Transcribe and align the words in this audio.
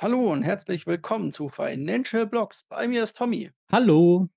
Hallo 0.00 0.32
und 0.32 0.44
herzlich 0.44 0.86
willkommen 0.86 1.32
zu 1.32 1.48
Financial 1.48 2.24
Blocks. 2.24 2.64
Bei 2.68 2.86
mir 2.86 3.02
ist 3.02 3.16
Tommy 3.16 3.50
Hallo. 3.72 4.28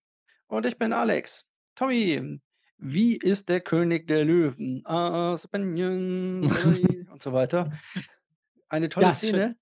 und 0.47 0.65
ich 0.65 0.79
bin 0.79 0.91
Alex. 0.91 1.45
Tommy, 1.75 2.39
wie 2.79 3.15
ist 3.15 3.47
der 3.47 3.61
König 3.61 4.07
der 4.07 4.25
Löwen? 4.25 4.83
Aspenien 4.85 6.45
und 7.11 7.21
so 7.21 7.31
weiter. 7.31 7.71
Eine 8.69 8.89
tolle 8.89 9.05
Ja, 9.05 9.11
ist 9.11 9.21
schön. 9.21 9.29
Szene. 9.29 9.55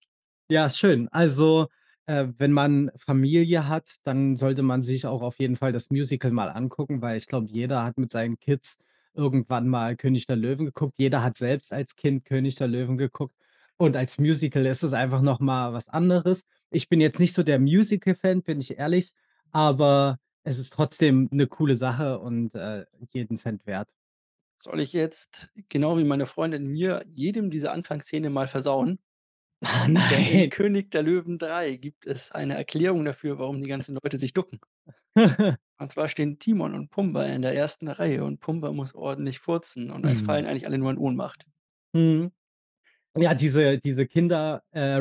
Ja, 0.47 0.69
schön. 0.69 1.09
Also, 1.09 1.67
äh, 2.05 2.27
wenn 2.37 2.53
man 2.53 2.91
Familie 2.95 3.67
hat, 3.67 3.97
dann 4.05 4.37
sollte 4.37 4.63
man 4.63 4.83
sich 4.83 5.05
auch 5.05 5.21
auf 5.21 5.37
jeden 5.39 5.57
Fall 5.57 5.73
das 5.73 5.89
Musical 5.89 6.31
mal 6.31 6.47
angucken, 6.47 7.01
weil 7.01 7.17
ich 7.17 7.27
glaube, 7.27 7.47
jeder 7.49 7.83
hat 7.83 7.97
mit 7.97 8.13
seinen 8.13 8.39
Kids 8.39 8.77
irgendwann 9.13 9.67
mal 9.67 9.97
König 9.97 10.27
der 10.27 10.37
Löwen 10.37 10.65
geguckt. 10.65 10.95
Jeder 10.97 11.23
hat 11.23 11.35
selbst 11.35 11.73
als 11.73 11.97
Kind 11.97 12.23
König 12.23 12.55
der 12.55 12.69
Löwen 12.69 12.97
geguckt 12.97 13.35
und 13.79 13.95
als 13.97 14.19
Musical 14.19 14.65
ist 14.67 14.83
es 14.83 14.93
einfach 14.93 15.21
noch 15.21 15.39
mal 15.41 15.73
was 15.73 15.89
anderes. 15.89 16.45
Ich 16.71 16.89
bin 16.89 17.01
jetzt 17.01 17.19
nicht 17.19 17.33
so 17.33 17.43
der 17.43 17.59
Musical-Fan, 17.59 18.43
bin 18.43 18.59
ich 18.59 18.77
ehrlich, 18.79 19.13
aber 19.51 20.19
es 20.43 20.59
ist 20.59 20.73
trotzdem 20.73 21.29
'ne 21.31 21.47
coole 21.47 21.75
Sache 21.75 22.19
und, 22.19 22.55
äh, 22.55 22.85
jeden 23.11 23.37
Cent 23.37 23.65
wert. 23.67 23.89
Soll 24.61 24.79
ich 24.81 24.91
jetzt, 24.93 25.49
genau 25.69 25.97
wie 25.97 26.03
meine 26.03 26.25
Freundin 26.25 26.67
mir, 26.67 27.05
jedem 27.13 27.49
diese 27.49 27.71
Anfangsszene 27.71 28.29
mal 28.29 28.47
versauen? 28.47 28.99
Ah, 29.63 29.87
Denn 30.09 30.25
in 30.25 30.49
nein. 30.49 30.49
König 30.49 30.91
der 30.91 31.03
Löwen 31.03 31.37
3 31.39 31.75
gibt 31.77 32.05
es 32.07 32.31
eine 32.31 32.55
Erklärung 32.55 33.05
dafür, 33.05 33.39
warum 33.39 33.61
die 33.61 33.69
ganzen 33.69 33.97
Leute 34.03 34.19
sich 34.19 34.33
ducken. 34.33 34.59
Und 35.77 35.91
zwar 35.91 36.07
stehen 36.07 36.39
Timon 36.39 36.73
und 36.73 36.89
Pumba 36.89 37.25
in 37.25 37.41
der 37.41 37.53
ersten 37.53 37.89
Reihe 37.89 38.23
und 38.23 38.39
Pumba 38.39 38.71
muss 38.71 38.95
ordentlich 38.95 39.39
furzen 39.39 39.91
und 39.91 40.05
es 40.05 40.21
fallen 40.21 40.45
Mhm. 40.45 40.47
eigentlich 40.47 40.65
alle 40.67 40.77
nur 40.77 40.91
in 40.91 40.97
Ohnmacht. 40.97 41.47
Mhm. 41.93 42.29
Ja, 43.17 43.33
diese 43.33 43.79
diese 43.79 44.05
Kinder 44.05 44.61
äh, 44.71 44.99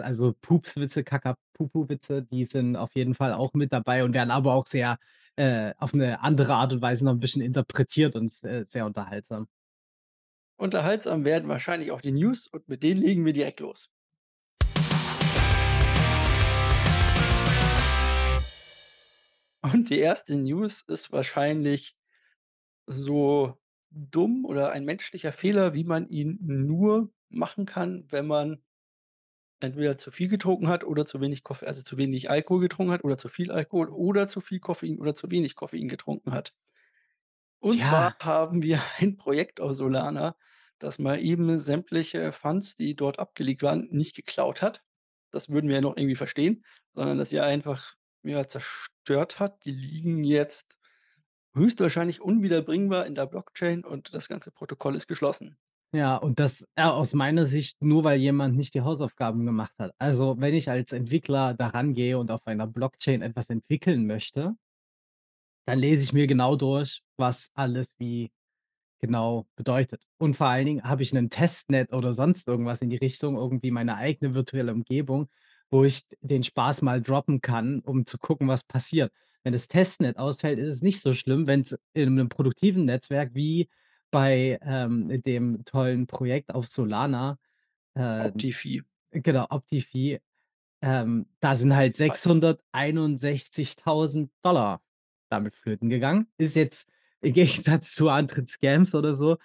also 0.00 0.34
Pupswitze, 0.40 1.04
Kaka-Pupu-Witze, 1.04 2.22
die 2.22 2.44
sind 2.44 2.74
auf 2.76 2.94
jeden 2.94 3.14
Fall 3.14 3.32
auch 3.34 3.52
mit 3.52 3.70
dabei 3.72 4.02
und 4.04 4.14
werden 4.14 4.30
aber 4.30 4.54
auch 4.54 4.66
sehr 4.66 4.98
äh, 5.36 5.74
auf 5.76 5.92
'ne 5.92 6.20
andere 6.22 6.54
Art 6.54 6.72
und 6.72 6.80
Weise 6.82 7.04
noch 7.04 7.12
'n 7.12 7.20
bisschen 7.20 7.42
interpretiert 7.42 8.16
und 8.16 8.32
äh, 8.44 8.64
sehr 8.66 8.86
unterhaltsam. 8.86 9.48
Unterhaltsam 10.60 11.24
werden 11.24 11.48
wahrscheinlich 11.48 11.92
auch 11.92 12.00
die 12.00 12.10
News 12.10 12.48
und 12.48 12.68
mit 12.68 12.82
denen 12.82 13.00
legen 13.00 13.24
wir 13.24 13.32
direkt 13.32 13.60
los. 13.60 13.86
Und 19.62 19.90
die 19.90 19.98
erste 19.98 20.36
News 20.36 20.82
ist 20.82 21.10
wahrscheinlich 21.10 21.96
so 22.86 23.58
dumm 23.90 24.44
oder 24.46 24.70
ein 24.72 24.84
menschlicher 24.84 25.32
Fehler, 25.32 25.74
wie 25.74 25.84
man 25.84 26.08
ihn 26.08 26.38
nur 26.42 27.10
machen 27.30 27.66
kann, 27.66 28.06
wenn 28.10 28.26
man 28.26 28.62
entweder 29.60 29.98
zu 29.98 30.10
viel 30.10 30.28
getrunken 30.28 30.68
hat 30.68 30.82
oder 30.84 31.06
zu 31.06 31.20
wenig 31.20 31.44
Koffe 31.44 31.66
also, 31.66 31.82
zu 31.82 31.96
wenig 31.98 32.30
Alkohol 32.30 32.60
getrunken 32.60 32.92
hat 32.92 33.04
oder 33.04 33.18
zu 33.18 33.28
viel 33.28 33.50
Alkohol 33.52 33.88
oder 33.90 34.26
zu 34.28 34.40
viel 34.40 34.60
Koffein 34.60 34.98
oder 34.98 35.14
zu 35.16 35.30
wenig 35.30 35.54
Koffein 35.56 35.88
getrunken 35.88 36.32
hat. 36.32 36.54
Und 37.60 37.82
zwar 37.84 38.12
Ja. 38.12 38.18
haben 38.20 38.62
wir 38.62 38.80
ein 38.98 39.16
Projekt 39.16 39.60
aus 39.60 39.76
Solana, 39.78 40.36
das 40.78 40.98
mal 40.98 41.20
eben 41.20 41.58
sämtliche 41.58 42.32
Funds, 42.32 42.76
die 42.76 42.94
dort 42.94 43.18
abgelegt 43.18 43.62
waren, 43.62 43.88
nicht 43.90 44.14
geklaut 44.16 44.62
hat. 44.62 44.82
Das 45.30 45.48
würden 45.50 45.68
wir 45.68 45.76
ja 45.76 45.80
noch 45.82 45.96
irgendwie 45.96 46.16
verstehen, 46.16 46.64
sondern 46.94 47.18
dass 47.18 47.30
sie 47.30 47.40
einfach, 47.40 47.94
ja, 48.22 48.46
zerstört 48.48 49.38
hat. 49.40 49.64
Die 49.64 49.72
liegen 49.72 50.24
jetzt 50.24 50.78
höchstwahrscheinlich 51.54 52.20
unwiederbringbar 52.22 53.06
in 53.06 53.14
der 53.16 53.26
Blockchain 53.26 53.84
und 53.84 54.14
das 54.14 54.28
ganze 54.28 54.52
Protokoll 54.52 54.96
ist 54.96 55.08
geschlossen. 55.08 55.58
Ja, 55.94 56.16
und 56.16 56.38
das, 56.38 56.66
äh, 56.76 56.82
aus 56.82 57.14
meiner 57.14 57.46
Sicht 57.46 57.80
nur, 57.80 58.04
weil 58.04 58.18
jemand 58.20 58.54
nicht 58.56 58.74
die 58.74 58.82
Hausaufgaben 58.82 59.46
gemacht 59.46 59.72
hat. 59.78 59.92
Also, 59.98 60.36
wenn 60.38 60.52
ich 60.52 60.68
als 60.70 60.92
Entwickler 60.92 61.54
da 61.54 61.68
rangehe 61.68 62.18
und 62.18 62.30
auf 62.30 62.46
einer 62.46 62.66
Blockchain 62.66 63.22
etwas 63.22 63.48
entwickeln 63.48 64.06
möchte 64.06 64.54
dann 65.68 65.80
lese 65.80 66.02
ich 66.02 66.14
mir 66.14 66.26
genau 66.26 66.56
durch, 66.56 67.02
was 67.18 67.50
alles 67.52 67.94
wie 67.98 68.30
genau 69.00 69.46
bedeutet. 69.56 70.02
Und 70.18 70.36
vor 70.36 70.48
allen 70.48 70.66
Dingen 70.66 70.84
habe 70.84 71.02
ich 71.02 71.12
'nen 71.14 71.30
Testnet 71.30 71.92
oder 71.92 72.12
sonst 72.12 72.48
irgendwas 72.48 72.82
in 72.82 72.90
die 72.90 72.96
Richtung, 72.96 73.36
irgendwie 73.36 73.70
meine 73.72 73.96
eigene 73.96 74.34
virtuelle 74.34 74.72
Umgebung, 74.72 75.28
wo 75.70 75.84
ich 75.84 76.04
den 76.22 76.42
Spaß 76.44 76.82
mal 76.82 77.02
droppen 77.02 77.40
kann, 77.42 77.80
um 77.80 78.06
zu 78.06 78.18
gucken, 78.18 78.48
was 78.48 78.64
passiert. 78.64 79.12
Wenn 79.44 79.52
das 79.54 79.68
Testnet 79.68 80.18
ausfällt, 80.18 80.58
ist 80.58 80.68
es 80.70 80.82
nicht 80.82 81.00
so 81.02 81.14
schlimm, 81.14 81.46
wenn's 81.46 81.78
in 81.94 82.14
'nem 82.16 82.28
produktiven 82.30 82.86
Netzwerk 82.86 83.34
wie 83.34 83.68
bei, 84.10 84.58
ähm, 84.62 85.22
dem 85.22 85.64
tollen 85.64 86.06
Projekt 86.06 86.54
auf 86.54 86.66
Solana, 86.66 87.38
äh, 87.94 88.28
Opti-Fi. 88.28 88.82
genau, 89.10 89.46
Opti-Fi, 89.50 90.20
ähm, 90.80 91.26
da 91.40 91.56
sind 91.56 91.74
halt 91.74 91.96
661.000 91.96 94.30
$ 94.42 94.80
damit 95.28 95.56
flöten 95.56 95.90
gegangen. 95.90 96.28
Ist 96.38 96.56
jetzt 96.56 96.88
im 97.20 97.32
Gegensatz 97.34 97.94
zu 97.94 98.08
anderen 98.08 98.46
Scams 98.46 98.94
oder 98.94 99.12
so 99.14 99.36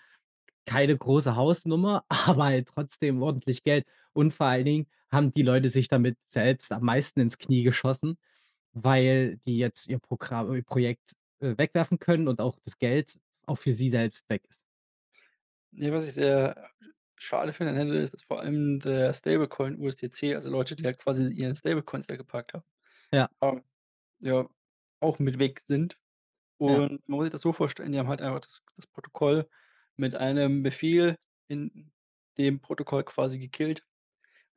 keine 0.65 0.97
große 0.97 1.35
Hausnummer, 1.35 2.05
aber 2.09 2.45
halt 2.45 2.67
trotzdem 2.67 3.21
ordentlich 3.21 3.63
Geld. 3.63 3.85
Und 4.13 4.31
vor 4.31 4.47
allen 4.47 4.65
Dingen 4.65 4.87
haben 5.11 5.31
die 5.31 5.43
Leute 5.43 5.69
sich 5.69 5.87
damit 5.87 6.17
selbst 6.25 6.71
am 6.71 6.83
meisten 6.83 7.19
ins 7.19 7.37
Knie 7.37 7.63
geschossen, 7.63 8.17
weil 8.71 9.37
die 9.45 9.57
jetzt 9.57 9.89
ihr 9.89 9.99
Programm 9.99 10.53
ihr 10.55 10.63
Projekt, 10.63 11.13
äh, 11.39 11.57
wegwerfen 11.57 11.99
können 11.99 12.27
und 12.27 12.41
auch 12.41 12.57
das 12.63 12.77
Geld 12.77 13.19
auch 13.47 13.57
für 13.57 13.73
sie 13.73 13.89
selbst 13.89 14.29
weg 14.29 14.43
ist. 14.49 14.63
Ne, 15.75 15.91
was 15.91 16.05
ich 16.05 16.13
sehr 16.13 16.69
schade 17.17 17.53
finde 17.53 17.71
an 17.73 17.77
Stelle 17.87 18.01
ist, 18.03 18.13
dass 18.13 18.21
vor 18.23 18.39
allem 18.41 18.79
der 18.79 19.13
Stablecoin 19.13 19.79
USDC, 19.79 20.35
also 20.35 20.49
Leute, 20.51 20.75
die 20.75 20.83
halt 20.85 20.99
quasi 20.99 21.27
ihren 21.31 21.55
Stablecoins 21.55 22.05
da 22.07 22.15
geparkt 22.15 22.53
haben, 22.53 22.63
Ja. 23.13 23.29
ähm, 23.41 23.63
ja, 24.19 24.49
auch 25.01 25.19
mit 25.19 25.39
weg 25.39 25.61
sind. 25.67 25.97
Ja. 26.67 26.83
Und 26.83 27.07
man 27.07 27.17
muss 27.17 27.25
sich 27.25 27.33
das 27.33 27.41
so 27.41 27.53
vorstellen, 27.53 27.91
die 27.93 27.99
haben 27.99 28.09
halt 28.09 28.21
einfach 28.21 28.41
das 28.41 28.63
das 28.77 28.87
Protokoll 28.87 29.49
mit 29.97 30.15
einem 30.15 30.63
Befehl 30.63 31.17
in 31.49 31.91
dem 32.37 32.61
Protokoll 32.61 33.03
quasi 33.05 33.39
gekillt. 33.39 33.85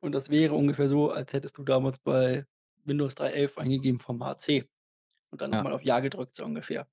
Und 0.01 0.13
das 0.13 0.29
wäre 0.31 0.55
ungefähr 0.55 0.89
so, 0.89 1.11
als 1.11 1.33
hättest 1.33 1.57
du 1.59 1.63
damals 1.65 1.99
bei 1.99 2.45
Windows 2.85 3.15
3.11 3.15 3.57
eingegeben 3.59 3.99
Format 4.01 4.41
C 4.41 4.69
und 5.31 5.41
dann 5.41 5.53
Ja. 5.53 5.63
mal 5.63 5.73
auf 5.73 5.83
Ja 5.83 5.99
gedrückt, 6.01 6.35
so 6.37 6.45
ungefähr. 6.45 6.87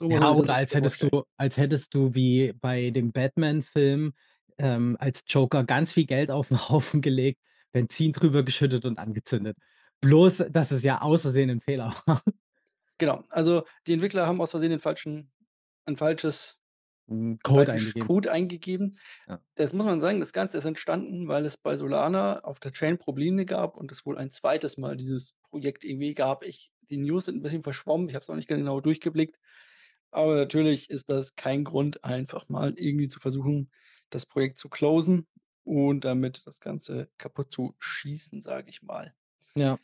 So 0.00 0.06
Ja, 0.10 0.30
oder 0.32 0.54
als 0.54 0.74
hättest 0.74 1.02
du 1.02 1.24
als 1.36 1.58
hättest 1.58 1.92
du 1.92 2.14
wie 2.14 2.54
bei 2.54 2.90
dem 2.90 3.12
Batman-Film, 3.12 4.14
ähm, 4.56 4.96
als 4.98 5.22
Joker 5.28 5.64
ganz 5.64 5.92
viel 5.92 6.06
Geld 6.06 6.30
auf 6.30 6.50
'n 6.50 6.56
Haufen 6.70 7.02
gelegt, 7.02 7.40
Benzin 7.72 8.12
drüber 8.12 8.42
geschüttet 8.42 8.86
und 8.86 8.98
angezündet. 8.98 9.58
Bloß, 10.00 10.46
dass 10.50 10.70
es 10.70 10.82
ja 10.82 11.02
aus 11.02 11.22
Versehen 11.22 11.50
'n 11.50 11.60
Fehler 11.60 11.94
war. 12.06 12.22
Genau, 13.00 13.24
also 13.30 13.62
die 13.86 13.92
Entwickler 13.92 14.26
haben 14.26 14.40
aus 14.40 14.50
Versehen 14.50 14.70
den 14.70 14.80
falschen 14.80 15.30
ein 15.86 15.96
falsches 15.96 16.58
Hm, 17.08 17.38
Code 17.42 17.72
eingegeben. 17.72 18.12
Code 18.12 18.32
eingegeben. 18.32 18.98
Ja. 19.26 19.40
Das 19.56 19.72
muss 19.74 19.86
man 19.86 20.00
sagen, 20.00 20.20
das 20.20 20.32
Ganze 20.32 20.58
ist 20.58 20.66
entstanden, 20.66 21.28
weil 21.28 21.44
es 21.46 21.56
bei 21.58 21.76
Solana 21.76 22.40
auf 22.40 22.60
der 22.60 22.72
Chain 22.72 22.98
Probleme 22.98 23.46
gab 23.46 23.76
und 23.76 23.92
es 23.92 24.06
wohl 24.06 24.18
ein 24.18 24.30
2. 24.30 24.78
Mal 24.78 24.96
dieses 24.96 25.34
Projekt 25.50 25.84
irgendwie 25.84 26.14
gab. 26.14 26.44
Ich 26.44 26.72
die 26.82 26.98
News 26.98 27.26
sind 27.26 27.36
'n 27.38 27.42
bisschen 27.42 27.62
verschwommen, 27.64 28.08
ich 28.08 28.14
habe 28.16 28.24
es 28.24 28.30
auch 28.30 28.36
nicht 28.36 28.48
genau 28.48 28.80
durchgeblickt. 28.80 29.38
Aber 30.12 30.36
natürlich 30.36 30.90
ist 30.90 31.10
das 31.10 31.36
kein 31.36 31.64
Grund, 31.64 32.04
einfach 32.04 32.48
mal 32.48 32.74
irgendwie 32.78 33.08
zu 33.08 33.20
versuchen, 33.20 33.70
das 34.10 34.26
Projekt 34.26 34.58
zu 34.58 34.68
closen 34.68 35.26
und 35.64 36.04
damit 36.04 36.46
das 36.46 36.60
Ganze 36.60 37.10
kaputt 37.18 37.52
zu 37.52 37.74
schießen, 37.78 38.42
sage 38.42 38.70
ich 38.70 38.82
mal. 38.82 39.14
Ja. 39.56 39.78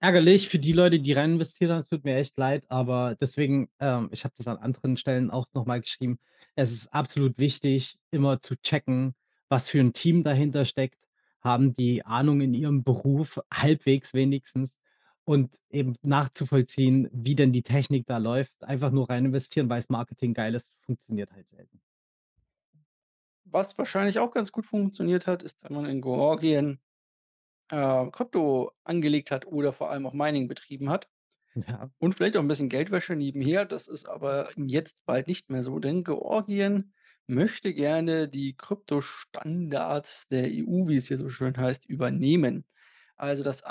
Ärgerlich 0.00 0.48
für 0.48 0.58
die 0.60 0.72
Leute, 0.72 1.00
die 1.00 1.12
rein 1.14 1.32
investiert 1.34 1.70
haben. 1.72 1.78
Es 1.80 1.88
tut 1.90 2.04
mir 2.04 2.16
echt 2.16 2.38
leid, 2.38 2.66
aber 2.70 3.16
deswegen 3.20 3.70
ähm, 3.80 4.10
ich 4.12 4.24
habe 4.24 4.34
das 4.38 4.48
an 4.48 4.58
anderen 4.58 4.96
Stellen 4.98 5.30
auch 5.30 5.46
noch 5.54 5.66
mal 5.66 5.80
geschrieben. 5.80 6.18
Es 6.56 6.72
ist 6.72 6.94
absolut 6.94 7.38
wichtig, 7.38 7.98
immer 8.12 8.40
zu 8.40 8.56
checken, 8.62 9.14
was 9.50 9.70
für 9.70 9.80
'n 9.80 9.94
Team 9.94 10.24
dahinter 10.24 10.66
steckt. 10.66 11.00
Haben 11.42 11.74
die 11.74 12.04
Ahnung 12.06 12.42
in 12.42 12.54
ihrem 12.54 12.84
Beruf 12.84 13.40
halbwegs 13.52 14.14
wenigstens 14.14 14.80
und 15.24 15.56
eben 15.70 15.94
nachzuvollziehen, 16.02 17.08
wie 17.12 17.34
denn 17.36 17.52
die 17.52 17.62
Technik 17.62 18.06
da 18.06 18.18
läuft. 18.18 18.64
Einfach 18.64 18.90
nur 18.92 19.08
rein 19.10 19.26
investieren, 19.26 19.68
weil's 19.70 19.88
Marketing 19.88 20.34
geil 20.34 20.54
ist, 20.54 20.72
funktioniert 20.80 21.32
halt 21.32 21.48
selten. 21.48 21.80
Was 23.44 23.76
wahrscheinlich 23.76 24.18
auch 24.18 24.30
ganz 24.30 24.52
gut 24.52 24.66
funktioniert 24.66 25.26
hat, 25.26 25.42
ist, 25.42 25.62
wenn 25.62 25.72
man 25.74 25.86
in 25.86 26.00
Georgien, 26.00 26.80
äh, 27.70 28.06
Krypto 28.10 28.72
angelegt 28.84 29.30
hat 29.32 29.46
oder 29.46 29.72
vor 29.72 29.90
allem 29.90 30.06
auch 30.06 30.14
Mining 30.14 30.48
betrieben 30.48 30.90
hat 30.90 31.08
Ja. 31.56 31.92
und 31.98 32.14
vielleicht 32.14 32.36
auch 32.36 32.42
'n 32.42 32.48
bisschen 32.48 32.68
Geldwäsche 32.70 33.16
nebenher. 33.16 33.64
Das 33.66 33.88
ist 33.88 34.06
aber 34.06 34.50
jetzt 34.56 34.98
bald 35.06 35.28
nicht 35.28 35.50
mehr 35.50 35.62
so, 35.64 35.78
denn 35.80 36.04
Georgien 36.04 36.94
möchte 37.28 37.74
gerne 37.74 38.28
die 38.28 38.56
Kryptostandards 38.56 40.28
der 40.28 40.50
EU, 40.52 40.88
wie 40.88 40.96
es 40.96 41.08
hier 41.08 41.18
so 41.18 41.30
schön 41.30 41.56
heißt, 41.56 41.86
übernehmen. 41.86 42.66
Also, 43.16 43.42
das 43.44 43.62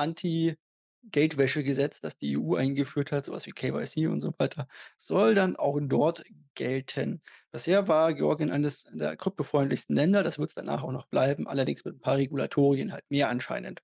Anti-Geldwäschegesetz, 1.04 2.02
das 2.02 2.18
die 2.18 2.38
EU 2.38 2.56
eingeführt 2.56 3.12
hat, 3.12 3.26
so 3.26 3.32
was 3.34 3.46
wie 3.48 3.52
KYC 3.52 4.08
und 4.08 4.22
so 4.22 4.34
weiter, 4.38 4.68
soll 4.98 5.34
dann 5.36 5.56
auch 5.56 5.80
dort 5.82 6.24
gelten. 6.56 7.22
Bisher 7.52 7.88
war 7.88 8.14
Georgien 8.14 8.52
eines 8.52 8.84
der 8.94 9.16
kryptofreundlichsten 9.18 9.96
Länder, 9.96 10.24
das 10.24 10.38
wird's 10.40 10.54
danach 10.56 10.84
auch 10.84 10.92
noch 10.92 11.08
bleiben, 11.08 11.48
allerdings 11.48 11.84
mit 11.86 11.96
'n 11.96 12.02
paar 12.02 12.18
Regulatorien 12.18 12.92
halt 12.94 13.06
mehr 13.10 13.30
anscheinend. 13.30 13.82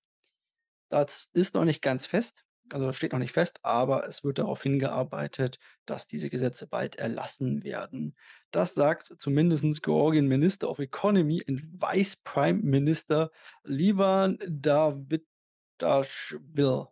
Das 0.90 1.30
ist 1.34 1.54
noch 1.56 1.66
nicht 1.66 1.82
ganz 1.82 2.06
fest, 2.06 2.44
also, 2.74 2.92
steht 2.94 3.14
noch 3.14 3.20
nicht 3.20 3.32
fest, 3.34 3.60
aber 3.64 4.08
es 4.10 4.24
wird 4.26 4.40
darauf 4.40 4.62
hingearbeitet, 4.64 5.58
dass 5.86 6.06
diese 6.08 6.30
Gesetze 6.30 6.68
bald 6.68 6.98
erlassen 6.98 7.64
werden. 7.64 8.16
Das 8.52 8.74
sagt 8.74 9.16
zumindestens 9.20 9.82
Georgian 9.82 10.28
Minister 10.28 10.70
of 10.70 10.80
Economy 10.80 11.42
and 11.48 11.62
Vice 11.82 12.18
Prime 12.18 12.60
Minister 12.64 13.32
Livan 13.64 14.38
Davitaschvili. 14.50 16.88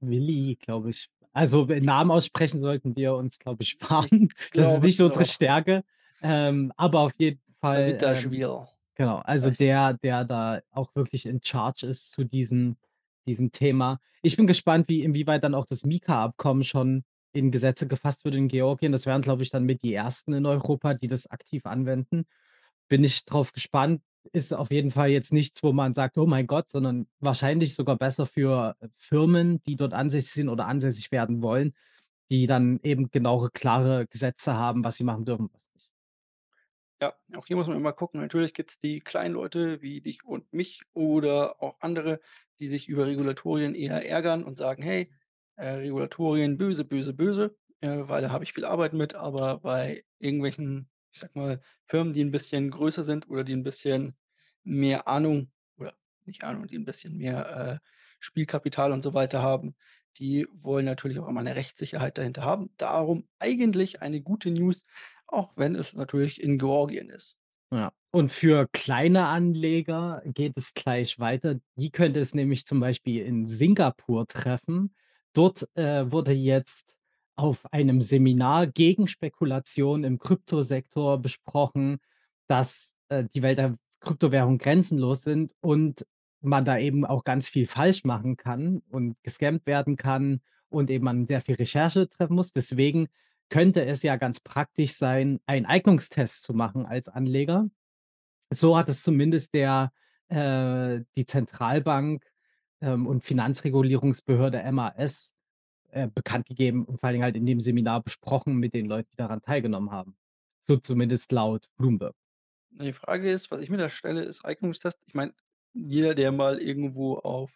Willi, 0.00 0.56
glaube 0.60 0.90
ich. 0.90 1.08
Also, 1.32 1.64
Namen 1.64 2.10
aussprechen 2.10 2.58
sollten 2.58 2.96
wir 2.96 3.14
uns, 3.14 3.38
glaube 3.38 3.62
ich, 3.62 3.70
Ich 3.70 3.78
sparen. 3.80 4.32
Das 4.52 4.74
ist 4.74 4.82
nicht 4.82 4.94
es 4.94 5.00
unsere. 5.00 5.24
Stärke. 5.24 5.84
Ähm, 6.22 6.72
aber 6.76 7.00
auf 7.00 7.12
jeden 7.18 7.40
Fall, 7.60 7.98
ähm 8.02 8.30
genau, 8.94 9.16
also, 9.18 9.50
der 9.50 9.94
der 9.94 10.24
da 10.24 10.60
auch 10.72 10.94
wirklich 10.94 11.26
in 11.26 11.40
charge 11.42 11.86
ist 11.86 12.10
zu 12.10 12.24
diesem 12.24 12.76
diesem 13.26 13.52
Thema. 13.52 14.00
Ich 14.22 14.36
bin 14.36 14.46
gespannt, 14.46 14.88
wie 14.88 15.02
inwieweit 15.02 15.44
dann 15.44 15.54
auch 15.54 15.64
das 15.64 15.84
Mika-Abkommen 15.84 16.64
schon 16.64 17.04
in 17.32 17.50
Gesetze 17.50 17.86
gefasst 17.86 18.24
wird 18.24 18.34
in 18.34 18.48
Georgien. 18.48 18.92
Das 18.92 19.06
wären, 19.06 19.22
glaube 19.22 19.42
ich, 19.42 19.50
dann 19.50 19.64
mit 19.64 19.82
die 19.82 19.94
Ersten 19.94 20.32
in 20.32 20.46
Europa, 20.46 20.94
die 20.94 21.08
das 21.08 21.30
aktiv 21.30 21.64
anwenden. 21.64 22.26
Bin 22.88 23.04
ich 23.04 23.24
drauf 23.24 23.52
gespannt. 23.52 24.02
Ist 24.32 24.52
auf 24.52 24.70
jeden 24.70 24.90
Fall 24.90 25.10
jetzt 25.10 25.32
nichts, 25.32 25.62
wo 25.62 25.72
man 25.72 25.94
sagt: 25.94 26.18
„Oh 26.18 26.26
mein 26.26 26.46
Gott“, 26.46 26.70
sondern 26.70 27.06
wahrscheinlich 27.20 27.74
sogar 27.74 27.96
besser 27.96 28.26
für, 28.26 28.76
äh, 28.80 28.88
Firmen, 28.96 29.62
die 29.64 29.76
dort 29.76 29.94
ansässig 29.94 30.32
sind 30.32 30.48
oder 30.48 30.66
ansässig 30.66 31.10
werden 31.10 31.42
wollen, 31.42 31.74
die 32.30 32.46
dann 32.46 32.80
eben 32.82 33.10
genauere, 33.10 33.50
klare 33.52 34.06
Gesetze 34.08 34.54
haben, 34.54 34.84
was 34.84 34.96
sie 34.96 35.04
machen 35.04 35.24
dürfen 35.26 35.50
was 35.52 35.70
nicht. 35.74 35.88
Ja, 37.02 37.14
auch 37.34 37.46
hier 37.46 37.56
muss 37.56 37.66
man 37.66 37.76
immer 37.76 37.92
gucken. 37.94 38.20
Natürlich 38.20 38.52
gibt's 38.54 38.78
die 38.78 39.00
kleinen 39.00 39.34
Leute 39.34 39.80
wie 39.80 40.00
dich 40.02 40.24
und 40.24 40.52
mich 40.52 40.82
oder 40.92 41.62
auch 41.62 41.80
andere, 41.80 42.20
die 42.58 42.68
sich 42.68 42.88
über 42.88 43.06
Regulatorien 43.06 43.74
eher 43.74 44.06
ärgern 44.06 44.44
und 44.44 44.58
sagen: 44.58 44.82
„Hey, 44.82 45.10
äh, 45.56 45.66
Regulatorien 45.68 46.58
böse, 46.58 46.84
böse, 46.84 47.14
böse, 47.14 47.56
äh, 47.80 47.88
weil 48.08 48.20
da 48.22 48.30
habe 48.30 48.44
ich 48.44 48.52
viel 48.52 48.66
Arbeit 48.66 48.92
mit.“ 48.92 49.14
Aber 49.14 49.58
bei 49.60 50.04
irgendwelchen, 50.18 50.89
ich 51.12 51.20
sage 51.20 51.32
mal, 51.38 51.60
Firmen, 51.86 52.12
die 52.14 52.20
'n 52.22 52.30
bisschen 52.32 52.70
größer 52.70 53.04
sind 53.04 53.28
oder 53.30 53.44
die 53.44 53.52
'n 53.54 53.62
bisschen 53.64 54.16
mehr 54.64 55.08
Ahnung 55.08 55.50
oder 55.78 55.94
nicht 56.26 56.44
Ahnung, 56.44 56.66
die 56.68 56.76
'n 56.76 56.84
bisschen 56.84 57.16
mehr, 57.16 57.80
äh, 57.82 57.88
Spielkapital 58.20 58.92
und 58.92 59.02
so 59.02 59.14
weiter 59.14 59.42
haben, 59.42 59.74
die 60.18 60.46
wollen 60.52 60.84
natürlich 60.86 61.18
auch 61.20 61.28
immer 61.28 61.42
'ne 61.42 61.56
Rechtssicherheit 61.56 62.18
dahinter 62.18 62.42
haben. 62.44 62.70
Darum 62.78 63.28
eigentlich 63.38 64.02
eine 64.02 64.20
gute 64.22 64.50
News, 64.50 64.84
auch 65.26 65.56
wenn 65.56 65.74
es 65.76 65.94
natürlich 65.94 66.42
in 66.42 66.58
Georgien 66.58 67.10
ist. 67.10 67.34
Ja. 67.72 67.92
Und 68.12 68.32
für 68.32 68.66
kleine 68.72 69.26
Anleger 69.28 70.22
geht 70.24 70.54
es 70.56 70.74
gleich 70.74 71.18
weiter. 71.20 71.60
Die 71.76 71.90
könnte 71.92 72.18
es 72.18 72.34
nämlich 72.34 72.66
zum 72.66 72.80
Beispiel 72.80 73.24
in 73.24 73.46
Singapur 73.46 74.26
treffen. 74.26 74.94
Dort, 75.32 75.68
äh, 75.76 76.10
wurde 76.10 76.32
jetzt 76.32 76.96
auf 77.40 77.72
einem 77.72 78.00
Seminar 78.00 78.66
gegen 78.66 79.06
Spekulation 79.06 80.04
im 80.04 80.18
Kryptosektor 80.18 81.18
besprochen, 81.18 81.98
dass, 82.46 82.96
äh, 83.08 83.24
die 83.34 83.42
Welt 83.42 83.58
der 83.58 83.76
Kryptowährung 84.00 84.58
grenzenlos 84.58 85.22
sind 85.22 85.54
und 85.60 86.06
man 86.40 86.64
da 86.64 86.78
eben 86.78 87.04
auch 87.04 87.24
ganz 87.24 87.48
viel 87.48 87.66
falsch 87.66 88.04
machen 88.04 88.36
kann 88.36 88.82
und 88.90 89.16
gescammt 89.22 89.66
werden 89.66 89.96
kann 89.96 90.40
und 90.68 90.90
eben 90.90 91.04
man 91.04 91.26
sehr 91.26 91.40
viel 91.40 91.56
Recherche 91.56 92.08
treffen 92.08 92.34
muss. 92.34 92.52
Deswegen 92.52 93.08
könnte 93.50 93.84
es 93.84 94.02
ja 94.02 94.16
ganz 94.16 94.40
praktisch 94.40 94.94
sein, 94.94 95.40
einen 95.46 95.66
Eignungstest 95.66 96.42
zu 96.42 96.54
machen 96.54 96.86
als 96.86 97.08
Anleger. 97.08 97.68
So 98.50 98.76
hat 98.76 98.88
es 98.88 99.02
zumindest 99.02 99.54
der 99.54 99.92
äh, 100.28 101.00
die 101.16 101.26
Zentralbank, 101.26 102.24
ähm, 102.80 103.06
und 103.06 103.24
Finanzregulierungsbehörde 103.24 104.62
MAS, 104.72 105.34
äh, 105.92 106.08
bekannt 106.08 106.46
gegeben 106.46 106.84
und 106.84 107.00
vor 107.00 107.10
Dingen 107.10 107.24
halt 107.24 107.36
in 107.36 107.46
dem 107.46 107.60
Seminar 107.60 108.02
besprochen 108.02 108.56
mit 108.56 108.74
den 108.74 108.86
Leuten, 108.86 109.08
die 109.12 109.16
daran 109.16 109.42
teilgenommen 109.42 109.90
haben. 109.90 110.16
So 110.62 110.76
zumindest 110.76 111.32
laut 111.32 111.66
Bloomberg. 111.76 112.14
Die 112.70 112.92
Frage 112.92 113.30
ist, 113.30 113.50
was 113.52 113.60
ich 113.60 113.70
mir 113.70 113.76
da 113.76 113.88
stelle, 113.88 114.22
ist 114.24 114.44
Eignungstest. 114.44 114.98
Ich 115.06 115.14
meine, 115.14 115.34
jeder, 115.72 116.14
der 116.16 116.32
mal 116.32 116.60
irgendwo 116.60 117.14
auf 117.16 117.52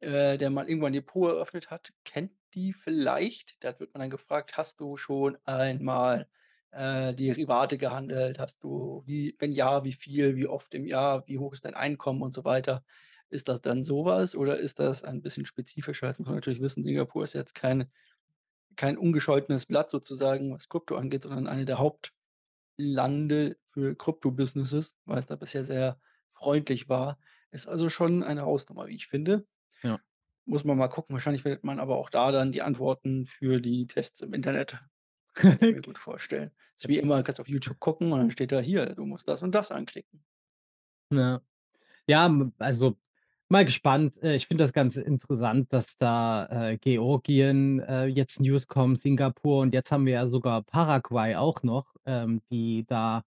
äh, 0.00 0.38
der 0.38 0.50
mal 0.50 0.68
irgendwo 0.68 0.86
ein 0.86 0.92
Depot 0.92 1.30
eröffnet 1.30 1.70
hat, 1.70 1.92
kennt 2.04 2.32
die 2.54 2.72
vielleicht. 2.72 3.62
Da 3.64 3.78
wird 3.80 3.94
man 3.94 4.00
dann 4.00 4.10
gefragt: 4.10 4.56
„Hast 4.56 4.80
du 4.80 4.96
schon 4.96 5.38
einmal, 5.44 6.28
äh, 6.70 7.14
Derivate 7.14 7.78
gehandelt? 7.78 8.38
Hast 8.38 8.62
du 8.64 9.02
wie 9.06 9.36
wenn 9.38 9.52
ja, 9.52 9.84
wie 9.84 9.92
viel, 9.92 10.36
wie 10.36 10.46
oft 10.46 10.74
im 10.74 10.86
Jahr, 10.86 11.26
wie 11.28 11.38
hoch 11.38 11.52
ist 11.52 11.64
dein 11.64 11.74
Einkommen?“ 11.74 12.22
und 12.22 12.34
so 12.34 12.44
weiter. 12.44 12.84
Ist 13.30 13.48
das 13.48 13.60
dann 13.60 13.84
so 13.84 14.04
was 14.04 14.34
oder 14.36 14.58
ist 14.58 14.78
das 14.78 15.04
ein 15.04 15.22
bisschen 15.22 15.46
spezifischer? 15.46 16.08
Jetzt 16.08 16.18
muss 16.18 16.26
man 16.28 16.36
natürlich 16.36 16.60
wissen, 16.60 16.84
Singapur 16.84 17.24
ist 17.24 17.34
jetzt 17.34 17.54
kein 17.54 17.90
kein 18.76 18.98
ungescholtenes 18.98 19.66
Blatt 19.66 19.90
sozusagen, 19.90 20.52
was 20.54 20.68
Krypto 20.68 20.96
angeht, 20.96 21.24
sondern 21.24 21.46
eine 21.48 21.64
der 21.66 21.78
Hauptlande 21.78 23.56
für 23.72 23.94
Krypto-Businesses, 23.96 24.96
weil's 25.04 25.26
da 25.26 25.36
bisher 25.36 25.64
sehr 25.64 26.00
freundlich 26.32 26.88
war. 26.88 27.18
Ist 27.50 27.66
also 27.68 27.88
schon 27.88 28.22
eine 28.22 28.42
Hausnummer, 28.42 28.86
wie 28.86 28.96
ich 28.96 29.06
finde. 29.08 29.46
Ja. 29.82 30.00
Muss 30.46 30.64
man 30.64 30.76
mal 30.78 30.88
gucken. 30.88 31.14
Wahrscheinlich 31.14 31.42
findet 31.42 31.62
man 31.64 31.78
aber 31.78 31.96
auch 31.96 32.10
da 32.10 32.32
dann 32.32 32.50
die 32.52 32.62
Antworten 32.62 33.26
für 33.26 33.60
die 33.60 33.86
Tests 33.86 34.20
im 34.22 34.32
Internet. 34.32 34.78
Kann 35.34 35.58
ich 35.60 35.70
mir 35.70 35.82
gut 35.82 35.98
vorstellen. 35.98 36.50
Ist 36.76 36.88
wie 36.88 36.98
immer, 36.98 37.22
kannst 37.22 37.40
auf 37.40 37.48
YouTube 37.48 37.78
gucken 37.80 38.12
und 38.12 38.18
dann 38.18 38.30
steht 38.30 38.50
da: 38.52 38.60
„Hier, 38.60 38.86
du 38.94 39.04
musst 39.04 39.28
das 39.28 39.42
und 39.42 39.52
das 39.54 39.70
anklicken.“ 39.70 40.24
Ja. 41.10 41.40
Ja, 42.08 42.30
also, 42.58 42.98
mal 43.50 43.64
gespannt. 43.64 44.22
Äh, 44.22 44.34
ich 44.36 44.46
finde 44.46 44.64
das 44.64 44.72
ganz 44.72 44.96
interessant, 44.96 45.72
dass 45.72 45.96
da, 45.98 46.70
äh, 46.70 46.78
Georgien, 46.78 47.80
äh, 47.80 48.06
jetzt 48.06 48.40
News 48.40 48.68
kommen, 48.68 48.96
Singapur 48.96 49.60
und 49.60 49.74
jetzt 49.74 49.92
haben 49.92 50.06
wir 50.06 50.12
ja 50.14 50.26
sogar 50.26 50.62
Paraguay 50.62 51.36
auch 51.36 51.62
noch, 51.62 51.94
ähm, 52.06 52.40
die 52.50 52.84
da 52.86 53.24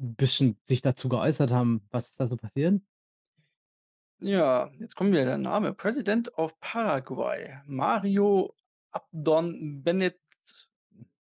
'n 0.00 0.14
bisschen 0.16 0.58
sich 0.64 0.82
dazu 0.82 1.08
geäußert 1.08 1.52
haben. 1.52 1.82
Was 1.90 2.10
ist 2.10 2.20
da 2.20 2.26
so 2.26 2.36
passiert? 2.36 2.80
Ja, 4.20 4.70
jetzt 4.80 4.96
kommt 4.96 5.12
wieder 5.12 5.24
der 5.24 5.38
Name. 5.38 5.72
President 5.74 6.36
of 6.36 6.58
Paraguay, 6.60 7.60
Mario 7.66 8.54
Abdon 8.90 9.82
Benet 9.84 10.18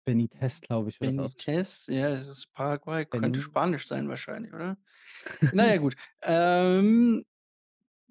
Benitez, 0.05 0.61
glaube 0.61 0.89
ich. 0.89 0.99
Benitez, 0.99 1.87
ja, 1.87 2.09
es 2.09 2.27
ist 2.27 2.51
Paraguay, 2.53 3.05
könnte 3.05 3.41
Spanisch 3.41 3.87
sein 3.87 4.09
wahrscheinlich, 4.09 4.53
oder? 4.53 4.77
Na 5.53 5.67
ja, 5.67 5.77
gut. 5.77 5.95
Ähm, 6.23 7.23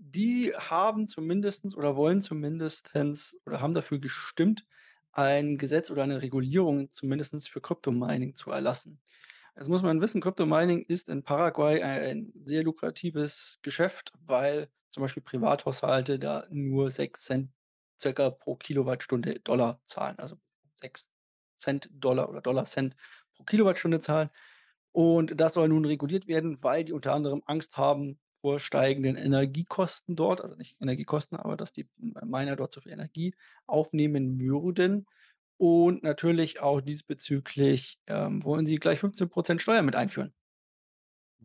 die 0.01 0.53
haben 0.57 1.07
zumindestens 1.07 1.77
oder 1.77 1.95
wollen 1.95 2.21
zumindestens 2.21 3.39
oder 3.45 3.61
haben 3.61 3.75
dafür 3.75 3.99
gestimmt, 3.99 4.67
ein 5.13 5.59
Gesetz 5.59 5.91
oder 5.91 6.03
eine 6.03 6.23
Regulierung 6.23 6.91
zumindestens 6.91 7.47
für 7.47 7.61
Kryptomining 7.61 8.35
zu 8.35 8.51
erlassen. 8.51 9.01
Jetzt 9.57 9.69
muss 9.69 9.83
man 9.83 10.01
wissen, 10.01 10.23
Kryptomining 10.23 10.85
ist 10.87 11.11
in 11.11 11.23
Paraguay 11.23 11.83
ein 11.83 12.33
sehr 12.41 12.63
lukratives 12.63 13.59
Geschäft, 13.63 14.13
weil 14.25 14.71
zum 14.91 15.03
Beispiel 15.03 15.23
Privathaushalte 15.23 16.19
da 16.19 16.47
nur 16.51 16.91
6 16.91 17.23
C 17.23 17.49
circa 18.01 18.31
pro 18.31 18.57
Kilowattstunde 18.57 19.41
Dollar 19.41 19.81
zahlen, 19.87 20.19
also 20.19 20.37
6 20.81 21.11
C 21.57 21.81
Dollar 21.91 22.31
oder 22.31 22.41
Dollar-Cent 22.41 22.97
pro 23.35 23.45
Kilowattstunde 23.45 24.01
zahlen. 24.01 24.31
Und 24.93 25.39
das 25.39 25.55
soll 25.55 25.69
nun 25.69 25.85
reguliert 25.85 26.27
werden, 26.27 26.59
weil 26.63 26.85
die 26.85 26.93
unter 26.93 27.13
anderem 27.13 27.43
Angst 27.45 27.77
haben 27.77 28.19
vor 28.41 28.59
steigenden 28.61 29.17
Energiekosten 29.17 30.17
dort, 30.17 30.41
also 30.43 30.57
nicht 30.57 30.81
Energiekosten, 30.81 31.39
aber 31.39 31.57
dass 31.57 31.73
die 31.73 31.89
Miner 31.97 32.57
dort 32.57 32.73
zu 32.73 32.81
viel 32.81 32.93
Energie 32.93 33.35
aufnehmen 33.67 34.39
würden. 34.41 35.07
Und 35.59 36.03
natürlich 36.03 36.61
auch 36.61 36.81
diesbezüglich, 36.81 37.99
ähm, 38.07 38.43
wollen 38.45 38.65
sie 38.67 38.77
gleich 38.77 39.01
15 39.01 39.29
% 39.29 39.61
Steuern 39.61 39.85
mit 39.85 39.95
einführen. 39.95 40.33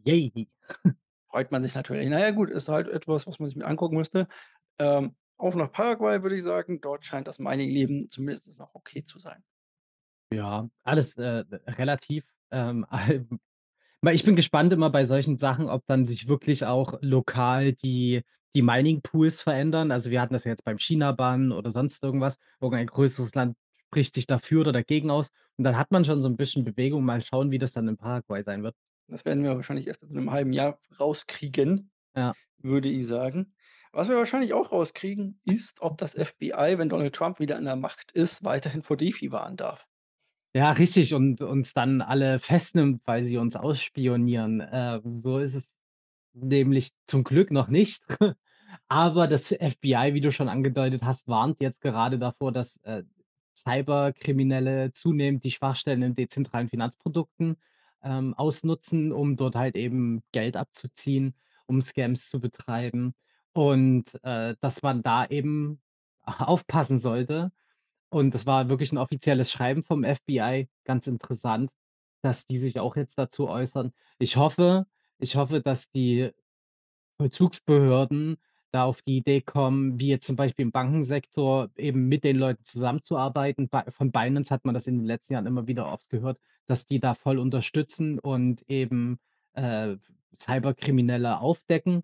Yay. 0.06 0.48
Freut 1.30 1.52
man 1.52 1.64
sich 1.64 1.76
natürlich. 1.76 2.08
Na 2.10 2.20
ja, 2.20 2.32
gut, 2.32 2.50
ist 2.50 2.70
halt 2.70 2.88
etwas, 2.88 3.28
was 3.28 3.40
man 3.40 3.50
sich 3.50 3.58
mir 3.58 3.66
angucken 3.66 3.98
müsste. 3.98 4.28
Ähm, 4.80 5.16
auf 5.38 5.56
nach 5.56 5.72
Paraguay, 5.72 6.24
würde 6.24 6.38
ich 6.38 6.44
sagen. 6.44 6.80
Dort 6.82 7.06
scheint 7.06 7.28
das 7.28 7.40
Mining-Leben 7.40 8.10
zumindest 8.10 8.58
noch 8.58 8.74
okay 8.74 9.04
zu 9.04 9.20
sein. 9.20 9.44
Ja, 10.32 10.70
alles, 10.84 11.18
äh, 11.18 11.44
relativ, 11.68 12.26
ähm, 12.52 12.86
ich 14.04 14.24
bin 14.24 14.36
gespannt 14.36 14.74
immer 14.74 14.90
bei 14.90 15.04
solchen 15.06 15.38
Sachen, 15.38 15.70
ob 15.70 15.84
dann 15.88 16.06
sich 16.06 16.28
wirklich 16.28 16.66
auch 16.66 16.94
lokal 17.02 17.74
die 17.74 18.22
die 18.54 18.62
Mining-Pools 18.62 19.42
verändern. 19.42 19.92
Also, 19.92 20.12
wir 20.12 20.22
hatten 20.22 20.34
das 20.34 20.46
ja 20.46 20.52
jetzt 20.52 20.64
beim 20.64 20.78
China-Bann 20.80 21.52
oder 21.52 21.70
sonst 21.70 22.02
irgendwas. 22.04 22.38
Irgendein 22.62 22.88
größeres 22.88 23.36
Land 23.36 23.58
spricht 23.88 24.16
sich 24.16 24.28
dafür 24.28 24.62
oder 24.62 24.72
dagegen 24.72 25.12
aus. 25.12 25.30
Und 25.58 25.66
dann 25.66 25.78
hat 25.78 25.92
man 25.92 26.06
schon 26.06 26.22
so 26.22 26.30
'n 26.30 26.38
bisschen 26.38 26.64
Bewegung. 26.64 27.04
Mal 27.04 27.22
schauen, 27.22 27.52
wie 27.52 27.58
das 27.60 27.72
dann 27.74 27.88
in 27.90 27.98
Paraguay 27.98 28.42
sein 28.44 28.64
wird. 28.64 28.74
Das 29.10 29.24
werden 29.26 29.44
wir 29.44 29.56
wahrscheinlich 29.56 29.88
erst 29.88 30.02
in 30.04 30.10
so 30.10 30.16
'nem 30.16 30.32
1/2 30.32 30.52
Jahr 30.52 30.80
rauskriegen, 31.00 31.92
Ja. 32.16 32.36
würde 32.60 32.90
ich 32.90 33.08
sagen. 33.08 33.56
Was 33.94 34.10
wir 34.10 34.18
wahrscheinlich 34.18 34.54
auch 34.54 34.72
rauskriegen, 34.72 35.42
ist, 35.46 35.82
ob 35.82 35.98
das 36.00 36.16
FBI, 36.16 36.78
wenn 36.78 36.90
Donald 36.90 37.16
Trump 37.16 37.40
wieder 37.40 37.58
an 37.58 37.66
der 37.66 37.76
Macht 37.78 38.12
ist, 38.14 38.44
weiterhin 38.46 38.84
vor 38.84 38.98
Defi 38.98 39.32
warnen 39.32 39.58
darf. 39.58 39.86
Ja, 40.56 40.72
richtig 40.72 41.14
und 41.14 41.42
uns 41.42 41.74
dann 41.74 42.02
alle 42.02 42.40
festnimmt, 42.40 43.02
weil 43.06 43.24
sie 43.24 43.38
uns 43.38 43.58
ausspionieren. 43.58 44.64
Ähm, 44.72 45.14
so 45.14 45.40
ist 45.40 45.54
es 45.54 45.82
nämlich 46.34 46.92
zum 47.08 47.26
Glück 47.26 47.52
noch 47.52 47.68
nicht. 47.68 48.04
Aber 48.88 49.28
das 49.28 49.50
FBI, 49.50 50.14
wie 50.14 50.22
du 50.22 50.32
schon 50.32 50.48
angedeutet 50.48 51.04
hast, 51.04 51.28
warnt 51.28 51.60
jetzt 51.60 51.82
gerade 51.82 52.18
davor, 52.20 52.54
dass, 52.54 52.78
äh, 52.84 53.04
Cyberkriminelle 53.54 54.94
zunehmend 54.94 55.44
die 55.44 55.52
Schwachstellen 55.52 56.04
in 56.04 56.16
dezentralen 56.16 56.70
Finanzprodukten, 56.70 57.58
ähm, 58.04 58.34
ausnutzen, 58.36 59.12
um 59.12 59.36
dort 59.36 59.56
halt 59.56 59.76
eben 59.76 60.24
Geld 60.32 60.56
abzuziehen, 60.56 61.36
um 61.66 61.82
Scams 61.82 62.30
zu 62.30 62.40
betreiben 62.40 63.14
und, 63.54 64.06
äh, 64.24 64.56
dass 64.62 64.82
man 64.82 65.04
da 65.04 65.26
eben 65.26 65.82
aufpassen 66.26 66.98
sollte. 67.00 67.52
Und 68.16 68.34
das 68.34 68.46
war 68.46 68.70
wirklich 68.70 68.94
'n 68.94 68.98
offizielles 68.98 69.52
Schreiben 69.52 69.84
vom 69.84 70.06
FBI. 70.06 70.70
Ganz 70.86 71.06
interessant, 71.08 71.72
dass 72.22 72.46
die 72.46 72.58
sich 72.58 72.80
auch 72.80 72.96
jetzt 72.96 73.18
dazu 73.18 73.50
äußern. 73.50 73.92
Ich 74.20 74.38
hoffe 74.38 74.86
ich 75.20 75.36
hoffe, 75.36 75.62
dass 75.62 75.92
die 75.92 76.32
Vollzugsbehörden 77.20 78.38
da 78.72 78.86
auf 78.86 79.02
die 79.02 79.18
Idee 79.18 79.42
kommen, 79.42 80.00
wie 80.00 80.08
jetzt 80.10 80.28
zum 80.28 80.36
Beispiel 80.38 80.64
im 80.66 80.72
Bankensektor 80.74 81.70
eben 81.78 82.08
mit 82.10 82.24
den 82.26 82.38
Leuten 82.38 82.64
zusammenzuarbeiten. 82.66 83.70
Bei 83.70 83.84
von 83.92 84.12
Binance 84.14 84.54
hat 84.54 84.66
man 84.66 84.74
das 84.76 84.88
in 84.88 84.98
den 85.00 85.06
letzten 85.08 85.34
Jahren 85.34 85.48
immer 85.48 85.68
wieder 85.68 85.92
oft 85.92 86.10
gehört, 86.10 86.40
dass 86.68 86.86
die 86.86 87.00
da 87.02 87.16
voll 87.16 87.40
unterstützen 87.40 88.20
und 88.20 88.64
eben, 88.70 89.20
äh, 89.54 89.98
Cyberkriminelle 90.36 91.40
aufdecken. 91.40 92.04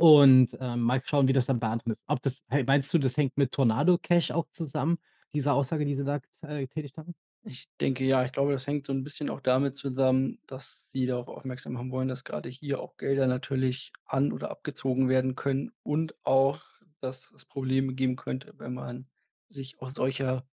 Und, 0.00 0.56
ähm, 0.60 0.82
mal 0.82 1.02
schauen, 1.04 1.26
wie 1.26 1.32
das 1.32 1.46
dann 1.46 1.60
anderen 1.60 1.90
ist. 1.90 2.04
Ob 2.06 2.22
das 2.22 2.44
meinst 2.66 2.94
du, 2.94 2.98
das 2.98 3.16
hängt 3.16 3.36
mit 3.36 3.50
Tornado 3.50 3.98
Cash 3.98 4.30
auch 4.30 4.46
zusammen, 4.52 4.98
diese 5.34 5.52
Aussage, 5.52 5.84
die 5.84 5.94
sie 5.96 6.04
da 6.04 6.20
äh, 6.42 6.60
getätigt 6.60 6.96
haben? 6.96 7.14
Ich 7.44 7.66
denke 7.80 8.04
ja, 8.04 8.24
ich 8.24 8.32
glaube, 8.32 8.52
das 8.52 8.66
hängt 8.66 8.86
so 8.86 8.92
'n 8.92 9.04
bisschen 9.04 9.30
auch 9.30 9.40
damit 9.40 9.76
zusammen, 9.76 10.40
dass 10.46 10.86
sie 10.90 11.06
darauf 11.06 11.28
aufmerksam 11.28 11.72
machen 11.74 11.90
wollen, 11.92 12.08
dass 12.08 12.24
grade 12.24 12.48
hier 12.48 12.80
auch 12.80 12.96
Gelder 12.96 13.26
natürlich 13.26 13.92
an 14.04 14.32
oder 14.32 14.50
abgezogen 14.50 15.08
werden 15.08 15.34
können 15.36 15.72
und 15.82 16.14
auch, 16.24 16.62
dass 17.00 17.30
es 17.32 17.44
Probleme 17.44 17.94
geben 17.94 18.16
könnte, 18.16 18.54
wenn 18.58 18.74
man 18.74 19.08
sich 19.48 19.80
auch 19.80 19.92
solcher 19.94 20.46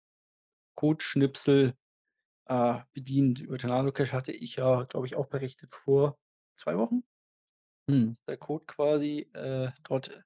Codeschnipsel, 0.76 1.76
äh, 2.48 2.80
bedient. 2.94 3.40
Über 3.42 3.58
Tornado 3.60 3.92
Cash 3.94 4.14
hatte 4.14 4.32
ich 4.34 4.58
ja, 4.58 4.84
glaube 4.86 5.08
ich, 5.08 5.16
auch 5.16 5.28
berichtet 5.28 5.76
vor 5.76 6.20
2 6.58 6.78
Wochen 6.78 7.04
Mhm. 7.90 8.14
dass 8.14 8.24
der 8.26 8.38
Code 8.38 8.66
quasi, 8.66 9.30
äh, 9.34 9.72
dort 9.84 10.24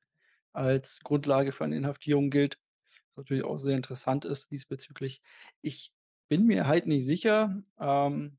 als 0.54 1.02
Grundlage 1.04 1.52
für 1.54 1.66
eine 1.66 1.78
Inhaftierung 1.78 2.30
gilt, 2.32 2.60
was 3.16 3.18
natürlich 3.26 3.46
auch 3.46 3.58
sehr 3.60 3.76
interessant 3.78 4.26
ist 4.26 4.52
diesbezüglich. 4.52 5.22
Ich 5.62 5.92
bin 6.30 6.46
mir 6.48 6.68
halt 6.68 6.88
nicht 6.88 7.06
sicher, 7.06 7.64
ähm 7.80 8.38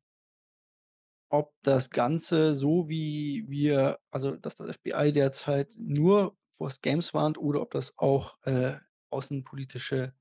ob 1.32 1.52
das 1.62 1.90
Ganze 1.90 2.54
so 2.54 2.88
wie 2.88 3.44
wir 3.48 3.98
also, 4.10 4.36
dass 4.36 4.54
das 4.56 4.68
FBI 4.70 5.12
derzeit 5.12 5.74
nur 5.78 6.36
vor 6.56 6.70
Scams 6.70 7.12
warnt 7.12 7.36
oder 7.38 7.60
ob 7.60 7.70
das 7.72 7.92
auch, 7.98 8.38
äh, 8.44 8.76
außenpolitische 9.10 10.14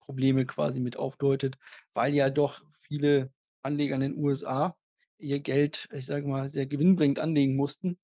Probleme 0.00 0.46
quasi 0.46 0.80
mit 0.80 0.96
aufdeutet, 0.96 1.58
weil 1.94 2.14
ja 2.14 2.30
doch 2.30 2.62
viele 2.80 3.32
Anleger 3.62 3.96
in 3.96 4.00
den 4.02 4.16
USA 4.16 4.76
ihr 5.18 5.40
Geld, 5.40 5.88
ich 5.92 6.06
sage 6.06 6.26
mal, 6.28 6.48
sehr 6.48 6.66
gewinnbringend 6.66 7.18
anlegen 7.20 7.56
mussten 7.56 7.98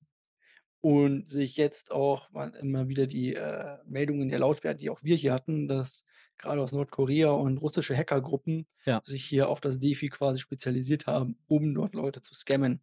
und 0.81 1.27
sich 1.29 1.57
jetzt 1.57 1.91
auch 1.91 2.29
immer 2.61 2.87
wieder 2.89 3.07
die, 3.07 3.35
äh, 3.35 3.77
Meldungen 3.85 4.29
ja 4.29 4.37
laut 4.39 4.63
werden, 4.63 4.79
die 4.79 4.89
auch 4.91 5.03
wir 5.03 5.15
hier 5.17 5.33
hatten, 5.33 5.67
dass 5.67 6.05
grade 6.39 6.61
aus 6.61 6.73
Nordkorea 6.73 7.31
und 7.31 7.57
russische 7.59 7.95
Hackergruppen 7.97 8.67
Ja. 8.85 9.01
sich 9.03 9.25
hier 9.25 9.49
auf 9.49 9.61
das 9.61 9.79
Defi 9.79 10.09
quasi 10.09 10.39
spezialisiert 10.39 11.07
haben, 11.07 11.37
um 11.47 11.73
dort 11.75 11.95
Leute 11.95 12.21
zu 12.23 12.35
scammen. 12.35 12.81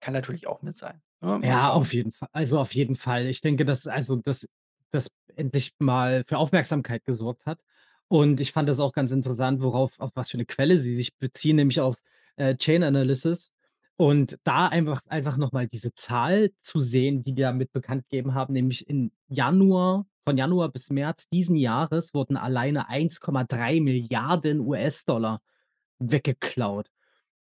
Kann 0.00 0.14
natürlich 0.14 0.46
auch 0.48 0.62
mit 0.62 0.78
sein, 0.78 1.02
ne? 1.22 1.38
Mal 1.40 1.64
Ja, 1.64 1.72
auf 1.72 1.92
jeden 1.92 2.12
Fa 2.12 2.28
also, 2.32 2.60
auf 2.60 2.72
jeden 2.72 2.94
Fall. 2.94 3.26
Ich 3.26 3.40
denke, 3.40 3.64
dass 3.64 3.88
also, 3.88 4.14
dass 4.16 4.48
das 4.92 5.08
endlich 5.34 5.72
mal 5.80 6.22
für 6.24 6.38
Aufmerksamkeit 6.38 7.04
gesorgt 7.04 7.46
hat. 7.46 7.64
Und 8.06 8.40
ich 8.40 8.52
fand 8.52 8.68
das 8.68 8.78
auch 8.78 8.92
ganz 8.92 9.10
interessant, 9.10 9.60
worauf 9.60 9.98
auf 9.98 10.12
was 10.14 10.30
für 10.30 10.36
'ne 10.36 10.44
Quelle 10.46 10.78
sie 10.78 10.94
sich 10.94 11.16
beziehen, 11.18 11.56
nämlich 11.56 11.80
auf, 11.80 11.96
äh, 12.36 12.54
Chainalysis. 12.56 13.52
Und 14.02 14.36
da 14.42 14.66
einfach 14.66 15.00
einfach 15.06 15.36
noch 15.36 15.52
mal 15.52 15.68
diese 15.68 15.94
Zahl 15.94 16.50
zu 16.60 16.80
sehen, 16.80 17.22
die 17.22 17.34
die 17.34 17.42
damit 17.42 17.70
bekannt 17.70 18.08
gegeben 18.08 18.34
haben, 18.34 18.52
nämlich 18.52 18.88
im 18.88 19.12
Januar 19.28 20.06
von 20.24 20.36
Januar 20.36 20.70
bis 20.70 20.90
März 20.90 21.28
diesen 21.28 21.54
Jahres 21.54 22.12
wurden 22.12 22.36
alleine 22.36 22.90
1,3 22.90 24.58
US-Dollar 24.58 25.40
weggeklaut. 26.00 26.88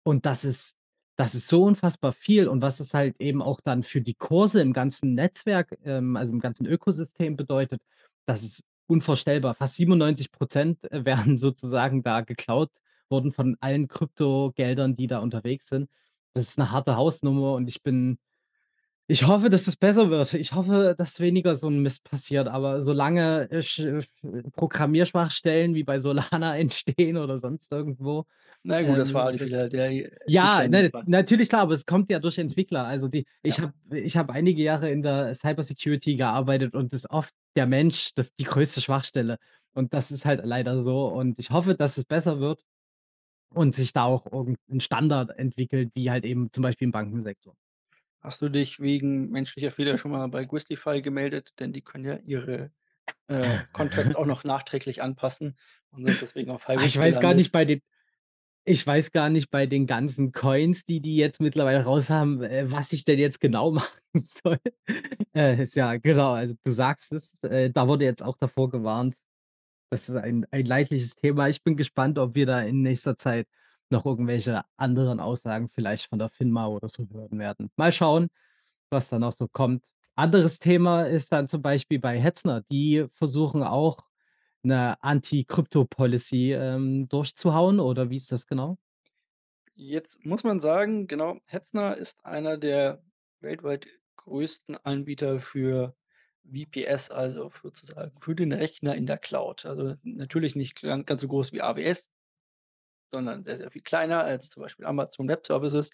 Und 0.02 0.26
das 0.26 0.44
ist 0.44 0.76
das 1.16 1.34
ist 1.34 1.48
so 1.48 1.62
unfassbar 1.64 2.12
viel. 2.12 2.46
Und 2.46 2.60
was 2.60 2.78
es 2.80 2.92
halt 2.92 3.18
eben 3.20 3.40
auch 3.40 3.62
dann 3.62 3.82
für 3.82 4.02
die 4.02 4.12
Kurse 4.14 4.60
im 4.60 4.74
ganzen 4.74 5.14
Netzwerk, 5.14 5.78
ähm, 5.86 6.14
also, 6.16 6.34
im 6.34 6.40
ganzen 6.40 6.66
Ökosystem 6.66 7.38
bedeutet, 7.38 7.80
das 8.26 8.42
ist 8.42 8.64
unvorstellbar. 8.86 9.54
Fast 9.54 9.76
97 9.76 10.30
%, 10.30 10.84
äh, 10.90 11.04
werden 11.06 11.38
sozusagen 11.38 12.02
da 12.02 12.20
geklaut 12.20 12.70
worden 13.08 13.30
von 13.32 13.56
allen 13.60 13.88
Kryptogeldern, 13.88 14.94
die 14.94 15.06
da 15.06 15.20
unterwegs 15.20 15.66
sind. 15.68 15.88
Das 16.36 16.48
ist 16.48 16.58
'ne 16.58 16.70
harte 16.70 16.96
Hausnummer 16.96 17.54
und 17.54 17.68
ich 17.68 17.82
bin 17.82 18.18
ich 19.08 19.26
hoffe, 19.26 19.50
dass 19.50 19.66
es 19.68 19.76
besser 19.76 20.10
wird. 20.10 20.34
Ich 20.34 20.52
hoffe, 20.54 20.94
dass 20.98 21.20
weniger 21.20 21.54
so 21.56 21.68
'n 21.68 21.80
Mist 21.82 22.04
passiert, 22.04 22.48
aber 22.48 22.80
solange, 22.80 23.50
äh, 23.50 23.62
sch 23.62 23.82
Programmierschwachstellen 24.54 25.74
wie 25.74 25.84
bei 25.84 25.98
Solana 25.98 26.56
entstehen 26.58 27.16
oder 27.18 27.38
sonst 27.38 27.72
irgendwo, 27.72 28.26
Na 28.64 28.82
gut, 28.82 28.98
das 28.98 29.12
ähm, 29.12 29.14
war 29.14 29.24
halt 29.24 29.40
wird 29.40 29.44
wieder 29.44 29.68
der 29.70 30.10
ja, 30.26 30.68
ne, 30.68 30.92
natürlich, 31.06 31.48
klar, 31.50 31.62
aber 31.62 31.74
es 31.74 31.86
kommt 31.86 32.10
ja 32.10 32.20
durch 32.20 32.38
Entwickler. 32.38 32.84
Also, 32.86 33.08
die 33.08 33.26
ich 33.42 33.58
Ja. 33.58 33.60
habe 33.60 33.74
ich 33.92 34.16
habe 34.16 34.32
einige 34.34 34.62
Jahre 34.62 34.90
in 34.90 35.02
der 35.02 35.34
Cybersecurity 35.34 36.16
gearbeitet 36.16 36.74
und 36.76 36.94
ist 36.94 37.10
oft 37.10 37.34
der 37.56 37.66
Mensch 37.66 38.12
das 38.16 38.34
die 38.36 38.44
größte 38.44 38.80
Schwachstelle. 38.82 39.38
Und 39.74 39.94
das 39.94 40.10
ist 40.12 40.26
halt 40.26 40.42
leider 40.44 40.78
so. 40.78 41.08
Und 41.08 41.40
ich 41.40 41.50
hoffe, 41.50 41.74
dass 41.76 41.98
es 41.98 42.04
besser 42.06 42.40
wird 42.40 42.62
und 43.54 43.74
sich 43.74 43.92
da 43.92 44.04
auch 44.04 44.26
irgend 44.32 44.58
'n 44.68 44.80
Standard 44.80 45.30
entwickelt, 45.38 45.90
wie 45.94 46.10
halt 46.10 46.24
eben 46.24 46.52
zum 46.52 46.62
Beispiel 46.62 46.86
im 46.86 46.92
Bankensektor. 46.92 47.54
Hast 48.20 48.42
du 48.42 48.48
dich 48.50 48.80
wegen 48.80 49.30
menschlicher 49.30 49.70
Fehler 49.70 49.96
schon 49.98 50.10
mal 50.10 50.26
bei 50.28 50.44
Grizzly-File 50.44 51.02
gemeldet? 51.02 51.54
Denn 51.58 51.72
die 51.72 51.80
können 51.82 52.04
ja 52.04 52.16
ihre, 52.18 52.70
äh, 53.28 53.60
Contracts 53.72 54.16
auch 54.16 54.26
noch 54.26 54.44
nachträglich 54.44 55.02
anpassen 55.02 55.56
und 55.90 56.06
sind 56.06 56.20
deswegen 56.22 56.50
auf 56.50 56.68
High 56.68 56.80
Ah, 56.80 56.84
ich 56.86 56.98
weiß 56.98 57.20
gar 57.20 57.34
nicht 57.34 57.52
bei 57.52 57.64
den 57.64 57.80
ich 58.66 58.86
weiß 58.86 59.12
gar 59.12 59.30
nicht 59.30 59.50
bei 59.50 59.66
den 59.66 59.86
ganzen 59.86 60.32
Coins, 60.32 60.84
die 60.84 61.00
die 61.00 61.16
jetzt 61.16 61.40
mittlerweile 61.40 61.84
raus 61.84 62.10
haben, 62.10 62.42
äh, 62.42 62.70
was 62.70 62.92
ich 62.92 63.04
denn 63.04 63.18
jetzt 63.18 63.40
genau 63.40 63.70
machen 63.72 64.00
soll. 64.14 64.58
Äh, 65.34 65.62
ist 65.62 65.76
ja 65.76 65.96
genau, 65.96 66.32
also, 66.32 66.54
du 66.64 66.72
sagst 66.72 67.12
es, 67.12 67.42
äh, 67.44 67.70
da 67.70 67.88
wurde 67.88 68.04
jetzt 68.04 68.22
auch 68.22 68.36
davor 68.38 68.70
gewarnt. 68.70 69.16
Das 69.92 70.08
ist 70.08 70.14
ein 70.16 70.46
ein 70.52 70.64
leidliches 70.66 71.16
Thema. 71.16 71.48
Ich 71.48 71.62
bin 71.64 71.76
gespannt, 71.76 72.16
ob 72.18 72.34
wir 72.36 72.46
da 72.46 72.60
in 72.62 72.82
nächster 72.82 73.16
Zeit 73.18 73.48
noch 73.90 74.06
irgendwelche 74.06 74.62
anderen 74.76 75.18
Aussagen 75.18 75.68
vielleicht 75.68 76.06
von 76.08 76.20
der 76.20 76.28
FINMA 76.30 76.68
oder 76.68 76.88
so 76.88 77.04
hören 77.12 77.38
werden. 77.40 77.70
Mal 77.76 77.90
schauen, 77.92 78.28
was 78.90 79.08
da 79.10 79.18
noch 79.18 79.32
so 79.32 79.48
kommt. 79.48 79.86
Anderes 80.16 80.60
Thema 80.60 81.04
ist 81.04 81.32
dann 81.32 81.48
zum 81.48 81.62
Beispiel 81.62 81.98
bei 82.00 82.20
Hetzner. 82.20 82.62
Die 82.70 83.06
versuchen 83.12 83.62
auch 83.64 83.98
'ne 84.64 84.96
Anti-Krypto-Policy, 85.02 86.52
ähm, 86.54 87.08
durchzuhauen 87.08 87.80
oder 87.80 88.10
wie 88.10 88.16
ist 88.16 88.32
das 88.32 88.46
genau? 88.46 88.78
Jetzt 89.74 90.24
muss 90.24 90.44
man 90.44 90.60
sagen, 90.60 91.06
genau, 91.06 91.40
Hetzner 91.46 91.96
ist 91.96 92.24
einer 92.24 92.58
der 92.58 93.02
weltweit 93.40 93.86
größten 94.16 94.76
Anbieter 94.76 95.38
für 95.40 95.96
VPS, 96.44 97.10
also, 97.10 97.50
sozusagen 97.62 98.12
für 98.20 98.34
den 98.34 98.52
Rechner 98.52 98.94
in 98.94 99.06
der 99.06 99.18
Cloud. 99.18 99.66
Also, 99.66 99.94
natürlich 100.02 100.56
nicht 100.56 100.82
ganz 100.82 101.22
so 101.22 101.28
groß 101.28 101.52
wie 101.52 101.62
AWS 101.62 102.08
sondern 103.10 103.44
sehr, 103.44 103.58
sehr 103.58 103.70
viel 103.70 103.82
kleiner 103.82 104.20
als 104.24 104.48
zum 104.50 104.62
Beispiel 104.62 104.86
Amazon 104.86 105.28
Web 105.28 105.46
Services. 105.46 105.90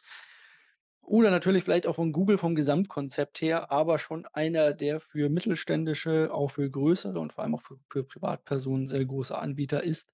Oder 1.02 1.30
natürlich 1.30 1.62
vielleicht 1.64 1.86
auch 1.86 1.94
von 1.94 2.12
Google 2.12 2.36
vom 2.36 2.56
Gesamtkonzept 2.56 3.40
her, 3.40 3.70
aber 3.70 3.98
schon 3.98 4.26
einer, 4.32 4.72
der 4.74 4.98
für 5.00 5.28
mittelständische, 5.28 6.30
auch 6.32 6.50
für 6.50 6.68
größere 6.68 7.20
und 7.20 7.32
vor 7.32 7.44
allem 7.44 7.54
auch 7.54 7.62
für 7.62 7.78
für 7.88 8.02
Privatpersonen 8.04 8.88
sehr 8.88 9.04
großer 9.04 9.40
Anbieter 9.40 9.84
ist, 9.84 10.12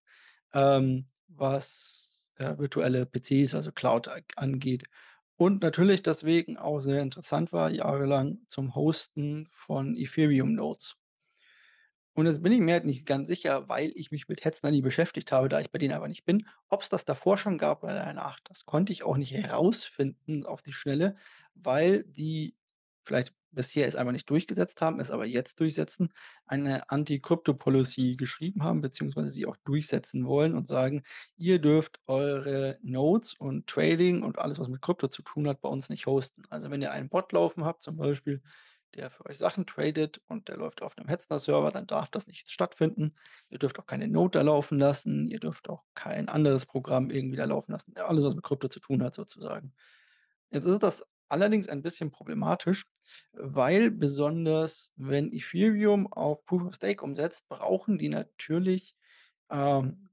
ähm, 0.52 1.06
was, 1.28 2.30
äh, 2.36 2.58
virtuelle 2.58 3.06
PCs, 3.06 3.54
also 3.54 3.72
Cloud 3.72 4.10
angeht. 4.36 4.84
Und 5.42 5.60
natürlich 5.60 6.04
deswegen 6.04 6.56
auch 6.56 6.78
sehr 6.78 7.02
interessant 7.02 7.52
war 7.52 7.68
jahrelang 7.68 8.38
zum 8.46 8.76
Hosten 8.76 9.48
von 9.50 9.96
Ethereum 9.96 10.54
Nodes. 10.54 10.94
Und 12.14 12.26
jetzt 12.26 12.44
bin 12.44 12.52
ich 12.52 12.60
mir 12.60 12.74
halt 12.74 12.84
nicht 12.84 13.06
ganz 13.06 13.26
sicher, 13.26 13.68
weil 13.68 13.90
ich 13.96 14.12
mich 14.12 14.28
mit 14.28 14.44
Hetzner 14.44 14.70
nie 14.70 14.82
beschäftigt 14.82 15.32
habe, 15.32 15.48
da 15.48 15.60
ich 15.60 15.72
bei 15.72 15.78
denen 15.78 15.94
aber 15.94 16.06
nicht 16.06 16.24
bin, 16.24 16.46
ob's 16.68 16.90
das 16.90 17.04
davor 17.04 17.38
schon 17.38 17.58
gab 17.58 17.82
oder 17.82 17.94
danach. 17.94 18.38
Das 18.44 18.66
konnte 18.66 18.92
ich 18.92 19.02
auch 19.02 19.16
nicht 19.16 19.32
herausfinden 19.32 20.46
auf 20.46 20.62
die 20.62 20.72
Schnelle, 20.72 21.16
weil 21.56 22.04
die 22.04 22.54
vielleicht 23.04 23.34
bisher 23.50 23.86
es 23.86 23.96
einfach 23.96 24.12
nicht 24.12 24.30
durchgesetzt 24.30 24.80
haben, 24.80 24.98
es 25.00 25.10
aber 25.10 25.26
jetzt 25.26 25.60
durchsetzen, 25.60 26.12
eine 26.46 26.88
Anti-Krypto-Policy 26.90 28.16
geschrieben 28.16 28.62
haben, 28.64 28.80
beziehungsweise 28.80 29.30
sie 29.30 29.46
auch 29.46 29.56
durchsetzen 29.64 30.26
wollen 30.26 30.54
und 30.54 30.68
sagen: 30.68 31.02
„Ihr 31.36 31.58
dürft 31.60 32.00
eure 32.06 32.78
Nodes 32.82 33.34
und 33.34 33.66
Trading 33.66 34.22
und 34.22 34.38
alles, 34.38 34.58
was 34.58 34.68
mit 34.68 34.82
Krypto 34.82 35.08
zu 35.08 35.22
tun 35.22 35.48
hat, 35.48 35.60
bei 35.60 35.68
uns 35.68 35.90
nicht 35.90 36.06
hosten.“ 36.06 36.44
Also, 36.50 36.70
wenn 36.70 36.82
ihr 36.82 36.92
einen 36.92 37.08
Bot 37.10 37.32
laufen 37.32 37.64
habt 37.64 37.84
zum 37.84 37.96
Beispiel, 37.96 38.42
der 38.94 39.10
für 39.10 39.24
euch 39.26 39.38
Sachen 39.38 39.66
tradet 39.66 40.20
und 40.28 40.48
der 40.48 40.56
läuft 40.58 40.82
auf 40.82 40.96
'nem 40.96 41.08
Hetzner-Server, 41.08 41.70
dann 41.70 41.86
darf 41.86 42.10
das 42.10 42.26
nicht 42.26 42.50
stattfinden. 42.50 43.14
Ihr 43.48 43.58
dürft 43.58 43.78
auch 43.78 43.86
keine 43.86 44.08
Node 44.08 44.38
da 44.38 44.42
laufen 44.42 44.78
lassen, 44.78 45.26
ihr 45.26 45.40
dürft 45.40 45.68
auch 45.70 45.82
kein 45.94 46.28
anderes 46.28 46.66
Programm 46.66 47.10
irgendwie 47.10 47.36
da 47.36 47.44
laufen 47.46 47.72
lassen. 47.72 47.94
Alles, 47.96 48.24
was 48.24 48.34
mit 48.34 48.44
Krypto 48.44 48.68
zu 48.68 48.80
tun 48.80 49.02
hat 49.02 49.14
sozusagen. 49.14 49.72
Jetzt 50.50 50.66
ist 50.66 50.82
das 50.82 51.04
allerdings 51.32 51.68
ein 51.68 51.82
bisschen 51.82 52.12
problematisch, 52.12 52.84
weil 53.32 53.90
besonders 53.90 54.92
wenn 54.96 55.32
Ethereum 55.32 56.06
auf 56.12 56.44
Proof 56.46 56.64
of 56.64 56.74
Stake 56.76 57.04
umsetzt, 57.04 57.48
brauchen 57.48 57.98
die 57.98 58.08
natürlich, 58.10 58.94
ähm, 59.50 60.04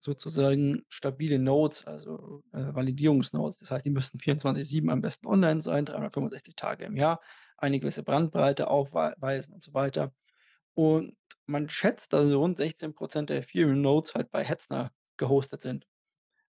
sozusagen 0.00 0.84
stabile 0.88 1.38
Nodes, 1.40 1.86
also, 1.86 2.42
äh, 2.52 2.74
Validierungsnodes. 2.74 3.58
Das 3.58 3.70
heißt, 3.72 3.84
die 3.86 3.90
müssten 3.90 4.20
24/7 4.20 4.90
am 4.90 5.00
besten 5.02 5.26
online 5.26 5.62
sein, 5.62 5.84
365 5.86 6.56
Tage 6.56 6.84
im 6.86 6.96
Jahr, 6.96 7.20
eine 7.58 7.80
gewisse 7.80 8.04
Brandbreite 8.04 8.68
aufwei 8.68 9.14
weisen 9.18 9.54
und 9.54 9.62
so 9.64 9.74
weiter. 9.74 10.12
Und 10.74 11.16
man 11.46 11.68
schätzt, 11.70 12.12
dass 12.14 12.32
rund 12.32 12.58
16 12.58 12.94
% 12.94 13.30
der 13.30 13.38
Ethereum 13.40 13.82
Nodes 13.82 14.14
halt 14.14 14.30
bei 14.32 14.44
Hetzner 14.44 14.92
gehostet 15.18 15.62
sind. 15.62 15.86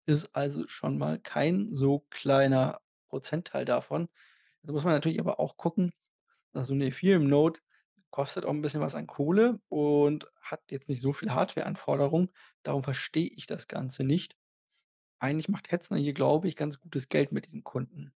Ist 0.06 0.34
also 0.36 0.66
schon 0.68 0.98
mal 0.98 1.18
kein 1.20 1.74
so 1.74 2.06
kleiner 2.10 2.80
Prozentteil 3.10 3.66
davon. 3.66 4.08
Da 4.64 4.72
muss 4.74 4.84
man 4.84 4.94
natürlich 4.94 5.20
aber 5.20 5.40
auch 5.40 5.56
gucken, 5.58 5.92
dass 6.52 6.68
so 6.68 6.74
'ne 6.74 6.88
Ethereum 6.88 7.28
Node 7.28 7.60
kostet 8.10 8.44
auch 8.46 8.50
'n 8.52 8.62
bisschen 8.62 8.80
was 8.82 8.94
an 8.96 9.06
Kohle 9.08 9.60
und 9.70 10.30
hat 10.42 10.62
jetzt 10.72 10.88
nicht 10.90 11.00
so 11.02 11.12
viel 11.14 11.32
Hardwareanforderung. 11.32 12.30
Darum 12.64 12.84
verstehe 12.84 13.28
ich 13.36 13.46
das 13.48 13.68
Ganze 13.68 14.04
nicht. 14.04 14.36
Eigentlich 15.20 15.48
macht 15.50 15.70
Hetzner 15.72 15.98
hier, 15.98 16.14
glaube 16.14 16.48
ich, 16.48 16.56
ganz 16.56 16.80
gutes 16.80 17.08
Geld 17.10 17.32
mit 17.32 17.46
diesen 17.46 17.64
Kunden. 17.64 18.14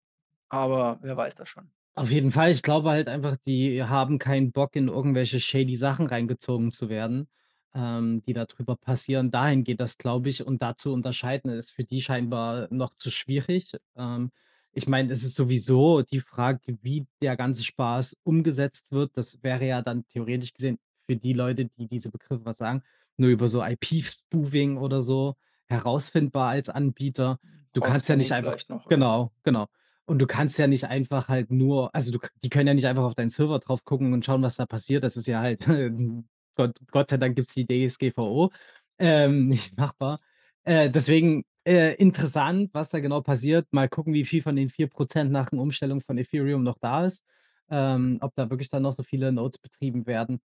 Aber 0.50 1.00
wer 1.02 1.16
weiß 1.18 1.34
das 1.36 1.48
schon. 1.50 1.72
Auf 1.96 2.10
jeden 2.12 2.30
Fall. 2.30 2.50
Ich 2.52 2.62
glaube 2.62 2.90
halt 2.90 3.08
einfach, 3.08 3.36
die 3.36 3.82
haben 3.82 4.18
keinen 4.18 4.52
Bock, 4.52 4.76
in 4.76 4.88
irgendwelche 4.88 5.40
shady 5.40 5.74
Sachen 5.76 6.06
reingezogen 6.06 6.70
zu 6.70 6.88
werden, 6.88 7.28
ähm, 7.74 8.22
die 8.22 8.32
da 8.32 8.44
drüber 8.46 8.76
passieren. 8.76 9.30
Dahin 9.32 9.64
geht 9.64 9.80
das, 9.80 9.98
glaube 9.98 10.28
ich. 10.28 10.46
Und 10.46 10.62
da 10.62 10.76
zu 10.76 10.92
unterscheiden 10.92 11.50
ist 11.50 11.72
für 11.72 11.82
die 11.84 12.00
scheinbar 12.00 12.68
noch 12.70 12.94
zu 12.96 13.10
schwierig. 13.10 13.72
Ähm, 13.96 14.30
ich 14.72 14.88
meine, 14.88 15.12
es 15.12 15.24
ist 15.24 15.34
sowieso 15.34 16.02
die 16.02 16.20
Frage, 16.20 16.60
wie 16.82 17.06
der 17.20 17.36
ganze 17.36 17.64
Spaß 17.64 18.16
umgesetzt 18.22 18.86
wird. 18.90 19.16
Das 19.16 19.42
wäre 19.42 19.66
ja 19.66 19.82
dann 19.82 20.06
theoretisch 20.06 20.54
gesehen 20.54 20.78
für 21.06 21.16
die 21.16 21.32
Leute, 21.32 21.66
die 21.66 21.88
diese 21.88 22.10
Begriffe 22.10 22.44
was 22.44 22.58
sagen, 22.58 22.82
nur 23.16 23.30
über 23.30 23.48
so 23.48 23.64
IP-Spoofing 23.64 24.76
oder 24.76 25.00
so 25.00 25.36
herausfindbar 25.66 26.50
als 26.50 26.68
Anbieter. 26.68 27.38
Du 27.72 27.80
kannst 27.80 28.08
ja 28.08 28.16
nicht 28.16 28.32
einfach 28.32 28.56
noch, 28.68 28.88
genau, 28.88 29.32
genau. 29.42 29.66
Und 30.06 30.18
du 30.18 30.26
kannst 30.26 30.58
ja 30.58 30.66
nicht 30.66 30.86
einfach 30.86 31.28
halt 31.28 31.50
nur 31.52 31.94
also, 31.94 32.10
du 32.12 32.18
die 32.42 32.48
können 32.48 32.66
ja 32.66 32.74
nicht 32.74 32.86
einfach 32.86 33.04
auf 33.04 33.14
deinen 33.14 33.30
Server 33.30 33.58
drauf 33.60 33.84
gucken 33.84 34.12
und 34.12 34.24
schauen, 34.24 34.42
was 34.42 34.56
da 34.56 34.66
passiert. 34.66 35.04
Das 35.04 35.16
ist 35.16 35.26
ja 35.26 35.40
halt 35.40 35.64
Gott 36.56 36.76
Gott 36.90 37.10
sei 37.10 37.16
Dank 37.16 37.36
gibt's 37.36 37.54
die 37.54 37.66
DSGVO, 37.66 38.50
ähm, 38.98 39.48
nicht 39.48 39.76
machbar. 39.76 40.20
Äh, 40.64 40.90
deswegen, 40.90 41.44
äh, 41.66 41.94
interessant, 41.96 42.70
was 42.74 42.90
da 42.90 43.00
genau 43.00 43.20
passiert. 43.22 43.68
Mal 43.72 43.88
gucken, 43.88 44.14
wie 44.14 44.24
viel 44.24 44.42
von 44.42 44.56
den 44.56 44.68
4 44.68 44.88
% 44.88 45.30
nach 45.32 45.52
'n 45.52 45.58
Umstellung 45.58 46.00
von 46.00 46.18
Ethereum 46.18 46.62
noch 46.64 46.78
da 46.80 47.04
ist. 47.06 47.24
Ähm, 47.70 48.18
ob 48.22 48.34
da 48.36 48.50
wirklich 48.50 48.68
dann 48.70 48.82
noch 48.82 48.92
so 48.92 49.02
viele 49.04 49.32
Nodes 49.32 49.58
betrieben 49.58 50.06
werden, 50.06 50.40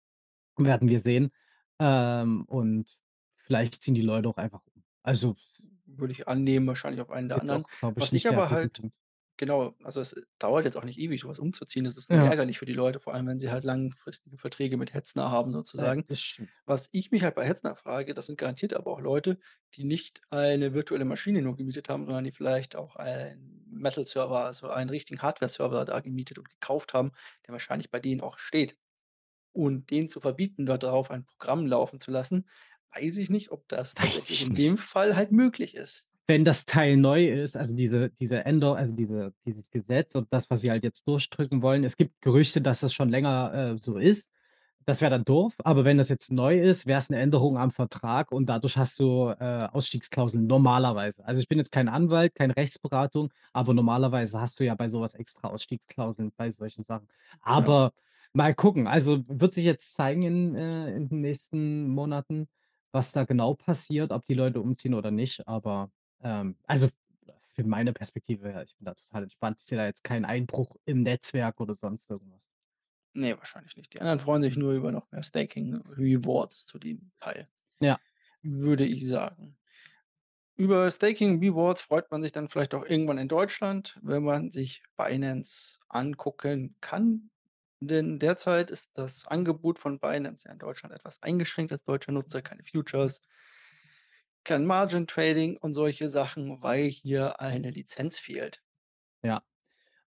werden 0.58 0.88
wir 0.88 1.00
sehen. 1.00 1.30
Ähm, 1.80 2.44
und 2.46 2.98
vielleicht 3.38 3.82
ziehen 3.82 3.94
die 3.96 4.02
Leute 4.02 4.28
auch 4.30 4.38
einfach 4.38 4.62
um. 4.74 4.84
Also 5.04 5.36
Würde 5.86 6.12
ich 6.12 6.28
annehmen, 6.28 6.66
wahrscheinlich 6.66 7.00
auf 7.00 7.10
einen 7.10 7.28
der 7.28 7.40
anderen. 7.40 7.64
auch, 7.82 7.94
ich, 7.96 7.96
Was 7.98 8.12
ich 8.12 8.12
nicht 8.12 8.28
der 8.28 8.38
aber 8.38 8.50
halt 8.50 8.70
Riesenpunkt. 8.72 8.94
Genau, 9.40 9.74
also, 9.82 10.00
es 10.00 10.14
dauert 10.38 10.64
jetzt 10.66 10.76
auch 10.76 10.84
nicht 10.84 10.98
ewig, 10.98 11.20
so 11.22 11.28
was 11.28 11.38
umzuziehen. 11.40 11.84
Das 11.84 11.96
ist 11.96 12.12
nur 12.12 12.20
Ja. 12.20 12.30
ärgerlich 12.30 12.58
für 12.58 12.66
die 12.66 12.74
Leute, 12.74 13.00
vor 13.00 13.14
allem, 13.14 13.26
wenn 13.26 13.40
sie 13.40 13.50
halt 13.50 13.64
langfristige 13.64 14.38
Verträge 14.38 14.76
mit 14.76 14.94
Hetzner 14.94 15.30
haben 15.30 15.52
Ja, 15.74 15.92
sozusagen. 15.92 16.06
das 16.06 16.20
stimmt. 16.22 16.52
Was 16.66 16.88
ich 16.92 17.10
mich 17.10 17.24
halt 17.24 17.34
bei 17.36 17.44
Hetzner 17.46 17.76
frage, 17.76 18.14
das 18.14 18.26
sind 18.26 18.38
garantiert 18.38 18.74
aber 18.74 18.92
auch 18.92 19.00
Leute, 19.00 19.38
die 19.74 19.84
nicht 19.84 20.22
eine 20.30 20.74
virtuelle 20.74 21.04
Maschine 21.06 21.42
nur 21.42 21.56
gemietet 21.56 21.88
haben, 21.88 22.06
sondern 22.06 22.24
die 22.24 22.32
vielleicht 22.32 22.76
auch 22.76 22.96
einen 22.96 23.64
Metal-Server, 23.70 24.44
also, 24.46 24.68
einen 24.70 24.90
richtigen 24.90 25.22
Hardware-Server 25.22 25.84
da 25.86 26.00
gemietet 26.00 26.38
und 26.38 26.50
gekauft 26.50 26.94
haben, 26.94 27.12
der 27.46 27.52
wahrscheinlich 27.54 27.90
bei 27.90 28.00
denen 28.00 28.20
auch 28.22 28.38
steht. 28.38 28.76
Und 29.52 29.90
denen 29.90 30.08
zu 30.10 30.20
verbieten, 30.20 30.66
da 30.66 30.78
drauf 30.78 31.10
ein 31.10 31.24
Programm 31.26 31.66
laufen 31.66 32.00
zu 32.00 32.10
lassen, 32.12 32.48
weiß 32.94 33.18
ich 33.18 33.30
nicht, 33.30 33.50
ob 33.52 33.68
das 33.68 33.94
Weiß 33.98 34.30
tatsächlich 34.30 34.40
ich 34.40 34.48
in 34.48 34.50
nicht. 34.50 34.74
dem 34.74 34.78
Fall 34.78 35.16
halt 35.16 35.32
möglich 35.32 35.74
ist. 35.76 36.04
Wenn 36.30 36.44
das 36.44 36.64
Teil 36.64 36.96
neu 36.96 37.26
ist, 37.28 37.56
also, 37.56 37.74
diese 37.74 38.10
diese 38.10 38.44
Änder 38.44 38.76
also, 38.76 38.94
diese 38.94 39.32
dieses 39.44 39.72
Gesetz 39.72 40.14
und 40.14 40.32
das, 40.32 40.48
was 40.48 40.60
sie 40.60 40.70
halt 40.70 40.84
jetzt 40.84 41.08
durchdrücken 41.08 41.60
wollen. 41.60 41.82
Es 41.82 41.96
gibt 41.96 42.20
Gerüchte, 42.22 42.60
dass 42.62 42.78
das 42.80 42.94
schon 42.94 43.08
länger, 43.08 43.52
äh, 43.74 43.78
so 43.78 43.98
ist. 43.98 44.30
Das 44.86 45.00
wäre 45.02 45.10
dann 45.10 45.24
doof, 45.24 45.54
aber 45.64 45.84
wenn 45.84 45.98
das 45.98 46.08
jetzt 46.08 46.30
neu 46.32 46.60
ist, 46.60 46.86
wäre 46.86 46.98
es 47.00 47.10
'ne 47.10 47.18
Änderung 47.18 47.58
am 47.58 47.70
Vertrag 47.72 48.30
und 48.32 48.46
dadurch 48.48 48.76
hast 48.78 48.98
du, 49.00 49.30
äh, 49.40 49.68
Ausstiegsklauseln 49.72 50.46
normalerweise. 50.46 51.24
Also, 51.26 51.40
ich 51.42 51.48
bin 51.48 51.58
jetzt 51.58 51.72
kein 51.72 51.88
Anwalt, 51.88 52.34
keine 52.36 52.56
Rechtsberatung, 52.56 53.32
aber 53.52 53.74
normalerweise 53.74 54.40
hast 54.40 54.60
du 54.60 54.64
ja 54.64 54.74
bei 54.76 54.88
so 54.88 55.00
was 55.00 55.14
extra 55.14 55.48
Ausstiegsklauseln 55.48 56.32
bei 56.36 56.50
solchen 56.50 56.84
Sachen. 56.84 57.08
Aber 57.40 57.92
mal 58.34 58.54
gucken. 58.54 58.86
Also, 58.86 59.24
wird 59.28 59.54
sich 59.54 59.64
jetzt 59.64 59.94
zeigen 59.94 60.22
in 60.22 60.54
äh, 60.56 60.94
in 60.96 61.08
den 61.08 61.20
nächsten 61.22 61.88
Monaten, 61.88 62.48
was 62.92 63.12
da 63.12 63.24
genau 63.24 63.54
passiert, 63.54 64.12
ob 64.12 64.24
die 64.26 64.34
Leute 64.34 64.60
umziehen 64.60 64.94
oder 64.94 65.10
nicht. 65.10 65.46
Aber, 65.48 65.90
ähm, 66.22 66.56
also, 66.66 66.88
für 67.54 67.64
meine 67.64 67.92
Perspektive 67.92 68.50
her, 68.52 68.62
ich 68.62 68.76
bin 68.76 68.86
da 68.86 68.94
total 68.94 69.24
entspannt. 69.24 69.58
Ich 69.60 69.66
sehe 69.66 69.78
da 69.78 69.86
jetzt 69.86 70.04
keinen 70.04 70.24
Einbruch 70.24 70.76
im 70.86 71.02
Netzwerk 71.02 71.60
oder 71.60 71.74
sonst 71.74 72.10
irgendwas. 72.10 72.42
Ne, 73.14 73.36
wahrscheinlich 73.38 73.76
nicht. 73.76 73.92
Die 73.92 74.00
anderen 74.00 74.20
freuen 74.20 74.42
sich 74.42 74.56
nur 74.56 74.72
über 74.72 74.92
noch 74.92 75.10
mehr 75.10 75.22
Staking-Rewards 75.22 76.66
zu 76.66 76.78
dem 76.78 77.10
Teil, 77.20 77.48
Ja. 77.80 78.00
würde 78.42 78.84
ich 78.86 79.08
sagen. 79.08 79.58
Über 80.56 80.90
Staking-Rewards 80.90 81.80
freut 81.80 82.10
man 82.10 82.22
sich 82.22 82.32
dann 82.32 82.48
vielleicht 82.48 82.74
auch 82.74 82.84
irgendwann 82.84 83.18
in 83.18 83.28
Deutschland, 83.28 83.98
wenn 84.02 84.22
man 84.22 84.50
sich 84.52 84.82
Binance 84.96 85.78
angucken 85.88 86.76
kann. 86.80 87.30
Denn 87.80 88.18
derzeit 88.18 88.70
ist 88.70 88.90
das 88.94 89.26
Angebot 89.26 89.78
von 89.78 90.00
Binance 90.00 90.46
ja 90.46 90.52
in 90.52 90.58
Deutschland 90.58 90.94
etwas 90.94 91.22
eingeschränkt 91.22 91.72
als 91.72 91.84
deutscher 91.84 92.12
Nutzer, 92.12 92.42
keine 92.42 92.62
Futures 92.64 93.22
kein 94.44 94.66
Margin 94.66 95.06
Trading 95.06 95.56
und 95.58 95.74
solche 95.74 96.08
Sachen, 96.08 96.62
weil 96.62 96.88
hier 96.88 97.40
eine 97.40 97.70
Lizenz 97.70 98.18
fehlt. 98.18 98.60
Ja. 99.24 99.42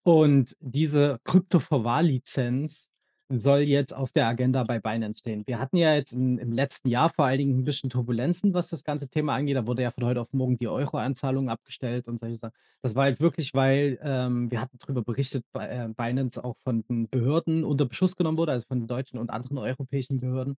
Und 0.04 0.56
diese 0.62 1.20
Krypto-Verwahrlizenz 1.26 2.92
soll 3.30 3.62
jetzt 3.62 3.94
auf 3.94 4.12
der 4.14 4.28
Agenda 4.28 4.64
bei 4.66 4.80
Binance 4.80 5.20
stehen. 5.20 5.44
Wir 5.48 5.60
hatten 5.60 5.78
ja 5.78 5.96
jetzt 5.96 6.14
im 6.14 6.40
im 6.40 6.52
letzten 6.54 6.90
Jahr 6.90 7.10
vor 7.10 7.26
allen 7.26 7.40
Dingen 7.40 7.60
'n 7.62 7.66
bisschen 7.66 7.90
Turbulenzen, 7.90 8.54
was 8.54 8.70
das 8.70 8.84
ganze 8.86 9.10
Thema 9.10 9.36
angeht. 9.36 9.58
Da 9.58 9.68
wurde 9.68 9.84
ja 9.84 9.92
von 9.92 10.06
heute 10.06 10.22
auf 10.22 10.34
morgen 10.34 10.58
die 10.60 10.68
Euro-Anzahlung 10.70 11.50
abgestellt 11.50 12.08
und 12.08 12.20
solche 12.20 12.36
Sachen. 12.36 12.54
Das 12.84 12.96
war 12.96 13.06
halt 13.06 13.22
wirklich, 13.22 13.54
weil, 13.56 14.00
ähm, 14.04 14.52
wir 14.52 14.62
hatten 14.62 14.80
drüber 14.80 15.04
berichtet, 15.04 15.46
Bi 15.54 15.62
äh, 15.62 15.90
Binance 15.96 16.44
auch 16.44 16.58
von 16.58 16.84
den 16.90 17.10
Behörden 17.10 17.66
unter 17.66 17.86
Beschuss 17.86 18.16
genommen 18.18 18.38
wurde, 18.38 18.54
also, 18.54 18.66
von 18.68 18.80
den 18.82 18.88
deutschen 18.88 19.20
und 19.20 19.32
anderen 19.32 19.58
europäischen 19.60 20.18
Behörden. 20.20 20.58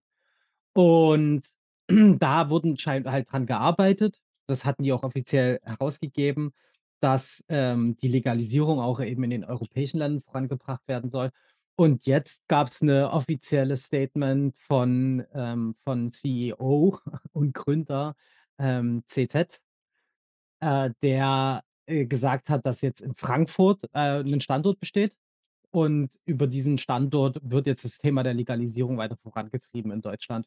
Und 0.74 1.42
da 2.20 2.50
wurden 2.50 2.76
halt 2.76 3.30
dran 3.32 3.46
gearbeitet. 3.46 4.18
Das 4.46 4.64
hatten 4.64 4.82
die 4.82 4.92
auch 4.92 5.02
offiziell 5.02 5.60
herausgegeben, 5.64 6.52
dass, 7.00 7.44
ähm, 7.48 7.96
die 7.98 8.08
Legalisierung 8.08 8.80
auch 8.80 9.00
eben 9.00 9.22
in 9.24 9.30
den 9.30 9.44
europäischen 9.44 9.98
Ländern 9.98 10.20
vorangebracht 10.22 10.86
werden 10.88 11.08
soll. 11.10 11.30
Und 11.76 12.06
jetzt 12.06 12.46
gab's 12.48 12.82
'ne 12.82 13.10
offizielles 13.10 13.84
Statement 13.86 14.56
von 14.58 15.24
ähm, 15.34 15.74
von 15.84 16.10
CEO 16.10 16.98
und 17.32 17.54
Gründer, 17.54 18.16
ähm, 18.58 19.02
CZ, 19.08 19.62
äh, 20.60 20.90
der, 21.02 21.62
äh, 21.86 22.06
gesagt 22.06 22.50
hat, 22.50 22.66
dass 22.66 22.80
jetzt 22.82 23.00
in 23.02 23.14
Frankfurt, 23.16 23.82
äh, 23.94 24.22
'nen 24.22 24.40
Standort 24.40 24.80
besteht. 24.80 25.14
Und 25.72 26.18
über 26.26 26.46
diesen 26.48 26.78
Standort 26.78 27.40
wird 27.42 27.66
jetzt 27.66 27.84
das 27.84 27.98
Thema 27.98 28.22
der 28.24 28.34
Legalisierung 28.34 28.98
weiter 28.98 29.16
vorangetrieben 29.18 29.92
in 29.92 30.02
Deutschland. 30.02 30.46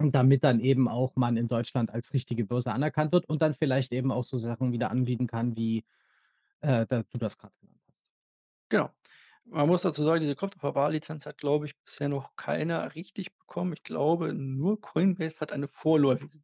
Damit 0.00 0.44
dann 0.44 0.60
eben 0.60 0.88
auch 0.88 1.16
man 1.16 1.38
in 1.38 1.48
Deutschland 1.48 1.90
als 1.90 2.12
richtige 2.12 2.44
Börse 2.44 2.70
anerkannt 2.72 3.12
wird 3.12 3.26
und 3.30 3.40
dann 3.40 3.54
vielleicht 3.54 3.92
eben 3.94 4.12
auch 4.12 4.24
so 4.24 4.36
Sachen 4.36 4.72
wieder 4.72 4.90
anbieten 4.90 5.26
kann, 5.26 5.56
wie, 5.56 5.84
äh, 6.62 6.86
da 6.86 7.02
du 7.04 7.18
das 7.18 7.38
grad 7.38 7.52
genannt 7.60 7.80
hast. 7.88 7.92
Genau. 8.72 8.90
Man 9.44 9.68
muss 9.68 9.82
dazu 9.82 10.02
sagen, 10.04 10.20
diese 10.20 10.34
Krypto-Verwahrlizenz 10.34 11.24
hat, 11.26 11.38
glaube 11.38 11.66
ich, 11.66 11.80
bisher 11.84 12.08
noch 12.08 12.34
keiner 12.36 12.94
richtig 12.96 13.36
bekommen. 13.38 13.72
Ich 13.74 13.84
glaube, 13.84 14.34
nur 14.34 14.80
Coinbase 14.80 15.38
hat 15.40 15.52
eine 15.52 15.68
vorläufige 15.68 16.40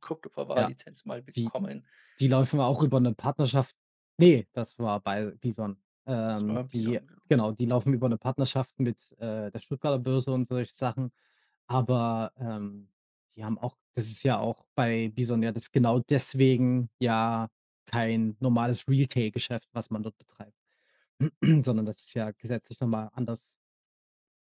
Ja, 0.56 0.70
Krypto-Verwahrlizenz 0.76 1.04
mal 1.04 1.22
die 1.36 1.52
bekommen. 1.52 1.88
die 2.20 2.28
laufen 2.28 2.58
wir 2.58 2.66
auch 2.66 2.82
über 2.82 3.00
'ne 3.00 3.14
Partnerschaft 3.14 3.76
ne, 4.18 4.46
das 4.54 4.78
war 4.78 5.00
bei 5.00 5.26
Bison. 5.32 5.78
Das 6.28 6.46
Ähm, 6.46 6.48
war 6.48 6.64
die 6.72 7.00
Bison, 7.02 7.06
genau. 7.06 7.22
genau, 7.28 7.52
die 7.52 7.66
laufen 7.66 7.94
über 7.94 8.08
'ne 8.08 8.18
Partnerschaft 8.18 8.78
mit, 8.80 9.12
äh, 9.20 9.50
der 9.52 9.60
Stuttgarter 9.60 9.98
Börse 10.00 10.32
und 10.32 10.48
solche 10.48 10.74
Sachen. 10.74 11.12
Aber, 11.68 12.32
ähm, 12.38 12.90
die 13.36 13.44
haben 13.44 13.58
auch 13.58 13.76
das 13.94 14.06
ist 14.06 14.22
ja 14.24 14.38
auch 14.38 14.64
bei 14.74 15.08
Bison 15.10 15.42
ja 15.42 15.52
das 15.52 15.70
genau 15.72 16.00
deswegen 16.00 16.90
ja 17.00 17.48
kein 17.86 18.36
normales 18.40 18.88
Retail-Geschäft, 18.88 19.68
was 19.72 19.90
man 19.90 20.02
dort 20.02 20.16
betreibt, 20.18 20.56
sondern 21.62 21.86
das 21.86 21.98
ist 22.04 22.14
ja 22.14 22.30
gesetzlich 22.32 22.80
noch 22.80 22.88
mal 22.88 23.08
anders. 23.14 23.56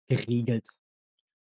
geregelt. 0.08 0.64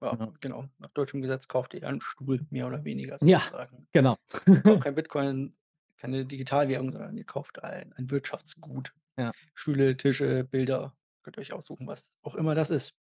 Ja, 0.02 0.14
Ja. 0.18 0.32
genau. 0.40 0.66
Nach 0.78 0.90
deutschem 0.90 1.20
Gesetz 1.22 1.48
kauft 1.48 1.74
ihr 1.74 1.80
ja 1.80 1.88
'n 1.88 2.00
Stuhl 2.00 2.46
mehr 2.50 2.66
oder 2.66 2.84
weniger 2.84 3.16
Ja, 3.22 3.40
sozusagen. 3.40 3.86
genau. 3.92 4.16
Ihr 4.46 4.60
kauft 4.62 4.84
kein 4.88 4.94
Bitcoin, 4.94 5.56
keine 5.96 6.24
Digitalwährung, 6.26 6.92
sondern 6.92 7.16
ihr 7.16 7.24
kauft 7.24 7.62
ein 7.62 7.92
ein 7.94 8.10
Wirtschaftsgut. 8.10 8.92
Ja. 9.18 9.32
Stühle, 9.54 9.96
Tische, 9.96 10.44
Bilder, 10.44 10.96
könnt 11.22 11.36
ihr 11.36 11.40
euch 11.42 11.52
aussuchen, 11.52 11.86
was 11.86 12.14
auch 12.22 12.34
immer 12.34 12.54
das 12.54 12.70
ist. 12.70 12.94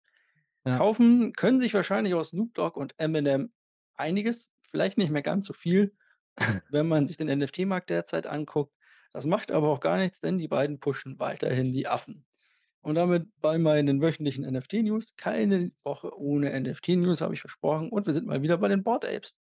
Ja. 0.65 0.79
Kaufen 0.79 1.33
können 1.35 1.61
sich 1.61 1.75
wahrscheinlich 1.75 2.15
auch 2.15 2.25
Snoop 2.25 2.55
Dogg 2.55 2.79
und 2.79 2.95
Eminem 2.99 3.53
einiges, 3.99 4.51
vielleicht 4.63 4.99
nicht 4.99 5.11
mehr 5.11 5.23
ganz 5.23 5.47
so 5.47 5.53
viel, 5.55 5.95
wenn 6.71 6.89
man 6.89 7.07
sich 7.07 7.17
den 7.17 7.29
NFT-Markt 7.29 7.91
derzeit 7.91 8.27
anguckt. 8.27 8.75
Das 9.13 9.27
macht 9.27 9.51
aber 9.53 9.69
auch 9.71 9.81
gar 9.81 9.97
nichts, 9.99 10.21
denn 10.21 10.39
die 10.39 10.49
beiden 10.49 10.81
pushen 10.81 11.19
weiterhin 11.21 11.73
die 11.73 11.87
Affen. 11.89 12.27
Und 12.83 12.97
damit 12.97 13.29
bei 13.41 13.59
meinen 13.59 14.03
wöchentlichen 14.03 14.45
NFT-News. 14.45 15.17
Keine 15.17 15.73
Woche 15.85 16.17
ohne 16.19 16.53
NFT-News, 16.53 17.21
habe 17.23 17.35
ich 17.35 17.41
versprochen. 17.41 17.91
Und 17.91 18.07
wir 18.07 18.15
sind 18.15 18.27
mal 18.27 18.43
wieder 18.43 18.59
bei 18.59 18.69
den 18.69 18.85
Bored 18.85 19.05
Apes. 19.05 19.35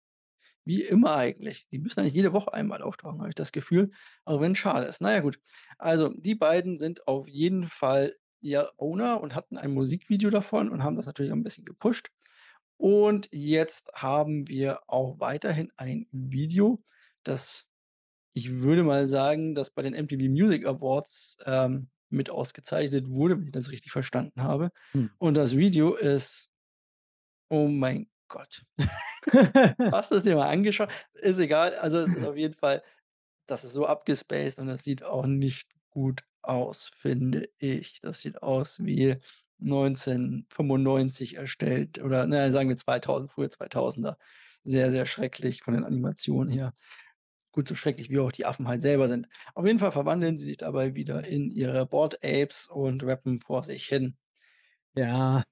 Wie 0.65 0.81
immer 0.83 1.15
eigentlich. 1.15 1.67
Die 1.69 1.79
müssen 1.79 1.99
eigentlich 1.99 2.13
jede 2.13 2.33
Woche 2.33 2.53
einmal 2.53 2.81
auftauchen, 2.81 3.19
habe 3.19 3.29
ich 3.29 3.35
das 3.35 3.51
Gefühl, 3.51 3.91
auch 4.25 4.41
wenn's 4.41 4.57
schade 4.57 4.87
ist. 4.87 5.01
Na 5.01 5.11
ja, 5.13 5.19
gut. 5.21 5.39
Also, 5.77 6.09
die 6.15 6.35
beiden 6.35 6.79
sind 6.79 7.07
auf 7.07 7.27
jeden 7.27 7.67
Fall 7.69 8.15
ja 8.41 8.67
Owner 8.77 9.21
und 9.21 9.35
hatten 9.35 9.57
ein 9.57 9.71
Musikvideo 9.73 10.29
davon 10.31 10.69
und 10.69 10.83
haben 10.83 10.95
das 10.97 11.05
natürlich 11.07 11.31
auch 11.31 11.35
'n 11.37 11.43
bisschen 11.43 11.65
gepusht. 11.65 12.09
Und 12.77 13.29
jetzt 13.31 13.91
haben 13.93 14.47
wir 14.47 14.81
auch 14.87 15.19
weiterhin 15.19 15.71
ein 15.77 16.07
Video, 16.11 16.83
das 17.23 17.67
ich 18.33 18.51
würde 18.51 18.83
mal 18.83 19.07
sagen, 19.07 19.55
das 19.55 19.69
bei 19.69 19.81
den 19.81 19.93
MTV 19.93 20.29
Music 20.29 20.65
Awards, 20.65 21.37
ähm, 21.45 21.89
mit 22.09 22.29
ausgezeichnet 22.29 23.09
wurde, 23.09 23.37
wenn 23.37 23.45
ich 23.45 23.51
das 23.51 23.71
richtig 23.71 23.91
verstanden 23.91 24.43
habe. 24.43 24.71
Hm. 24.91 25.09
Und 25.17 25.35
das 25.35 25.55
Video 25.55 25.95
ist 25.95 26.49
oh 27.49 27.67
mein 27.67 28.07
Gott. 28.27 28.63
Hast 29.91 30.11
du 30.11 30.15
es 30.15 30.23
dir 30.23 30.35
mal 30.35 30.49
angeschaut? 30.49 30.89
Ist 31.13 31.39
egal. 31.39 31.73
Also, 31.75 31.99
es 31.99 32.09
ist 32.09 32.23
auf 32.23 32.37
jeden 32.37 32.53
Fall 32.53 32.83
das 33.47 33.63
ist 33.63 33.73
so 33.73 33.85
abgespaced 33.85 34.59
und 34.59 34.67
das 34.67 34.83
sieht 34.83 35.03
auch 35.03 35.25
nicht 35.25 35.69
gut 35.89 36.23
aus, 36.41 36.91
finde 36.99 37.49
ich. 37.57 38.01
Das 38.01 38.21
sieht 38.21 38.41
aus 38.41 38.79
wie 38.79 39.17
1995 39.61 41.35
erstellt 41.35 41.99
oder 42.03 42.27
na 42.27 42.45
ja, 42.45 42.51
sagen 42.51 42.69
wir 42.69 42.77
2000, 42.77 43.31
frühe 43.31 43.47
2000er. 43.47 44.17
Sehr, 44.63 44.91
sehr 44.91 45.05
schrecklich 45.05 45.61
von 45.61 45.75
den 45.75 45.83
Animationen 45.83 46.51
her. 46.51 46.73
Gut, 47.51 47.67
so 47.67 47.75
schrecklich, 47.75 48.09
wie 48.09 48.19
auch 48.19 48.31
die 48.31 48.45
Affen 48.45 48.67
halt 48.67 48.81
selber 48.81 49.07
sind. 49.07 49.27
Auf 49.53 49.65
jeden 49.65 49.79
Fall 49.79 49.91
verwandeln 49.91 50.37
sie 50.37 50.45
sich 50.45 50.57
dabei 50.57 50.95
wieder 50.95 51.25
in 51.25 51.51
ihre 51.51 51.85
Bored 51.85 52.15
Apes 52.23 52.67
und 52.67 53.03
rappen 53.03 53.39
vor 53.39 53.63
sich 53.63 53.85
hin. 53.85 54.17
Ja, 54.95 55.43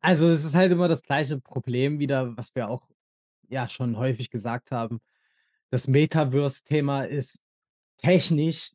also, 0.00 0.28
es 0.28 0.44
ist 0.44 0.54
halt 0.54 0.72
immer 0.72 0.88
das 0.88 1.02
gleiche 1.02 1.40
Problem 1.40 1.98
wieder, 1.98 2.36
was 2.36 2.54
wir 2.54 2.68
auch, 2.68 2.88
ja, 3.48 3.68
schon 3.68 3.96
häufig 3.96 4.30
gesagt 4.30 4.70
haben. 4.70 5.00
Das 5.70 5.88
Metaverse-Thema 5.88 7.04
ist 7.04 7.40
technisch 7.98 8.72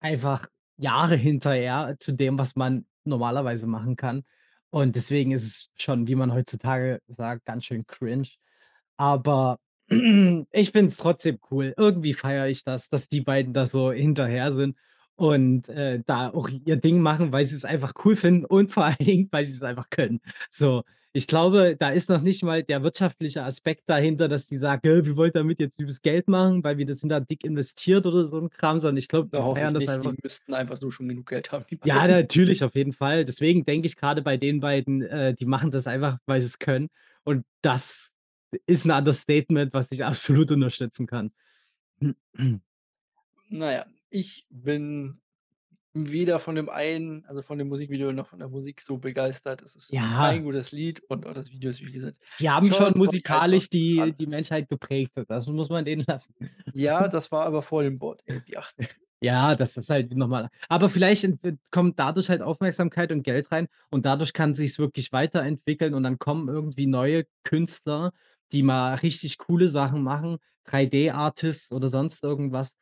einfach 0.00 0.46
Jahre 0.76 1.16
hinterher 1.16 1.96
zu 1.98 2.12
dem, 2.12 2.38
was 2.38 2.56
man 2.56 2.86
normalerweise 3.06 3.66
machen 3.66 3.96
kann. 3.96 4.24
Und 4.70 4.96
deswegen 4.96 5.32
ist 5.32 5.44
es 5.44 5.70
schon, 5.76 6.08
wie 6.08 6.14
man 6.16 6.32
heutzutage 6.32 7.00
sagt, 7.08 7.44
ganz 7.44 7.64
schön 7.64 7.86
cringe. 7.86 8.28
Aber 8.96 9.58
ich 9.88 10.70
finde 10.72 10.88
es 10.88 10.96
trotzdem 10.96 11.38
cool. 11.50 11.74
Irgendwie 11.76 12.14
feiere 12.14 12.48
ich 12.48 12.64
das, 12.64 12.88
dass 12.88 13.08
die 13.08 13.20
beiden 13.22 13.54
da 13.54 13.66
so 13.66 13.92
hinterher 13.92 14.50
sind 14.52 14.76
und, 15.16 15.68
äh, 15.68 16.02
da 16.06 16.30
auch 16.30 16.48
ihr 16.48 16.76
Ding 16.76 17.00
machen, 17.00 17.32
weil 17.32 17.44
sie's 17.44 17.64
einfach 17.64 17.94
cool 18.04 18.16
finden 18.16 18.44
und 18.44 18.72
vor 18.72 18.84
allen 18.84 18.96
Dingen, 18.98 19.28
weil 19.32 19.46
sie's 19.46 19.62
einfach 19.62 19.90
können. 19.90 20.20
So, 20.50 20.82
ich 21.16 21.26
glaube, 21.26 21.76
da 21.78 21.90
ist 21.90 22.10
noch 22.10 22.22
nicht 22.22 22.44
mal 22.44 22.62
der 22.62 22.82
wirtschaftliche 22.82 23.42
Aspekt 23.44 23.88
dahinter, 23.88 24.28
dass 24.28 24.46
die 24.46 24.58
sagen: 24.58 24.86
„Äh, 24.88 25.04
wir 25.06 25.16
wollen 25.16 25.32
damit 25.34 25.60
jetzt 25.60 25.78
übelst 25.80 26.02
Geld 26.02 26.28
machen, 26.28 26.62
weil 26.64 26.78
wir 26.78 26.86
das 26.86 27.00
sind 27.00 27.10
da 27.10 27.20
dick 27.20 27.44
investiert“ 27.44 28.06
oder 28.06 28.24
so 28.24 28.38
'n 28.38 28.50
Kram, 28.50 28.78
sondern 28.78 28.98
ich 28.98 29.08
glaube, 29.08 29.30
Da 29.30 29.42
feiern 29.42 29.74
das 29.74 29.88
einfach 29.88 30.14
Die 30.14 30.18
müssten 30.22 30.54
einfach 30.54 30.76
so 30.76 30.90
schon 30.90 31.08
genug 31.08 31.28
Geld 31.28 31.52
haben, 31.52 31.64
Ja, 31.84 32.06
natürlich, 32.08 32.64
auf 32.64 32.74
jeden 32.74 32.92
Fall. 32.92 33.24
Deswegen 33.24 33.64
denke 33.64 33.86
ich 33.86 33.96
grade 33.96 34.22
bei 34.22 34.36
den 34.36 34.60
beiden, 34.60 35.02
äh, 35.02 35.34
die 35.34 35.46
machen 35.46 35.70
das 35.70 35.86
einfach, 35.86 36.18
weil 36.26 36.40
sie's 36.40 36.58
können. 36.58 36.88
Und 37.24 37.44
das 37.62 38.12
ist 38.66 38.84
'n 38.86 38.90
Understatement, 38.92 39.72
was 39.74 39.90
ich 39.92 40.04
absolut 40.40 40.50
unterstützen 40.50 41.06
kann. 41.06 41.32
Na 43.50 43.72
ja, 43.72 43.86
ich 44.10 44.46
bin 44.50 45.20
weder 45.96 46.38
von 46.38 46.54
dem 46.54 46.68
einen 46.68 47.24
also, 47.26 47.42
von 47.42 47.58
dem 47.58 47.68
Musikvideo 47.68 48.12
noch 48.12 48.26
von 48.26 48.38
der 48.38 48.48
Musik 48.48 48.80
so 48.80 48.98
begeistert. 48.98 49.62
Es 49.62 49.74
ist 49.74 49.92
Ja. 49.92 50.02
kein 50.18 50.44
gutes 50.44 50.72
Lied 50.72 51.00
und 51.08 51.26
auch 51.26 51.32
das 51.34 51.50
Video 51.50 51.70
ist, 51.70 51.80
wie 51.80 51.92
gesagt 51.92 52.16
Die 52.38 52.50
haben 52.50 52.70
schon 52.72 52.86
einfach 52.86 52.96
musikalisch 52.96 53.70
die 53.70 54.00
an. 54.00 54.16
die 54.16 54.26
Menschheit 54.26 54.68
geprägt. 54.68 55.12
Das 55.28 55.46
muss 55.46 55.68
man 55.68 55.84
denen 55.84 56.04
lassen. 56.06 56.34
Ja, 56.74 57.08
das 57.08 57.32
war 57.32 57.46
aber 57.46 57.62
vor 57.62 57.82
Ape 57.84 58.42
Yachten. 58.46 58.86
Ja, 59.20 59.54
das 59.54 59.76
ist 59.78 59.88
halt 59.88 60.14
noch 60.14 60.28
mal 60.28 60.50
aber 60.68 60.88
vielleicht 60.90 61.26
kommt 61.70 61.98
dadurch 61.98 62.28
halt 62.28 62.42
Aufmerksamkeit 62.42 63.10
und 63.12 63.22
Geld 63.22 63.50
rein 63.50 63.66
und 63.90 64.04
dadurch 64.04 64.32
kann 64.34 64.54
sich's 64.54 64.78
wirklich 64.78 65.10
weiterentwickeln 65.12 65.94
und 65.94 66.02
dann 66.02 66.18
kommen 66.18 66.48
irgendwie 66.48 66.86
neue 66.86 67.24
Künstler, 67.42 68.12
die 68.52 68.62
mal 68.62 68.94
richtig 68.96 69.38
coole 69.38 69.68
Sachen 69.68 70.02
machen, 70.02 70.36
3D-Artists 70.66 71.72
oder 71.72 71.88
sonst 71.88 72.22
irgendwas, 72.24 72.76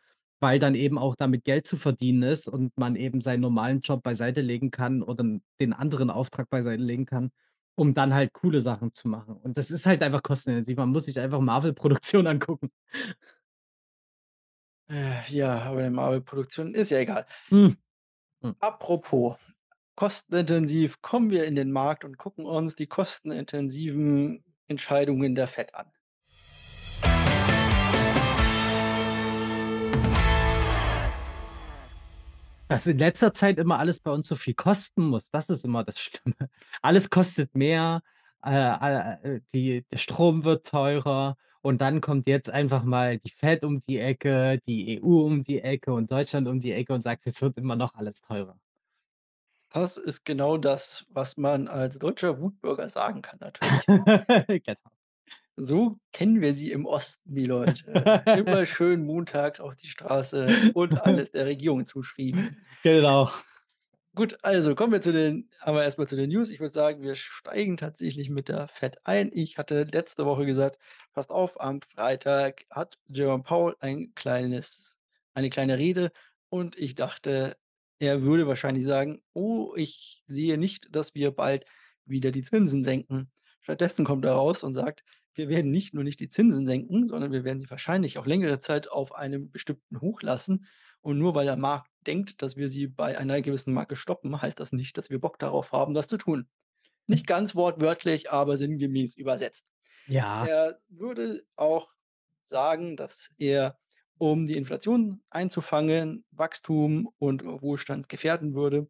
weil 0.44 0.58
dann 0.58 0.74
eben 0.74 0.98
auch 0.98 1.16
damit 1.16 1.44
Geld 1.46 1.66
zu 1.66 1.78
verdienen 1.78 2.22
ist 2.22 2.48
und 2.48 2.76
man 2.76 2.96
eben 2.96 3.22
seinen 3.22 3.40
normalen 3.40 3.80
Job 3.80 4.02
beiseite 4.02 4.42
legen 4.42 4.70
kann 4.70 5.02
oder 5.02 5.24
den 5.58 5.72
anderen 5.72 6.10
Auftrag 6.10 6.50
beiseite 6.50 6.82
legen 6.82 7.06
kann, 7.06 7.30
um 7.76 7.94
dann 7.94 8.12
halt 8.12 8.34
coole 8.34 8.60
Sachen 8.60 8.92
zu 8.92 9.08
machen. 9.08 9.36
Und 9.38 9.56
das 9.56 9.70
ist 9.70 9.86
halt 9.86 10.02
einfach 10.02 10.22
kostenintensiv. 10.22 10.76
Man 10.76 10.90
muss 10.90 11.06
sich 11.06 11.18
einfach 11.18 11.40
Marvel-Produktionen 11.40 12.26
angucken. 12.42 12.70
Äh, 14.90 15.22
ja, 15.32 15.60
aber 15.60 15.80
'ne 15.80 15.90
Marvel-Produktion 15.90 16.74
ist 16.74 16.90
ja 16.90 16.98
egal. 16.98 17.26
Hm. 17.48 17.74
Hm. 18.42 18.54
Apropos 18.60 19.38
kostenintensiv, 19.96 21.00
kommen 21.02 21.30
wir 21.30 21.46
in 21.46 21.56
den 21.56 21.72
Markt 21.72 22.04
und 22.04 22.18
gucken 22.18 22.44
uns 22.46 22.76
die 22.76 22.86
kostenintensiven 22.86 24.44
Entscheidungen 24.68 25.34
der 25.34 25.48
Fed 25.48 25.74
an. 25.74 25.90
Dass 32.68 32.86
in 32.86 32.98
letzter 32.98 33.34
Zeit 33.34 33.58
immer 33.58 33.78
alles 33.78 34.00
bei 34.00 34.10
uns 34.10 34.26
so 34.26 34.36
viel 34.36 34.54
kosten 34.54 35.04
muss, 35.08 35.30
das 35.30 35.50
ist 35.50 35.64
immer 35.64 35.84
das 35.84 35.98
Schlimme. 36.00 36.34
Alles 36.82 37.10
kostet 37.10 37.54
mehr, 37.54 38.02
äh, 38.42 38.50
a 38.50 39.14
äh, 39.22 39.40
die 39.52 39.82
der 39.90 39.98
Strom 39.98 40.44
wird 40.44 40.66
teurer 40.66 41.36
und 41.60 41.80
dann 41.82 42.00
kommt 42.00 42.26
jetzt 42.26 42.50
einfach 42.50 42.82
mal 42.84 43.18
die 43.18 43.30
Fed 43.30 43.64
um 43.64 43.80
die 43.80 43.98
Ecke, 43.98 44.60
die 44.66 44.98
EU 44.98 45.24
um 45.26 45.42
die 45.42 45.60
Ecke 45.60 45.92
und 45.92 46.10
Deutschland 46.10 46.48
um 46.48 46.60
die 46.60 46.72
Ecke 46.72 46.94
und 46.94 47.02
sagt: 47.02 47.26
„Es 47.26 47.42
wird 47.42 47.58
immer 47.58 47.76
noch 47.76 47.94
alles 47.94 48.22
teurer.“ 48.22 48.58
Das 49.70 49.96
ist 49.96 50.24
genau 50.24 50.56
das, 50.56 51.04
was 51.08 51.36
man 51.36 51.68
als 51.68 51.98
deutscher 51.98 52.40
Wutbürger 52.40 52.88
sagen 52.88 53.22
kann 53.22 53.38
natürlich. 53.40 53.84
Genau. 54.64 54.93
So 55.58 55.96
kennen 56.12 56.40
wir 56.40 56.52
sie 56.54 56.72
im 56.72 56.84
Osten, 56.84 57.34
die 57.34 57.46
Leute. 57.46 58.10
Immer 58.32 58.66
schön 58.66 59.04
montags 59.04 59.60
auf 59.60 59.76
die 59.76 59.86
Straße 59.86 60.58
und 60.72 61.00
alles 61.00 61.30
der 61.30 61.46
Regierung 61.46 61.86
zuschrieben. 61.86 62.56
Genau. 62.84 63.26
Gut, 64.16 64.38
also 64.42 64.76
kommen 64.76 64.92
wir 64.92 65.00
zu 65.02 65.12
den 65.12 65.50
aber 65.60 65.82
erst 65.82 65.98
mal 65.98 66.06
zu 66.06 66.14
den 66.14 66.30
News. 66.30 66.50
Ich 66.50 66.60
würde 66.60 66.72
sagen, 66.72 67.02
wir 67.02 67.16
steigen 67.16 67.76
tatsächlich 67.76 68.30
mit 68.30 68.48
der 68.48 68.68
Fed 68.68 68.98
ein. 69.04 69.30
Ich 69.32 69.58
hatte 69.58 69.82
letzte 69.84 70.24
Woche 70.24 70.46
gesagt: 70.46 70.78
„Passt 71.12 71.30
auf, 71.30 71.60
am 71.60 71.80
Freitag 71.82 72.64
hat 72.70 72.96
Jerome 73.08 73.42
Powell 73.42 73.74
ein 73.80 74.14
kleines 74.14 74.96
eine 75.34 75.50
kleine 75.50 75.78
Rede“, 75.78 76.12
und 76.48 76.78
ich 76.78 76.94
dachte, 76.94 77.56
er 77.98 78.22
würde 78.22 78.46
wahrscheinlich 78.46 78.84
sagen: 78.86 79.20
„Oh, 79.32 79.74
ich 79.74 80.22
sehe 80.28 80.58
nicht, 80.58 80.94
dass 80.94 81.16
wir 81.16 81.32
bald 81.32 81.64
wieder 82.04 82.30
die 82.30 82.42
Zinsen 82.44 82.84
senken.“ 82.84 83.32
Stattdessen 83.62 84.04
kommt 84.04 84.24
er 84.24 84.32
raus 84.34 84.62
und 84.62 84.74
sagt: 84.74 85.02
„Wir 85.34 85.48
werden 85.48 85.70
nicht 85.70 85.94
nur 85.94 86.04
nicht 86.04 86.20
die 86.20 86.28
Zinsen 86.30 86.66
senken, 86.66 87.08
sondern 87.08 87.32
wir 87.32 87.44
werden 87.44 87.60
sie 87.60 87.70
wahrscheinlich 87.70 88.18
auch 88.18 88.26
längere 88.26 88.60
Zeit 88.60 88.90
auf 88.90 89.14
einem 89.14 89.50
bestimmten 89.50 90.00
Hoch 90.00 90.22
lassen. 90.22 90.66
Und 91.00 91.18
nur 91.18 91.34
weil 91.34 91.46
der 91.46 91.56
Markt 91.56 91.90
denkt, 92.06 92.42
dass 92.42 92.56
wir 92.56 92.68
sie 92.70 92.86
bei 92.86 93.18
einer 93.18 93.42
gewissen 93.42 93.74
Marke 93.74 93.96
stoppen, 93.96 94.40
heißt 94.40 94.60
das 94.60 94.72
nicht, 94.72 94.96
dass 94.98 95.10
wir 95.10 95.20
Bock 95.20 95.38
darauf 95.38 95.72
haben, 95.72 95.94
das 95.94 96.06
zu 96.08 96.16
tun.“ 96.18 96.48
Nicht 97.06 97.26
ganz 97.26 97.54
wortwörtlich, 97.56 98.30
aber 98.32 98.56
sinngemäß 98.58 99.16
übersetzt. 99.16 99.66
Ja. 100.06 100.48
Er 100.48 100.78
würde 100.88 101.42
auch 101.56 101.92
sagen, 102.44 102.96
dass 102.96 103.30
er, 103.38 103.78
um 104.18 104.46
die 104.46 104.56
Inflation 104.56 105.22
einzufangen, 105.30 106.24
Wachstum 106.30 107.08
und 107.18 107.44
Wohlstand 107.44 108.08
gefährden 108.08 108.54
würde 108.54 108.88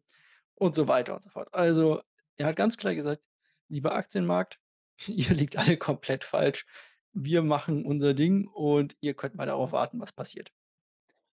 und 0.55 0.75
so 0.75 0.87
weiter 0.87 1.15
und 1.15 1.23
so 1.23 1.29
fort. 1.31 1.49
Also, 1.53 2.01
er 2.37 2.47
hat 2.47 2.55
ganz 2.57 2.77
klar 2.77 2.95
gesagt: 2.95 3.23
„Lieber 3.69 3.95
Aktienmarkt, 3.95 4.59
ihr 5.07 5.33
liegt 5.33 5.57
alle 5.57 5.77
komplett 5.77 6.23
falsch. 6.23 6.65
Wir 7.13 7.43
machen 7.43 7.85
unser 7.85 8.13
Ding 8.13 8.47
und 8.47 8.95
ihr 9.01 9.13
könnt 9.13 9.35
mal 9.35 9.45
darauf 9.47 9.71
warten, 9.71 9.99
was 9.99 10.11
passiert.“ 10.13 10.51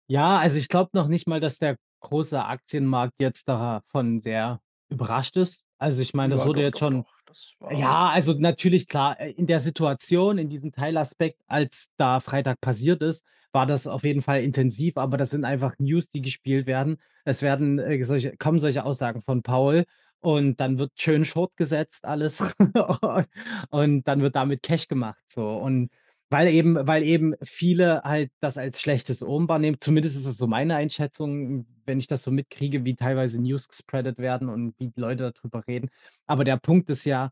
Ja, 0.07 0.37
also, 0.39 0.57
ich 0.57 0.67
glaube 0.67 0.89
noch 0.93 1.07
nicht 1.07 1.27
mal, 1.27 1.39
dass 1.39 1.57
der 1.59 1.77
große 2.01 2.43
Aktienmarkt 2.43 3.13
jetzt 3.19 3.47
davon 3.47 4.19
sehr 4.19 4.59
überrascht 4.89 5.37
ist. 5.37 5.63
Also, 5.77 6.01
ich 6.01 6.13
meine, 6.13 6.33
das 6.33 6.43
Ja, 6.43 6.45
wurde 6.45 6.61
doch, 6.61 6.63
jetzt 6.63 6.79
doch, 6.79 6.79
schon 6.79 7.05
doch, 7.25 7.35
Ja, 7.69 8.09
also 8.09 8.33
natürlich 8.33 8.87
klar, 8.87 9.19
äh, 9.19 9.31
in 9.31 9.47
der 9.47 9.59
Situation, 9.61 10.37
in 10.39 10.49
diesem 10.49 10.71
Teilaspekt, 10.73 11.41
als 11.47 11.89
da 11.97 12.19
Freitag 12.21 12.61
passiert 12.61 13.03
ist, 13.03 13.25
war 13.53 13.65
das 13.67 13.87
auf 13.87 14.03
jeden 14.05 14.21
Fall 14.21 14.43
intensiv, 14.43 14.97
aber 14.97 15.17
das 15.17 15.31
sind 15.31 15.45
einfach 15.45 15.75
News, 15.79 16.09
die 16.09 16.21
gespielt 16.21 16.67
werden. 16.67 16.97
Es 17.25 17.41
werden, 17.43 17.79
äh, 17.79 18.03
solche 18.05 18.37
kommen 18.37 18.59
solche 18.59 18.85
Aussagen 18.85 19.21
von 19.21 19.43
Paul 19.43 19.85
und 20.21 20.59
dann 20.59 20.79
wird 20.79 20.91
schön 21.01 21.25
Short 21.25 21.55
gesetzt 21.57 22.05
alles 22.05 22.55
und 23.71 24.07
dann 24.07 24.21
wird 24.21 24.35
damit 24.35 24.63
Cash 24.63 24.87
gemacht 24.87 25.23
so. 25.27 25.49
Und 25.57 25.89
weil 26.29 26.47
eben 26.49 26.75
weil 26.87 27.03
eben 27.03 27.35
viele 27.43 28.01
halt 28.03 28.31
das 28.39 28.57
als 28.57 28.79
schlechtes 28.81 29.21
Omen 29.23 29.49
wahrnehmen, 29.49 29.77
zumindest 29.81 30.15
ist 30.17 30.27
das 30.27 30.37
so 30.37 30.47
meine 30.47 30.75
Einschätzung, 30.75 31.65
wenn 31.85 31.99
ich 31.99 32.07
das 32.07 32.23
so 32.23 32.31
mitkriege, 32.31 32.85
wie 32.85 32.95
teilweise 32.95 33.41
News 33.41 33.67
gespreadet 33.67 34.17
werden 34.19 34.49
und 34.49 34.73
wie 34.79 34.89
die 34.89 34.99
Leute 34.99 35.31
darüber 35.33 35.67
reden. 35.67 35.89
Aber 36.27 36.43
der 36.45 36.57
Punkt 36.57 36.89
ist 36.89 37.05
ja 37.05 37.31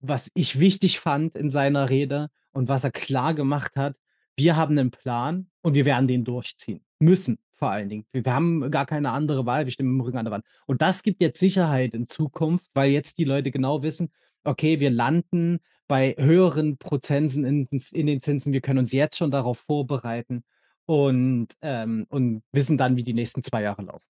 was 0.00 0.30
ich 0.34 0.60
wichtig 0.60 0.98
fand 1.00 1.36
in 1.36 1.50
seiner 1.50 1.90
Rede 1.90 2.30
und 2.52 2.68
was 2.68 2.84
er 2.84 2.90
klar 2.92 3.34
gemacht 3.34 3.76
hat: 3.76 3.96
„Wir 4.36 4.56
haben 4.56 4.74
'nen 4.74 4.90
Plan 4.90 5.48
und 5.62 5.74
wir 5.74 5.84
werden 5.84 6.08
den 6.08 6.24
durchziehen. 6.24 6.82
Müssen 6.98 7.38
vor 7.60 7.70
allen 7.70 7.88
Dingen. 7.90 8.06
Wir 8.12 8.24
haben 8.34 8.70
gar 8.72 8.86
keine 8.86 9.12
andere 9.12 9.46
Wahl, 9.46 9.66
wir 9.66 9.72
stehen 9.72 9.86
mit 9.86 9.94
dem 9.96 10.00
Rücken 10.06 10.18
an 10.18 10.24
der 10.26 10.32
Wand.“ 10.32 10.46
Und 10.66 10.82
das 10.82 11.02
gibt 11.04 11.22
jetzt 11.22 11.40
Sicherheit 11.40 11.94
in 11.94 12.08
Zukunft, 12.08 12.66
weil 12.74 12.90
jetzt 12.90 13.18
die 13.18 13.24
Leute 13.24 13.52
genau 13.52 13.82
wissen: 13.82 14.10
„Okay, 14.44 14.80
wir 14.80 14.90
landen 14.90 15.60
bei 15.88 16.14
höheren 16.18 16.78
Prozenten 16.78 17.44
in 17.44 17.68
in 17.92 18.06
den 18.08 18.22
Zinsen. 18.22 18.52
Wir 18.52 18.60
können 18.62 18.80
uns 18.80 18.92
jetzt 18.92 19.18
schon 19.18 19.30
darauf 19.30 19.58
vorbereiten 19.60 20.44
und, 20.86 21.48
ähm 21.62 22.06
und 22.10 22.42
wissen 22.52 22.78
dann, 22.78 22.96
wie 22.96 23.04
die 23.04 23.14
nächsten 23.14 23.42
2 23.44 23.62
Jahre 23.62 23.82
laufen.“ 23.82 24.04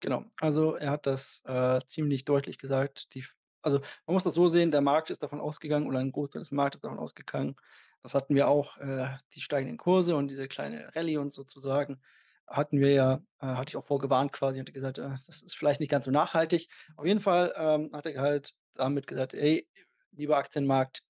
Genau. 0.00 0.24
Also, 0.40 0.74
er 0.74 0.90
hat 0.90 1.06
das, 1.06 1.40
äh, 1.44 1.80
ziemlich 1.86 2.24
deutlich 2.24 2.58
gesagt. 2.58 3.14
Die 3.14 3.24
also, 3.62 3.80
man 4.06 4.14
muss 4.14 4.22
das 4.22 4.34
so 4.34 4.48
sehen, 4.48 4.70
der 4.70 4.80
Markt 4.80 5.10
ist 5.10 5.22
davon 5.24 5.40
ausgegangen 5.40 5.88
oder 5.88 5.98
ein 5.98 6.12
Großteil 6.12 6.40
des 6.40 6.52
Marktes 6.52 6.78
ist 6.78 6.84
davon 6.84 6.98
ausgegangen 7.00 7.56
das 8.02 8.14
hatten 8.14 8.36
wir 8.36 8.46
auch, 8.46 8.76
äh, 8.76 9.16
die 9.34 9.40
steigenden 9.40 9.78
Kurse 9.78 10.14
und 10.14 10.28
diese 10.28 10.46
kleine 10.46 10.94
Rallye 10.94 11.16
und 11.16 11.34
sozusagen 11.34 12.00
hatten 12.48 12.80
wir 12.80 12.92
ja 12.92 13.14
äh, 13.40 13.46
hatte 13.46 13.70
ich 13.70 13.76
auch 13.76 13.84
vorgewarnt 13.84 14.32
quasi, 14.32 14.58
hatte 14.60 14.72
gesagt: 14.72 14.98
„Äh, 14.98 15.10
das 15.26 15.42
ist 15.42 15.56
vielleicht 15.56 15.80
nicht 15.80 15.90
ganz 15.90 16.04
so 16.06 16.10
nachhaltig.“ 16.10 16.68
Auf 16.96 17.06
jeden 17.06 17.20
Fall, 17.20 17.52
ähm, 17.56 17.90
hat 17.92 18.06
er 18.06 18.20
halt 18.20 18.52
damit 18.74 19.06
gesagt: 19.06 19.34
„Ey, 19.34 19.68
lieber 20.12 20.36
Aktienmarkt, 20.38 21.02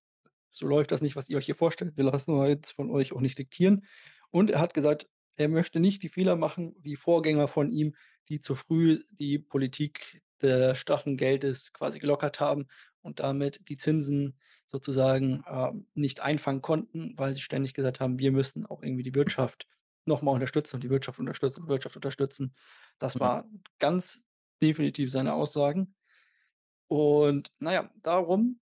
so 0.51 0.67
läuft 0.67 0.91
das 0.91 1.01
nicht, 1.01 1.15
was 1.15 1.29
ihr 1.29 1.37
euch 1.37 1.45
hier 1.45 1.55
vorstellt. 1.55 1.97
Wir 1.97 2.03
lassen 2.05 2.31
uns 2.33 2.49
jetzt 2.49 2.71
von 2.73 2.89
euch 2.91 3.13
auch 3.13 3.21
nicht 3.21 3.37
diktieren.“ 3.37 3.85
Und 4.31 4.49
er 4.51 4.59
hat 4.59 4.73
gesagt, 4.73 5.07
er 5.35 5.49
möchte 5.49 5.79
nicht 5.79 6.03
die 6.03 6.09
Fehler 6.09 6.35
machen 6.35 6.75
wie 6.79 6.95
Vorgänger 6.95 7.47
von 7.47 7.71
ihm, 7.71 7.95
die 8.29 8.41
zu 8.41 8.55
früh 8.55 9.03
die 9.11 9.39
Politik 9.39 10.21
des 10.41 10.77
straffen 10.77 11.17
Geldes 11.17 11.73
quasi 11.73 11.99
gelockert 11.99 12.39
haben 12.39 12.67
und 13.01 13.19
damit 13.19 13.61
die 13.69 13.77
Zinsen 13.77 14.37
sozusagen, 14.67 15.43
ähm, 15.49 15.87
nicht 15.93 16.19
einfangen 16.21 16.61
konnten, 16.61 17.13
weil 17.17 17.33
sie 17.33 17.41
ständig 17.41 17.73
gesagt 17.73 17.99
haben: 17.99 18.19
„Wir 18.19 18.31
müssen 18.31 18.65
auch 18.65 18.81
irgendwie 18.83 19.03
die 19.03 19.15
Wirtschaft 19.15 19.67
noch 20.07 20.21
mal 20.23 20.31
unterstützen 20.33 20.77
und 20.77 20.83
die 20.83 20.89
Wirtschaft 20.89 21.19
unterstützen 21.19 21.63
und 21.63 21.69
Wirtschaft 21.69 21.95
unterstützen.“ 21.95 22.55
Das 22.99 23.19
Ja. 23.19 23.21
war 23.21 23.49
ganz 23.79 24.25
definitiv 24.63 25.11
seine 25.11 25.33
Aussagen. 25.33 25.95
Und 26.87 27.51
na 27.59 27.73
ja, 27.73 27.91
darum 28.03 28.59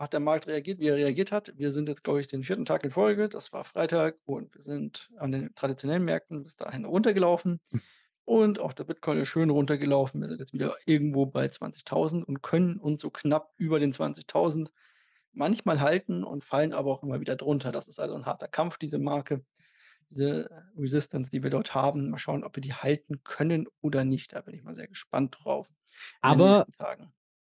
hat 0.00 0.12
der 0.14 0.20
Markt 0.20 0.46
reagiert, 0.48 0.80
wie 0.80 0.88
er 0.88 0.96
reagiert 0.96 1.32
hat. 1.32 1.52
Wir 1.56 1.72
sind 1.72 1.88
jetzt, 1.88 2.04
glaube 2.04 2.20
ich, 2.20 2.28
den 2.28 2.42
4. 2.44 2.64
Tag 2.66 2.84
in 2.84 2.90
Folge. 2.92 3.28
Das 3.30 3.52
war 3.52 3.64
Freitag 3.64 4.18
und 4.26 4.54
wir 4.54 4.62
sind 4.62 5.10
an 5.18 5.32
den 5.32 5.54
traditionellen 5.54 6.04
Märkten 6.04 6.42
bis 6.44 6.56
dahin 6.56 6.84
runtergelaufen 6.86 7.60
Hm. 7.72 7.78
und 8.24 8.60
auch 8.60 8.72
der 8.74 8.84
Bitcoin 8.84 9.18
ist 9.20 9.28
schön 9.28 9.50
runtergelaufen. 9.50 10.20
Wir 10.22 10.28
sind 10.28 10.40
jetzt 10.40 10.52
wieder 10.54 10.76
irgendwo 10.86 11.26
bei 11.26 11.48
20.000 11.48 12.24
und 12.26 12.42
können 12.42 12.78
uns 12.78 13.02
so 13.02 13.10
knapp 13.10 13.52
über 13.58 13.80
den 13.80 13.92
20.000 13.92 14.72
manchmal 15.32 15.80
halten 15.82 16.24
und 16.24 16.44
fallen 16.44 16.72
aber 16.74 16.92
auch 16.92 17.02
immer 17.04 17.20
wieder 17.20 17.36
drunter. 17.36 17.72
Das 17.72 17.88
ist 17.88 18.00
also 18.00 18.14
'n 18.16 18.26
harter 18.26 18.48
Kampf, 18.48 18.78
diese 18.78 18.98
Marke, 18.98 19.44
diese 20.10 20.48
Resistance, 20.76 21.30
die 21.30 21.42
wir 21.42 21.50
dort 21.50 21.74
haben. 21.74 22.10
Mal 22.10 22.18
schauen, 22.18 22.44
ob 22.44 22.56
wir 22.56 22.60
die 22.60 22.74
halten 22.74 23.22
können 23.24 23.66
oder 23.80 24.04
nicht. 24.04 24.32
Da 24.34 24.40
bin 24.42 24.54
ich 24.54 24.62
mal 24.62 24.74
sehr 24.74 24.88
gespannt 24.88 25.36
drauf 25.40 25.68
Aber 26.20 26.66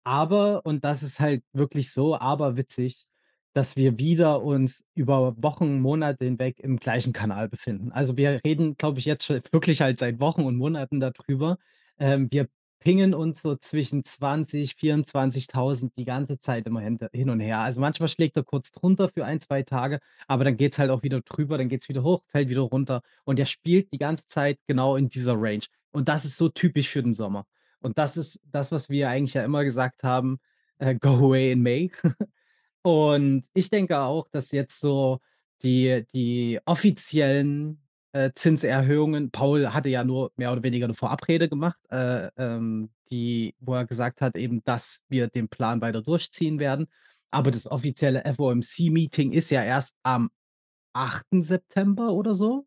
aber 0.04 0.64
und 0.66 0.84
das 0.84 1.02
ist 1.02 1.20
halt 1.20 1.42
wirklich 1.52 1.92
so 1.92 2.16
aberwitzig, 2.16 3.06
dass 3.54 3.76
wir 3.76 3.98
wieder 3.98 4.42
uns 4.42 4.84
über 4.94 5.40
Wochen, 5.42 5.80
Monate 5.80 6.24
hinweg 6.26 6.60
im 6.60 6.76
gleichen 6.78 7.12
Kanal 7.12 7.48
befinden. 7.48 7.92
Also, 7.92 8.16
wir 8.16 8.40
reden, 8.44 8.76
glaube 8.76 8.98
ich, 8.98 9.04
jetzt 9.06 9.24
schon 9.24 9.40
wirklich 9.52 9.80
halt 9.80 9.98
seit 9.98 10.20
Wochen 10.20 10.42
und 10.42 10.56
Monaten 10.56 11.00
da 11.00 11.10
drüber. 11.10 11.58
Ähm, 11.98 12.28
wir 12.30 12.48
pingen 12.84 13.14
uns 13.14 13.42
so 13.42 13.56
zwischen 13.56 14.04
20, 14.04 14.72
24.000 14.72 15.92
die 15.96 16.04
ganze 16.04 16.38
Zeit 16.38 16.66
immer 16.66 16.80
hin 16.80 17.30
und 17.30 17.40
her. 17.40 17.60
Also, 17.60 17.80
manchmal 17.80 18.08
schlägt 18.08 18.36
er 18.36 18.44
kurz 18.44 18.70
drunter 18.72 19.08
für 19.08 19.24
1, 19.24 19.46
2 19.46 19.62
Tage, 19.62 20.00
aber 20.28 20.44
dann 20.44 20.56
geht's 20.58 20.78
halt 20.78 20.90
auch 20.90 21.02
wieder 21.02 21.22
drüber, 21.22 21.58
dann 21.58 21.68
geht's 21.70 21.88
wieder 21.88 22.02
hoch, 22.02 22.22
fällt 22.28 22.50
wieder 22.50 22.60
runter. 22.60 23.02
Und 23.24 23.38
der 23.38 23.46
spielt 23.46 23.92
die 23.92 23.98
ganze 23.98 24.26
Zeit 24.26 24.60
genau 24.66 24.96
in 24.96 25.08
dieser 25.08 25.34
Range. 25.34 25.64
Und 25.92 26.08
das 26.08 26.24
ist 26.26 26.36
so 26.36 26.50
typisch 26.50 26.88
für 26.90 27.02
den 27.02 27.14
Sommer. 27.14 27.46
Und 27.80 27.98
das 27.98 28.16
ist 28.16 28.40
das, 28.52 28.70
was 28.70 28.90
wir 28.90 29.08
eigentlich 29.08 29.34
ja 29.34 29.44
immer 29.44 29.64
gesagt 29.64 30.04
haben, 30.04 30.38
äh, 30.78 30.94
go 31.00 31.10
away 31.10 31.52
in 31.52 31.62
May. 31.62 31.90
Und 32.82 33.46
ich 33.54 33.70
denke 33.70 33.98
auch, 34.00 34.28
dass 34.28 34.52
jetzt 34.52 34.80
so 34.80 35.20
die 35.62 36.04
die 36.14 36.60
offiziellen, 36.66 37.83
äh, 38.14 38.32
Zinserhöhungen 38.34 39.30
Paul 39.32 39.74
hatte 39.74 39.90
ja 39.90 40.04
nur 40.04 40.32
mehr 40.36 40.52
oder 40.52 40.62
weniger 40.64 40.86
'ne 40.88 40.94
Vorabrede 40.94 41.48
gemacht, 41.50 41.78
äh, 41.90 42.30
ähm, 42.38 42.90
die 43.10 43.54
wo 43.60 43.74
er 43.74 43.86
gesagt 43.86 44.22
hat 44.22 44.36
eben, 44.36 44.62
dass 44.64 45.00
wir 45.08 45.28
den 45.28 45.48
Plan 45.48 45.80
weiter 45.82 46.02
durchziehen 46.02 46.58
werden. 46.60 46.88
Aber 47.32 47.50
das 47.52 47.66
offizielle 47.70 48.24
FOMC-Meeting 48.34 49.32
ist 49.32 49.50
ja 49.50 49.64
erst 49.64 49.96
am 50.04 50.30
8. 50.94 51.42
September 51.42 52.12
oder 52.12 52.34
so. 52.34 52.66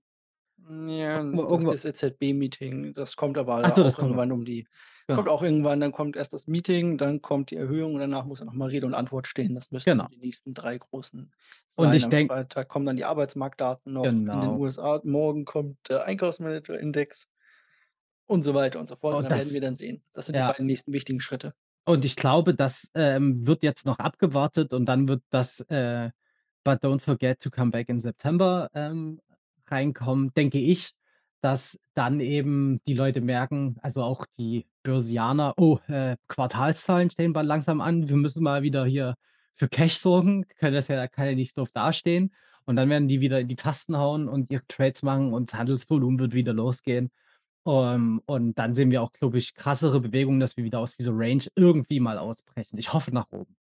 Ja, 0.69 1.21
Irgendwo 1.21 1.71
das 1.71 1.85
EZB-Meeting, 1.85 2.93
das 2.93 3.15
kommt 3.15 3.37
Ach 3.63 3.69
aber 3.69 3.71
so, 3.71 3.83
das 3.83 3.97
kommt 3.97 4.11
irgendwann 4.11 4.31
um 4.31 4.43
die 4.45 4.67
kommt 5.11 5.29
Genau. 5.29 5.29
auch 5.29 5.41
irgendwann, 5.41 5.79
dann 5.79 5.93
kommt 5.93 6.15
erst 6.17 6.33
das 6.33 6.47
Meeting, 6.47 6.97
dann 6.97 7.21
kommt 7.21 7.49
die 7.51 7.55
Erhöhung 7.55 7.93
und 7.95 8.01
danach 8.01 8.25
muss 8.25 8.39
ja 8.39 8.45
noch 8.45 8.53
mal 8.53 8.67
Rede 8.69 8.85
und 8.85 8.93
Antwort 8.93 9.25
stehen. 9.27 9.55
Das 9.55 9.71
müssten 9.71 9.97
so 9.97 10.03
Genau. 10.03 10.07
die 10.07 10.17
nächsten 10.17 10.53
3 10.53 10.77
großen 10.77 11.31
Und 11.77 11.93
sein. 11.93 11.95
ich 11.95 12.09
Am 12.09 12.09
denke 12.09 12.33
Freitag 12.33 12.67
kommen 12.67 12.85
dann 12.85 12.97
die 12.97 13.05
Arbeitsmarktdaten 13.05 13.93
noch 13.93 14.19
in 14.29 14.41
den 14.41 14.51
Genau. 14.51 14.57
USA. 14.57 14.99
Morgen 15.05 15.45
kommt 15.45 15.77
der 15.89 16.03
Einkaufsmanager-Index 16.05 17.27
und 18.27 18.41
so 18.43 18.53
weiter 18.53 18.79
und 18.79 18.87
so 18.87 18.95
fort. 18.95 19.17
Und 19.17 19.23
Und 19.23 19.23
dann 19.23 19.33
werden 19.35 19.53
wir 19.53 19.61
dann 19.61 19.75
sehen. 19.75 20.03
Das 20.13 20.25
sind 20.27 20.37
die 20.37 20.41
ja. 20.41 20.43
beiden 20.43 20.65
nächsten 20.65 20.91
wichtigen 20.93 21.21
Schritte. 21.21 21.53
Und 21.87 22.03
ich 22.03 22.17
glaube, 22.17 22.53
das, 22.53 22.91
ähm, 22.95 23.47
wird 23.47 23.63
jetzt 23.63 23.85
noch 23.85 23.99
abgewartet 23.99 24.73
und 24.73 24.85
dann 24.87 25.07
wird 25.07 25.23
das, 25.29 25.61
äh, 25.69 26.09
„But 26.65 26.83
don't 26.83 26.99
forget 27.01 27.39
to 27.41 27.49
come 27.49 27.71
back 27.71 27.87
in 27.89 27.99
September“, 27.99 28.69
ähm, 28.73 29.21
reinkommen, 29.71 30.31
denke 30.35 30.59
ich, 30.59 30.91
dass 31.41 31.79
dann 31.93 32.19
eben 32.19 32.79
die 32.87 32.93
Leute 32.93 33.21
merken, 33.21 33.77
also 33.81 34.03
auch 34.03 34.25
die 34.37 34.67
Börsianer: 34.83 35.53
„Oh, 35.57 35.79
äh, 35.87 36.17
Quartalszahlen 36.27 37.09
stehen 37.11 37.33
bald 37.33 37.47
langsam 37.47 37.81
an. 37.81 38.09
Wir 38.09 38.15
müssen 38.17 38.43
mal 38.43 38.63
wieder 38.63 38.85
hier 38.85 39.15
für 39.55 39.67
Cash 39.69 39.95
sorgen, 39.97 40.47
können 40.59 40.73
das 40.75 40.87
ja 40.87 41.07
kann 41.07 41.27
ja 41.27 41.35
nicht 41.35 41.57
doof 41.57 41.71
dastehen.“ 41.73 42.33
Und 42.65 42.75
dann 42.75 42.89
werden 42.89 43.07
die 43.07 43.21
wieder 43.21 43.39
in 43.39 43.47
die 43.47 43.55
Tasten 43.55 43.97
hauen 43.97 44.27
und 44.27 44.49
ihre 44.51 44.65
Trades 44.67 45.03
machen 45.03 45.33
und 45.33 45.51
das 45.51 45.59
Handelsvolumen 45.59 46.19
wird 46.19 46.33
wieder 46.33 46.53
losgehen. 46.53 47.11
Ähm, 47.67 48.21
und 48.25 48.59
dann 48.59 48.75
sehen 48.75 48.91
wir 48.91 49.01
auch, 49.03 49.13
glaube 49.13 49.37
ich, 49.39 49.55
krassere 49.55 50.01
Bewegungen, 50.01 50.39
dass 50.39 50.57
wir 50.57 50.63
wieder 50.65 50.79
aus 50.79 50.97
dieser 50.97 51.13
Range 51.13 51.45
irgendwie 51.55 51.99
mal 52.01 52.17
ausbrechen. 52.19 52.77
Ich 52.79 52.93
hoffe 52.93 53.11
nach 53.13 53.27
oben. 53.31 53.55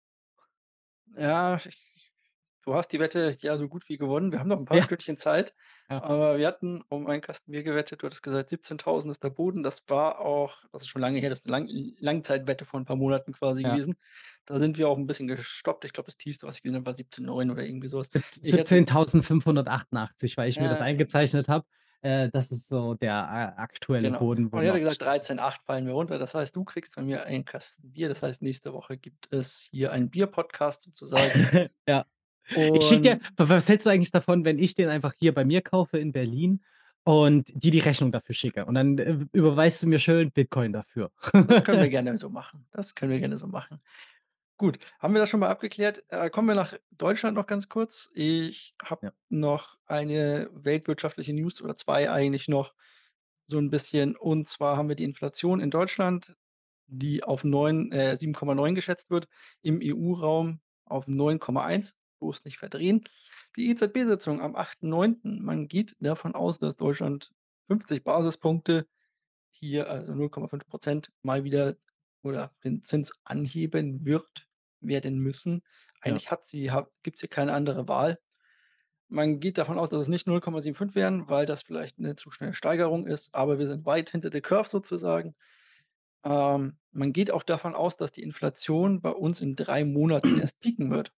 Ja, 1.16 1.56
ich 1.56 1.88
du 2.64 2.74
hast 2.74 2.88
die 2.92 3.00
Wette 3.00 3.36
ja 3.40 3.58
so 3.58 3.68
gut 3.68 3.88
wie 3.88 3.96
gewonnen. 3.98 4.32
Wir 4.32 4.38
haben 4.40 4.48
noch 4.48 4.58
'n 4.58 4.64
paar 4.66 4.80
Ja. 4.80 4.82
Stündchen 4.82 5.16
Zeit, 5.18 5.54
Ja. 5.92 6.02
aber 6.02 6.38
wir 6.38 6.46
hatten 6.46 6.82
um 6.88 7.06
ein 7.06 7.20
Kasten 7.20 7.52
Bier 7.52 7.62
gewettet. 7.62 8.02
Du 8.02 8.06
hattest 8.06 8.22
gesagt, 8.22 8.50
17.000 8.50 9.10
ist 9.12 9.22
der 9.22 9.30
Boden. 9.30 9.62
Das 9.62 9.82
war 9.88 10.20
auch 10.20 10.58
das 10.72 10.82
ist 10.82 10.88
schon 10.88 11.02
lange 11.02 11.18
her, 11.20 11.30
das 11.30 11.40
ist 11.40 11.46
'ne 11.46 11.52
Lang 11.52 11.68
Langzeitwette 11.98 12.64
vor 12.64 12.80
'n 12.80 12.84
paar 12.86 12.96
Monaten 12.96 13.32
quasi 13.32 13.64
Ja. 13.64 13.66
gewesen. 13.66 13.96
Da 14.46 14.58
sind 14.58 14.78
wir 14.78 14.88
auch 14.88 14.98
'n 14.98 15.06
bisschen 15.06 15.28
gestoppt. 15.28 15.84
Ich 15.84 15.92
glaube, 15.92 16.06
das 16.08 16.16
Tiefste, 16.16 16.46
was 16.46 16.56
ich 16.56 16.62
gesehen 16.62 16.76
habe, 16.76 16.86
war 16.86 16.94
17,9 16.96 17.50
oder 17.50 17.64
irgendwie 17.64 17.88
so 17.88 17.98
was. 17.98 18.10
Siebz 18.14 18.38
Ich 18.42 18.56
hätte 18.56 18.82
17.588, 18.82 20.36
weil 20.36 20.48
ich 20.48 20.60
mir 20.60 20.68
das 20.68 20.80
Ja, 20.80 20.82
eingezeichnet 20.82 21.48
habe. 21.48 21.66
Äh, 22.02 22.28
das 22.30 22.50
ist 22.52 22.68
so 22.68 22.94
der 22.94 23.14
a 23.14 23.48
aktuelle 23.56 24.10
Genau. 24.10 24.12
Boden, 24.12 24.52
wo 24.52 24.58
Und 24.58 24.62
ich 24.62 24.68
hatte 24.68 24.80
gesagt, 24.80 25.00
13,8 25.02 25.62
fallen 25.64 25.86
wir 25.86 25.92
runter. 25.94 26.18
Das 26.18 26.34
heißt, 26.34 26.54
du 26.56 26.64
kriegst 26.64 26.94
von 26.94 27.06
mir 27.06 27.24
einen 27.24 27.44
Kasten 27.44 27.92
Bier. 27.92 28.08
Das 28.08 28.22
heißt, 28.22 28.42
nächste 28.42 28.72
Woche 28.72 28.96
gibt 28.98 29.32
es 29.32 29.68
hier 29.70 29.92
einen 29.92 30.10
Bier-Podcast 30.10 30.82
sozusagen. 30.84 31.46
Ja. 31.86 32.04
Ich 32.72 32.86
schicke 32.86 33.00
dir 33.00 33.18
Und 33.18 33.48
wa 33.48 33.48
was 33.48 33.68
hältst 33.68 33.86
du 33.86 33.90
eigentlich 33.90 34.10
davon, 34.12 34.44
wenn 34.44 34.58
ich 34.58 34.74
den 34.74 34.88
einfach 34.88 35.14
hier 35.18 35.32
bei 35.34 35.44
mir 35.44 35.62
kaufe 35.62 35.98
in 35.98 36.12
Berlin 36.12 36.62
und 37.04 37.50
dir 37.54 37.70
die 37.70 37.78
Rechnung 37.80 38.12
dafür 38.12 38.34
schicke? 38.34 38.64
Und 38.66 38.74
dann, 38.74 38.98
äh, 38.98 39.18
überweist 39.32 39.82
du 39.82 39.86
mir 39.88 39.98
schön 39.98 40.30
Bitcoin 40.32 40.72
dafür. 40.72 41.10
Das 41.44 41.62
können 41.64 41.80
wir 41.80 41.88
gerne 41.90 42.16
so 42.18 42.28
machen. 42.30 42.66
Das 42.72 42.94
können 42.94 43.10
wir 43.12 43.18
gerne 43.20 43.38
so 43.38 43.46
machen. 43.46 43.80
Gut, 44.58 44.78
haben 45.00 45.14
wir 45.14 45.20
das 45.20 45.30
schon 45.30 45.40
mal 45.40 45.48
abgeklärt. 45.50 46.04
Äh, 46.08 46.30
kommen 46.30 46.48
wir 46.48 46.54
nach 46.54 46.74
Deutschland 46.92 47.36
noch 47.36 47.46
ganz 47.46 47.68
kurz. 47.68 48.10
Ich 48.14 48.74
habe 48.82 49.02
Ja. 49.02 49.12
noch 49.28 49.78
eine 49.86 50.50
weltwirtschaftliche 50.54 51.32
News 51.34 51.62
oder 51.62 51.76
2 51.76 52.10
eigentlich 52.10 52.48
noch 52.48 52.74
so 53.48 53.58
'n 53.58 53.70
bisschen. 53.70 54.16
Und 54.16 54.48
zwar 54.48 54.76
haben 54.76 54.88
wir 54.88 54.96
die 54.96 55.04
Inflation 55.04 55.60
in 55.60 55.70
Deutschland. 55.70 56.34
die 56.88 57.24
auf 57.24 57.44
9 57.44 57.92
äh, 57.92 58.18
7,9 58.20 58.74
geschätzt 58.76 59.10
wird, 59.10 59.28
im 59.62 59.80
EU-Raum 59.82 60.60
auf 60.84 61.06
9,1, 61.08 61.96
bloß 62.22 62.44
nicht 62.44 62.58
verdrehen. 62.58 63.04
Die 63.56 63.68
EZB-Sitzung 63.70 64.40
am 64.40 64.54
8.9. 64.54 65.42
Man 65.42 65.68
geht 65.68 65.96
davon 66.00 66.34
aus, 66.34 66.58
dass 66.58 66.76
Deutschland 66.76 67.32
50 67.66 68.04
Basispunkte 68.04 68.86
hier, 69.50 69.90
also 69.90 70.12
0,5% 70.12 71.08
mal 71.22 71.44
wieder 71.44 71.76
oder 72.22 72.52
den 72.64 72.84
Zins 72.84 73.12
anheben 73.24 74.04
wird 74.04 74.48
werden 74.80 75.18
müssen. 75.18 75.62
Ja. 76.04 76.12
Eigentlich 76.12 76.30
hat 76.30 76.46
sie 76.46 76.70
ha 76.70 76.88
gibt's 77.02 77.20
hier 77.20 77.28
keine 77.28 77.52
andere 77.52 77.88
Wahl. 77.88 78.18
Man 79.08 79.40
geht 79.40 79.58
davon 79.58 79.78
aus, 79.78 79.90
dass 79.90 80.02
es 80.02 80.08
nicht 80.08 80.26
0,75 80.26 80.94
werden, 80.94 81.28
weil 81.28 81.44
das 81.44 81.62
vielleicht 81.62 81.98
eine 81.98 82.16
zu 82.16 82.30
schnelle 82.30 82.54
Steigerung 82.54 83.06
ist, 83.06 83.34
aber 83.34 83.58
wir 83.58 83.66
sind 83.66 83.84
weit 83.84 84.10
hinter 84.10 84.30
der 84.30 84.40
Curve 84.40 84.68
sozusagen. 84.68 85.34
Ähm, 86.24 86.78
man 86.92 87.12
geht 87.12 87.30
auch 87.30 87.42
davon 87.42 87.74
aus, 87.74 87.96
dass 87.96 88.12
die 88.12 88.22
Inflation 88.22 89.02
bei 89.02 89.10
uns 89.10 89.40
in 89.42 89.54
3 89.54 89.84
Monaten 89.84 90.38
erst 90.38 90.60
peaken 90.60 90.90
wird. 90.90 91.12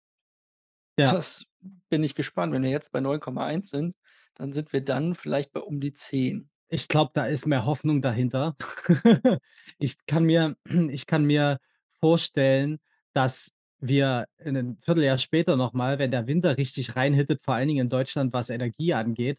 Ja. 0.99 1.13
Das 1.15 1.45
bin 1.89 2.03
ich 2.05 2.15
gespannt. 2.15 2.53
Wenn 2.53 2.63
wir 2.63 2.71
jetzt 2.71 2.93
bei 2.93 3.01
9,1 3.01 3.71
sind, 3.71 3.97
dann 4.35 4.53
sind 4.53 4.73
wir 4.73 4.83
dann 4.85 5.15
vielleicht 5.15 5.53
bei 5.53 5.61
um 5.61 5.81
die 5.81 5.95
10. 5.95 6.49
Ich 6.71 6.89
glaube, 6.89 7.11
da 7.15 7.27
ist 7.27 7.47
mehr 7.47 7.67
Hoffnung 7.67 8.01
dahinter. 8.03 8.57
Ich 9.79 9.97
kann 10.07 10.25
mir 10.25 10.57
ich 10.91 11.07
kann 11.07 11.25
mir 11.25 11.59
vorstellen, 12.01 12.79
dass 13.15 13.53
wir 13.81 14.27
in 14.39 14.55
'nen 14.55 14.79
Vierteljahr 14.83 15.19
später 15.19 15.57
noch 15.57 15.73
mal, 15.73 15.99
wenn 15.99 16.11
der 16.13 16.27
Winter 16.29 16.57
richtig 16.57 16.95
reinhittet, 16.97 17.43
vor 17.43 17.55
allen 17.55 17.69
Dingen 17.69 17.81
in 17.87 17.89
Deutschland, 17.91 18.33
was 18.33 18.49
Energie 18.51 18.95
angeht, 18.95 19.39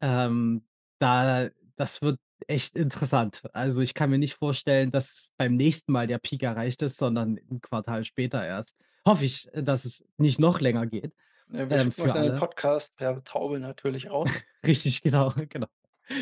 ähm, 0.00 0.64
da 0.98 1.50
das 1.76 2.00
wird 2.02 2.18
echt 2.48 2.74
interessant. 2.76 3.42
Also, 3.52 3.82
ich 3.82 3.94
kann 3.94 4.10
mir 4.10 4.18
nicht 4.18 4.34
vorstellen, 4.34 4.90
dass 4.90 5.32
beim 5.36 5.56
nächsten 5.56 5.92
Mal 5.92 6.06
der 6.06 6.18
Peak 6.18 6.42
erreicht 6.42 6.82
ist, 6.82 6.96
sondern 6.98 7.36
'n 7.50 7.60
Quartal 7.60 8.04
später 8.04 8.44
erst. 8.44 8.76
Hoffe 9.06 9.24
ich, 9.24 9.52
äh, 9.52 9.62
dass 9.62 9.84
es 9.84 10.04
nicht 10.16 10.40
noch 10.40 10.60
länger 10.60 10.86
geht, 10.86 11.12
Ja, 11.52 11.68
wir 11.68 11.76
ähm, 11.78 11.92
für 11.92 12.12
alle. 12.12 12.38
Podcast 12.38 12.96
per 12.96 13.22
Taube 13.24 13.58
natürlich 13.58 14.10
raus. 14.10 14.30
Richtig, 14.66 15.02
genau, 15.02 15.32
genau. 15.48 15.66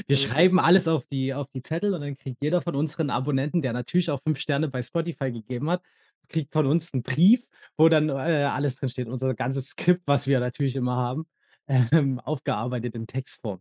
Wir 0.06 0.16
für 0.16 0.28
schreiben 0.28 0.60
alles 0.60 0.88
auf 0.88 1.06
die 1.06 1.34
auf 1.34 1.48
die 1.48 1.62
Zettel 1.62 1.94
und 1.94 2.00
dann 2.02 2.16
kriegt 2.16 2.38
jeder 2.42 2.60
von 2.60 2.76
unseren 2.76 3.10
Abonnenten, 3.10 3.62
der 3.62 3.72
natürlich 3.72 4.10
auch 4.10 4.20
5 4.22 4.38
Sterne 4.38 4.68
bei 4.68 4.82
Spotify 4.82 5.32
gegeben 5.32 5.70
hat, 5.70 5.82
kriegt 6.28 6.52
von 6.52 6.66
uns 6.66 6.92
'n 6.92 7.02
Brief, 7.02 7.46
wo 7.76 7.88
dann, 7.88 8.08
äh, 8.08 8.12
alles 8.12 8.76
drinsteht, 8.76 9.08
unser 9.08 9.34
ganzes 9.34 9.70
Skript, 9.70 10.02
was 10.06 10.26
wir 10.26 10.38
natürlich 10.40 10.76
immer 10.76 10.96
haben, 10.96 11.26
ähm, 11.92 12.20
aufgearbeitet 12.20 12.94
in 12.94 13.06
Textform. 13.06 13.60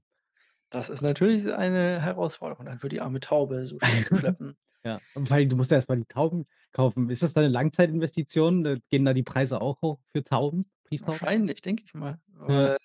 Das 0.70 0.90
ist 0.90 1.02
natürlich 1.02 1.52
eine 1.52 2.00
Herausforderung 2.02 2.66
dann 2.66 2.78
für 2.80 2.90
die 2.90 3.02
arme 3.02 3.20
Taube, 3.20 3.66
so 3.66 3.80
schnell 3.80 4.06
zu 4.06 4.16
schleppen. 4.18 4.58
Ja, 4.84 5.00
und 5.16 5.28
vor 5.28 5.36
allem, 5.38 5.50
du 5.50 5.56
musst 5.56 5.72
ja 5.72 5.78
erst 5.78 5.90
mal 5.90 5.98
die 5.98 6.06
Tauben 6.06 6.46
kaufen. 6.74 7.10
Ist 7.10 7.24
das 7.24 7.34
dann 7.34 7.44
'ne 7.46 7.50
Langzeitinvestition? 7.52 8.66
Äh, 8.66 8.80
gehen 8.90 9.06
da 9.06 9.14
die 9.14 9.24
Preise 9.24 9.62
auch 9.62 9.82
hoch 9.82 10.00
für 10.14 10.24
Tauben, 10.24 10.70
Brieftauben? 10.86 11.22
Wahrscheinlich, 11.22 11.62
denke 11.62 11.84
ich 11.86 11.94
mal, 11.94 12.20
Ja. 12.48 12.78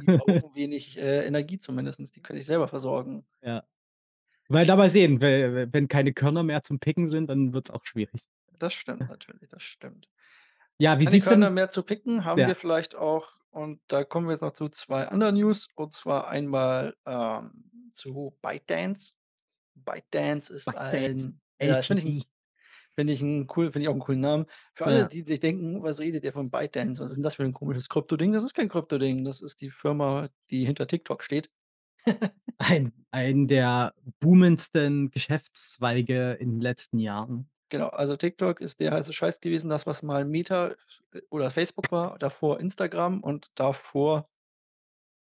die 0.00 0.08
brauchen 0.08 0.54
wenig, 0.54 0.98
äh, 0.98 1.24
Energie 1.26 1.58
zumindestens. 1.60 2.10
Die 2.12 2.20
können 2.22 2.38
sich 2.38 2.46
selber 2.46 2.68
versorgen. 2.68 3.26
Ja. 3.42 3.62
Weil 4.48 4.66
da 4.66 4.76
mal 4.76 4.90
sehen, 4.90 5.20
we 5.22 5.54
we 5.54 5.68
wenn 5.72 5.88
keine 5.88 6.12
Körner 6.12 6.42
mehr 6.42 6.62
zum 6.62 6.80
Picken 6.80 7.08
sind, 7.08 7.28
dann 7.30 7.52
wird's 7.54 7.70
auch 7.70 7.84
schwierig. 7.86 8.24
Das 8.58 8.74
stimmt 8.74 9.08
natürlich, 9.08 9.48
das 9.50 9.62
stimmt. 9.62 10.08
Ja, 10.78 10.98
wie 10.98 11.06
sieht's 11.06 11.28
Körner 11.28 11.46
denn 11.46 11.54
mehr 11.54 11.70
zu 11.70 11.82
picken 11.82 12.24
haben 12.24 12.38
ja. 12.38 12.48
wir 12.48 12.54
vielleicht 12.56 12.94
auch 12.94 13.32
und 13.50 13.80
da 13.88 14.04
kommen 14.04 14.26
wir 14.28 14.32
jetzt 14.32 14.42
noch 14.42 14.52
zu 14.52 14.68
2 14.68 15.08
anderen 15.08 15.34
News, 15.36 15.68
und 15.74 15.94
zwar 15.94 16.28
einmal, 16.28 16.94
ähm, 17.06 17.90
zu 17.94 18.36
ByteDance. 18.42 19.12
ByteDance 19.74 20.52
ist 20.54 20.66
ByteDance, 20.66 21.30
ein 21.30 21.40
ja, 21.60 21.76
das 21.76 21.86
finde 21.86 22.02
ich. 22.04 22.26
Finde 23.00 23.12
ich 23.14 23.22
cool 23.56 23.72
finde 23.72 23.80
ich 23.82 23.88
auch 23.88 23.94
'n 23.94 23.98
coolen 24.00 24.20
Namen. 24.20 24.46
Für 24.74 24.86
alle, 24.86 25.04
Ja. 25.04 25.08
die 25.08 25.22
sich 25.22 25.40
denken: 25.40 25.82
„Was 25.82 25.98
redet 26.00 26.24
der 26.24 26.32
von 26.32 26.50
ByteDance? 26.50 27.02
Was 27.02 27.10
ist 27.10 27.18
'n 27.18 27.22
das 27.22 27.34
für 27.36 27.44
'n 27.44 27.52
komisches 27.54 27.88
Kryptoding?“ 27.88 28.32
Das 28.32 28.44
ist 28.44 28.54
kein 28.54 28.68
Kryptoding, 28.68 29.24
das 29.24 29.40
ist 29.42 29.60
die 29.60 29.70
Firma, 29.70 30.28
die 30.50 30.64
hinter 30.66 30.86
TikTok 30.86 31.22
steht. 31.24 31.50
Ein 32.58 32.92
ein 33.10 33.48
der 33.48 33.94
boomendsten 34.20 35.10
Geschäftszweige 35.10 36.32
in 36.34 36.50
den 36.52 36.60
letzten 36.60 36.98
Jahren. 36.98 37.50
Genau, 37.72 37.86
also 37.88 38.16
TikTok 38.16 38.60
ist 38.60 38.80
der 38.80 38.90
heiße 38.92 39.12
Scheiß 39.12 39.40
gewesen, 39.40 39.70
das, 39.70 39.86
was 39.86 40.02
mal 40.02 40.24
Meta 40.24 40.74
oder 41.30 41.52
Facebook 41.52 41.92
war, 41.92 42.18
davor 42.18 42.58
Instagram 42.58 43.20
und 43.22 43.52
davor 43.60 44.26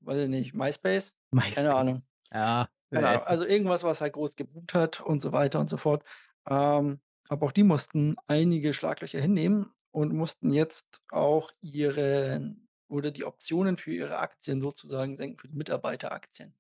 weiß 0.00 0.18
ich 0.24 0.28
nicht, 0.28 0.54
MySpace? 0.54 1.14
Keine 1.50 1.74
Ahnung. 1.74 2.02
MySpace. 2.02 2.07
Ja, 2.33 2.68
Keine 2.92 3.09
äh, 3.09 3.11
Ahnung. 3.11 3.22
Also 3.24 3.46
irgendwas, 3.46 3.83
was 3.85 4.00
halt 4.00 4.14
groß 4.14 4.37
geboomt 4.37 4.74
hat 4.74 5.00
und 5.00 5.22
so 5.22 5.33
weiter 5.33 5.61
und 5.61 5.70
so 5.70 5.78
fort. 5.78 6.04
Ähm, 6.48 7.00
aber 7.28 7.46
auch 7.46 7.52
die 7.52 7.62
mussten 7.62 8.16
einige 8.26 8.74
Schlaglöcher 8.74 9.20
hinnehmen 9.20 9.72
und 9.90 10.12
mussten 10.14 10.50
jetzt 10.52 11.02
auch 11.10 11.50
ihren 11.60 12.68
oder 12.88 13.10
die 13.10 13.24
Optionen 13.24 13.76
für 13.76 13.92
ihre 13.92 14.18
Aktien 14.18 14.60
sozusagen 14.60 15.16
senken, 15.16 15.38
für 15.38 15.48
die 15.48 15.56
Mitarbeiteraktien. 15.56 16.54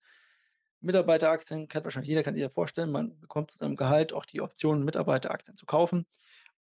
Mitarbeiteraktien 0.80 1.68
kennt 1.68 1.84
wahrscheinlich 1.84 2.08
jeder, 2.08 2.22
kann 2.22 2.34
sich 2.34 2.42
ja 2.42 2.50
vorstellen, 2.50 2.92
man 2.92 3.18
bekommt 3.20 3.50
zu 3.50 3.58
seinem 3.58 3.76
Gehalt 3.76 4.12
auch 4.12 4.26
die 4.26 4.40
Option, 4.40 4.84
Mitarbeiteraktien 4.84 5.56
zu 5.56 5.66
kaufen. 5.66 6.06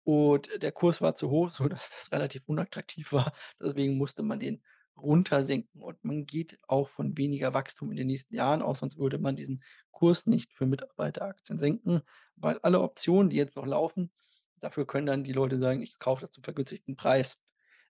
Und 0.04 0.62
der 0.62 0.72
Kurs 0.72 1.00
war 1.00 1.16
zu 1.16 1.30
hoch, 1.30 1.50
sodass 1.52 1.90
das 1.90 2.12
relativ 2.12 2.42
unattraktiv 2.46 3.12
war. 3.12 3.32
Deswegen 3.60 3.96
musste 3.96 4.22
man 4.22 4.38
den 4.40 4.62
runtersenken 5.00 5.82
und 5.82 6.02
man 6.04 6.26
geht 6.26 6.58
auch 6.68 6.88
von 6.90 7.16
weniger 7.18 7.54
Wachstum 7.54 7.90
in 7.90 7.96
den 7.98 8.06
nächsten 8.08 8.34
Jahren 8.34 8.62
aus, 8.62 8.80
sonst 8.80 8.98
würde 8.98 9.18
man 9.18 9.36
diesen 9.36 9.62
Kurs 9.92 10.26
nicht 10.26 10.52
für 10.54 10.66
Mitarbeiteraktien 10.66 11.58
senken, 11.58 12.02
weil 12.36 12.58
alle 12.60 12.80
Optionen, 12.82 13.30
die 13.30 13.36
jetzt 13.36 13.56
noch 13.56 13.66
laufen, 13.66 14.12
dafür 14.60 14.86
können 14.86 15.06
dann 15.06 15.24
die 15.24 15.32
Leute 15.32 15.58
sagen: 15.58 15.82
„Ich 15.82 15.98
kaufe 15.98 16.22
das 16.22 16.32
zum 16.32 16.44
vergünstigten 16.44 16.96
Preis.“ 16.96 17.38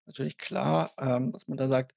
Natürlich 0.06 0.38
klar, 0.38 0.92
ähm, 0.98 1.32
dass 1.32 1.48
man 1.48 1.58
da 1.58 1.68
sagt 1.68 1.94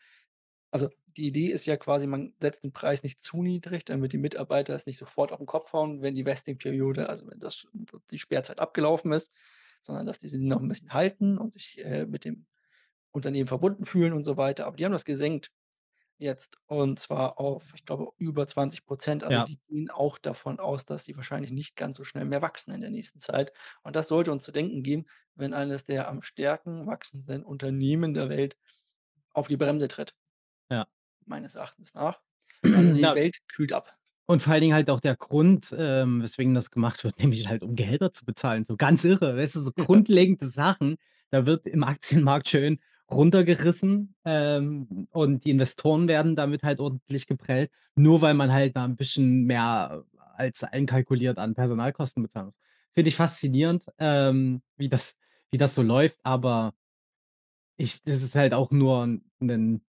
also, 0.72 0.89
die 1.17 1.28
Idee 1.28 1.48
ist 1.50 1.65
ja 1.67 1.78
quasi, 1.78 2.08
man 2.08 2.34
setzt 2.41 2.63
den 2.63 2.74
Preis 2.74 3.04
nicht 3.04 3.22
zu 3.24 3.41
niedrig, 3.43 3.86
damit 3.86 4.13
die 4.13 4.17
Mitarbeiter 4.19 4.76
es 4.76 4.86
nicht 4.88 4.98
sofort 5.00 5.32
auf 5.34 5.39
'n 5.41 5.45
Kopf 5.48 5.74
hauen, 5.74 6.02
wenn 6.04 6.15
die 6.15 6.26
Vesting-Periode 6.26 7.10
also, 7.10 7.28
wenn 7.30 7.39
das 7.39 7.67
die 8.12 8.19
Sperrzeit 8.19 8.60
abgelaufen 8.60 9.12
ist, 9.13 9.34
sondern 9.82 10.06
dass 10.08 10.19
die 10.19 10.28
sie 10.30 10.38
noch 10.39 10.62
'n 10.62 10.67
bisschen 10.69 10.93
halten 10.93 11.38
und 11.39 11.54
sich, 11.54 11.80
äh, 11.86 12.06
mit 12.08 12.26
dem 12.26 12.45
Unternehmen 13.12 13.48
verbunden 13.48 13.86
fühlen 13.86 14.13
und 14.13 14.24
so 14.24 14.38
weiter. 14.38 14.65
Aber 14.67 14.78
die 14.78 14.86
haben 14.86 14.91
das 14.93 15.06
gesenkt 15.06 15.52
jetzt 16.19 16.58
und 16.67 17.00
zwar 17.00 17.39
auf, 17.39 17.74
ich 17.76 17.86
glaube, 17.86 18.10
über 18.17 18.48
20 18.48 18.86
%. 18.88 19.24
Also, 19.26 19.39
Ja. 19.39 19.43
die 19.43 19.60
gehen 19.69 19.89
auch 19.91 20.17
davon 20.19 20.60
aus, 20.60 20.86
dass 20.86 21.06
sie 21.06 21.15
wahrscheinlich 21.17 21.52
nicht 21.52 21.76
ganz 21.78 21.98
so 21.98 22.04
schnell 22.06 22.26
mehr 22.26 22.41
wachsen 22.41 22.74
in 22.74 22.82
der 22.82 22.91
nächsten 22.91 23.19
Zeit. 23.22 23.54
Und 23.84 23.95
das 23.98 24.08
sollte 24.10 24.32
uns 24.34 24.45
zu 24.45 24.52
denken 24.54 24.84
geben, 24.84 25.06
wenn 25.36 25.54
eines 25.54 25.86
der 25.86 26.10
am 26.10 26.22
stärken 26.24 26.88
wachsenden 26.88 27.43
Unternehmen 27.43 28.13
der 28.15 28.30
Welt 28.30 28.58
auf 29.34 29.48
die 29.50 29.58
Bremse 29.58 29.88
tritt 29.89 30.13
Ja. 30.72 30.89
meines 31.26 31.56
Erachtens 31.56 31.93
nach. 31.93 32.22
Also, 32.72 32.91
die 32.91 33.02
Ja. 33.04 33.13
Welt 33.13 33.38
kühlt 33.48 33.74
ab. 33.74 33.98
Und 34.30 34.43
vor 34.43 34.54
allen 34.54 34.62
Dingen 34.62 34.76
halt 34.76 34.91
auch 34.91 35.00
der 35.00 35.15
Grund, 35.15 35.74
ähm, 35.76 36.22
weswegen 36.22 36.54
das 36.54 36.69
gemacht 36.69 37.04
wird, 37.04 37.17
nämlich 37.34 37.48
halt, 37.48 37.63
um 37.63 37.76
Gehälter 37.76 38.13
zu 38.13 38.26
bezahlen. 38.26 38.63
So 38.63 38.78
ganz 38.78 39.04
irre, 39.04 39.36
weißt 39.38 39.56
du, 39.56 39.60
so 39.62 39.72
grundlegende 40.06 40.45
Sachen. 40.48 40.98
Da 41.32 41.45
wird 41.48 41.65
im 41.65 41.84
Aktienmarkt 41.84 42.48
schön 42.50 42.80
runtergerissen, 43.12 44.15
ähm, 44.26 45.08
und 45.12 45.45
die 45.45 45.52
Investoren 45.52 46.08
werden 46.08 46.36
damit 46.36 46.63
halt 46.63 46.80
ordentlich 46.80 47.28
geprellt, 47.28 47.72
nur 47.95 48.22
weil 48.22 48.34
man 48.36 48.52
halt 48.54 48.76
da 48.76 48.86
'n 48.86 48.95
bisschen 48.98 49.45
mehr 49.45 50.04
als 50.36 50.63
einkalkuliert 50.63 51.38
an 51.39 51.56
Personalkosten 51.56 52.24
bezahlen 52.24 52.48
muss. 52.48 52.56
Finde 52.93 53.10
ich 53.10 53.15
faszinierend, 53.15 53.86
ähm, 54.00 54.62
wie 54.78 54.89
das 54.89 55.15
wie 55.52 55.58
das 55.58 55.76
so 55.76 55.82
läuft, 55.82 56.17
aber 56.24 56.74
ich 57.82 58.04
das 58.04 58.22
ist 58.22 58.36
halt 58.36 58.54
auch 58.54 58.72
nur 58.72 59.04
'n 59.04 59.22
'nen 59.39 59.82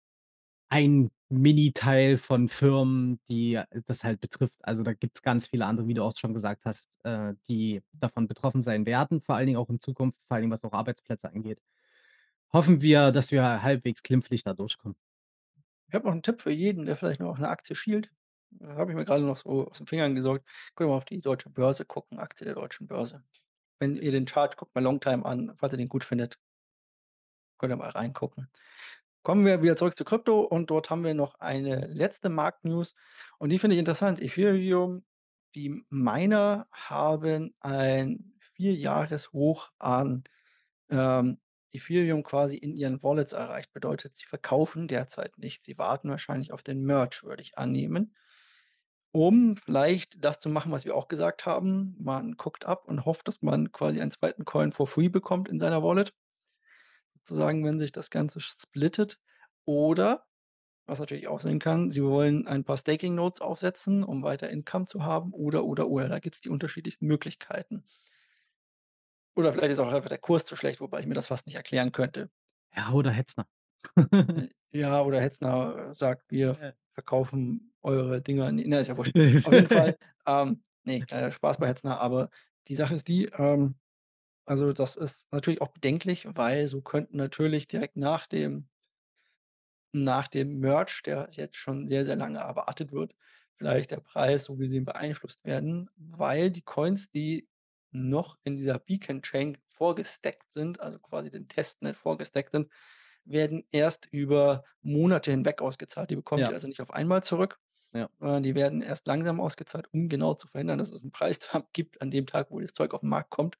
ein 0.69 1.11
Miniteil 1.29 2.17
von 2.17 2.49
Firmen, 2.49 3.19
die 3.29 3.59
das 3.87 4.03
halt 4.05 4.21
betrifft. 4.21 4.55
Also, 4.63 4.83
da 4.83 4.93
gibt's 4.93 5.21
ganz 5.23 5.47
viele 5.47 5.65
andere, 5.65 5.87
wie 5.87 5.93
du 5.95 6.03
auch 6.03 6.15
schon 6.17 6.33
gesagt 6.33 6.65
hast, 6.65 6.97
äh, 7.05 7.33
die 7.49 7.81
davon 7.93 8.27
betroffen 8.27 8.61
sein 8.63 8.85
werden, 8.85 9.21
vor 9.21 9.35
allen 9.35 9.47
Dingen 9.47 9.57
auch 9.59 9.69
in 9.69 9.79
Zukunft, 9.81 10.19
vor 10.27 10.35
allen 10.35 10.43
Dingen, 10.43 10.53
was 10.53 10.63
auch 10.65 10.73
Arbeitsplätze 10.73 11.31
angeht. 11.33 11.59
Hoffen 12.53 12.81
wir, 12.81 13.11
dass 13.11 13.31
wir 13.31 13.61
halbwegs 13.61 14.01
glimpflich 14.01 14.43
da 14.43 14.53
durchkommen. 14.53 14.95
Ich 15.87 15.95
habe 15.95 16.05
noch 16.07 16.13
'n 16.13 16.21
Tipp 16.23 16.41
für 16.41 16.51
jeden, 16.51 16.85
der 16.85 16.95
vielleicht 16.95 17.19
noch 17.19 17.29
auf 17.29 17.39
'ne 17.39 17.47
Aktie 17.49 17.75
schielt. 17.75 18.11
Da 18.51 18.75
habe 18.75 18.91
ich 18.91 18.95
mir 18.97 19.05
grade 19.05 19.23
noch 19.23 19.35
so 19.37 19.67
aus 19.69 19.77
den 19.79 19.87
Fingern 19.87 20.15
gesaugt. 20.15 20.45
Könnt 20.75 20.87
ihr 20.87 20.91
mal 20.91 20.97
auf 20.97 21.05
die 21.05 21.21
Deutsche 21.21 21.49
Börse 21.49 21.85
gucken, 21.85 22.19
Aktie 22.19 22.45
der 22.45 22.55
Deutschen 22.55 22.87
Börse. 22.87 23.23
Wenn 23.79 23.97
ihr 23.97 24.11
den 24.11 24.25
Chart 24.25 24.57
guckt 24.57 24.75
mal 24.75 24.81
Longtime 24.83 25.25
an, 25.25 25.53
falls 25.57 25.73
ihr 25.73 25.77
den 25.77 25.89
gut 25.89 26.03
findet. 26.03 26.37
Könnt 27.59 27.73
ihr 27.73 27.77
mal 27.77 27.89
reingucken. 27.89 28.49
Kommen 29.23 29.45
wir 29.45 29.61
wieder 29.61 29.77
zurück 29.77 29.97
zu 29.97 30.05
Krypto 30.05 30.41
und 30.41 30.69
dort 30.71 30.89
haben 30.89 31.03
wir 31.03 31.13
noch 31.13 31.35
eine 31.41 31.87
letzte 31.87 32.29
Markt-News 32.29 32.95
und 33.39 33.49
die 33.49 33.59
finde 33.59 33.75
ich 33.75 33.79
interessant. 33.79 34.21
Ethereum, 34.21 35.05
die 35.55 35.83
Miner 35.89 36.67
haben 36.71 37.53
ein 37.59 38.33
Vierjahreshoch 38.55 39.71
an, 39.79 40.23
ähm, 40.89 41.39
Ethereum 41.71 42.23
quasi 42.23 42.57
in 42.57 42.75
ihren 42.75 43.01
Wallets 43.03 43.33
erreicht. 43.33 43.73
Bedeutet, 43.73 44.15
sie 44.17 44.25
verkaufen 44.25 44.87
derzeit 44.87 45.37
nicht. 45.37 45.63
Sie 45.63 45.77
warten 45.77 46.09
wahrscheinlich 46.09 46.51
auf 46.53 46.63
den 46.63 46.83
Merge, 46.83 47.21
würde 47.23 47.43
ich 47.43 47.57
annehmen. 47.57 48.15
um 49.11 49.55
vielleicht 49.57 50.23
das 50.23 50.39
zu 50.39 50.49
machen, 50.49 50.71
was 50.71 50.85
wir 50.85 50.95
auch 50.95 51.07
gesagt 51.07 51.45
haben. 51.45 51.95
Man 51.99 52.33
guckt 52.37 52.65
ab 52.65 52.87
und 52.87 53.05
hofft, 53.05 53.27
dass 53.27 53.41
man 53.41 53.71
quasi 53.71 54.01
einen 54.01 54.11
2. 54.11 54.45
Coin 54.45 54.71
for 54.71 54.87
free 54.87 55.09
bekommt 55.09 55.47
in 55.49 55.59
seiner 55.59 55.83
Wallet 55.83 56.13
sozusagen, 57.13 57.63
wenn 57.65 57.79
sich 57.79 57.91
das 57.91 58.09
Ganze 58.09 58.39
splittet. 58.41 59.19
Oder, 59.65 60.25
was 60.87 60.99
natürlich 60.99 61.27
auch 61.27 61.41
sein 61.41 61.59
kann, 61.59 61.91
sie 61.91 62.03
wollen 62.03 62.47
ein 62.47 62.65
paar 62.65 62.77
Staking 62.77 63.15
Nodes 63.15 63.41
aufsetzen, 63.41 64.03
um 64.03 64.23
weiter 64.23 64.49
Income 64.49 64.87
zu 64.87 65.03
haben 65.03 65.33
oder, 65.33 65.65
oder, 65.65 65.89
oder. 65.89 66.09
Da 66.09 66.19
gibt's 66.19 66.41
die 66.41 66.49
unterschiedlichsten 66.49 67.07
Möglichkeiten. 67.07 67.85
Oder 69.35 69.53
vielleicht 69.53 69.71
ist 69.73 69.79
auch 69.79 69.91
einfach 69.91 70.09
der 70.09 70.17
Kurs 70.19 70.45
zu 70.45 70.55
schlecht, 70.55 70.81
wobei 70.81 70.99
ich 71.01 71.07
mir 71.07 71.13
das 71.15 71.27
fast 71.27 71.47
nicht 71.47 71.55
erklären 71.55 71.91
könnte. 71.91 72.29
Ja, 72.75 72.91
oder 72.93 73.11
Hetzner. 73.11 73.47
Äh, 74.35 74.47
ja, 74.71 75.01
oder 75.03 75.21
Hetzner 75.21 75.93
sagt: 75.95 76.31
„Wir 76.31 76.61
verkaufen 76.93 77.73
eure 77.81 78.21
Dinger 78.21 78.51
ni“ 78.51 78.65
na, 78.67 78.79
ist 78.79 78.87
ja 78.87 78.97
wurscht. 78.97 79.13
Auf 79.41 79.53
jeden 79.53 79.69
Fall, 79.69 79.97
ähm, 80.25 80.63
ne, 80.83 81.05
äh, 81.09 81.31
Spaß 81.31 81.57
bei 81.57 81.67
Hetzner, 81.67 81.99
aber 81.99 82.29
die 82.67 82.75
Sache 82.75 82.95
ist 82.95 83.07
die, 83.07 83.25
ähm 83.25 83.75
also, 84.47 84.73
das 84.73 84.95
ist 84.97 85.27
natürlich 85.31 85.61
auch 85.61 85.69
bedenklich, 85.69 86.27
weil 86.35 86.67
so 86.67 86.81
könnten 86.81 87.17
natürlich 87.17 87.67
direkt 87.67 87.97
nach 87.97 88.27
dem 88.27 88.69
nach 89.93 90.27
dem 90.27 90.59
Merge, 90.59 91.01
der 91.05 91.27
jetzt 91.31 91.57
schon 91.57 91.87
sehr, 91.87 92.05
sehr 92.05 92.15
lange 92.15 92.39
erwartet 92.39 92.91
wird, 92.91 93.15
vielleicht 93.57 93.91
der 93.91 93.99
Preis 94.01 94.45
so 94.45 94.55
gesehen 94.55 94.85
beeinflusst 94.85 95.45
werden, 95.45 95.89
weil 95.95 96.51
die 96.51 96.61
Coins, 96.61 97.09
die 97.11 97.47
noch 97.91 98.37
in 98.43 98.55
dieser 98.57 98.79
Beacon 98.79 99.21
Chain 99.23 99.57
vorgestackt 99.67 100.51
sind, 100.51 100.79
also 100.81 100.99
quasi 100.99 101.31
den 101.31 101.47
Testnet 101.47 101.97
vorgestackt 101.97 102.51
sind, 102.51 102.71
werden 103.25 103.65
erst 103.71 104.07
über 104.11 104.63
Monate 104.81 105.31
hinweg 105.31 105.61
ausgezahlt. 105.61 106.09
Die 106.11 106.15
bekommt 106.17 106.47
Ja. 106.47 106.49
ihr 106.49 106.55
also 106.55 106.67
nicht 106.67 106.81
auf 106.81 106.91
einmal 106.91 107.23
zurück, 107.23 107.59
Ja. 107.93 108.09
sondern 108.19 108.43
die 108.43 108.55
werden 108.55 108.81
erst 108.81 109.07
langsam 109.07 109.41
ausgezahlt, 109.41 109.87
um 109.93 110.09
genau 110.09 110.35
zu 110.35 110.47
verhindern, 110.49 110.79
dass 110.79 110.91
es 110.91 111.03
'n 111.05 111.11
Preisdrop 111.11 111.69
gibt 111.73 112.01
an 112.01 112.11
dem 112.11 112.27
Tag, 112.27 112.51
wo 112.51 112.59
das 112.61 112.73
Zeug 112.73 112.93
auf 112.95 113.03
'n 113.03 113.09
Markt 113.09 113.31
kommt. 113.31 113.57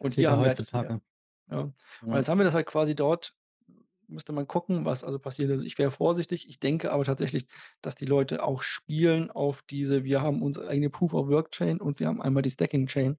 Und 0.00 0.14
hier 0.14 0.30
Klassiker 0.30 0.32
haben 0.32 0.42
wir 0.42 0.48
halt 0.50 0.60
heutzutage. 0.60 1.00
Ja. 1.50 1.60
Und 1.60 1.74
Ja. 2.02 2.20
jetzt 2.20 2.28
haben 2.28 2.38
wir 2.38 2.44
das 2.44 2.54
halt 2.54 2.66
quasi 2.68 2.94
dort 2.96 3.34
müsste 4.08 4.32
man 4.32 4.46
gucken, 4.48 4.84
was 4.86 5.04
also 5.04 5.18
passiert. 5.20 5.50
Also, 5.52 5.64
ich 5.66 5.78
wäre 5.78 5.90
vorsichtig. 5.92 6.48
Ich 6.48 6.60
denke 6.60 6.92
aber 6.92 7.04
tatsächlich, 7.04 7.46
dass 7.82 7.94
die 7.96 8.06
Leute 8.06 8.44
auch 8.44 8.62
spielen 8.62 9.30
auf 9.32 9.62
diese 9.70 10.04
wir 10.04 10.22
haben 10.22 10.42
unsere 10.42 10.68
eigene 10.68 10.90
Proof 10.90 11.14
of 11.14 11.28
Work 11.28 11.52
Chain 11.52 11.80
und 11.80 12.00
wir 12.00 12.08
haben 12.08 12.22
einmal 12.22 12.42
die 12.44 12.50
Stacking 12.52 12.86
Chain 12.88 13.18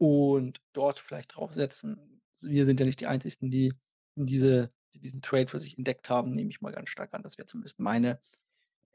und 0.00 0.62
dort 0.72 0.98
vielleicht 0.98 1.36
draufsetzen. 1.36 2.22
Wir 2.40 2.64
sind 2.64 2.80
ja 2.80 2.86
nicht 2.86 3.00
die 3.00 3.06
Einzigsten, 3.06 3.50
die 3.50 3.74
diese 4.16 4.72
die 4.94 4.98
diesen 4.98 5.20
Trade 5.20 5.46
für 5.46 5.60
sich 5.60 5.76
entdeckt 5.78 6.10
haben, 6.10 6.34
nehme 6.34 6.50
ich 6.50 6.62
mal 6.62 6.72
ganz 6.72 6.88
stark 6.88 7.14
an. 7.14 7.22
Das 7.22 7.38
wäre 7.38 7.46
zumindest 7.46 7.78
meine 7.78 8.18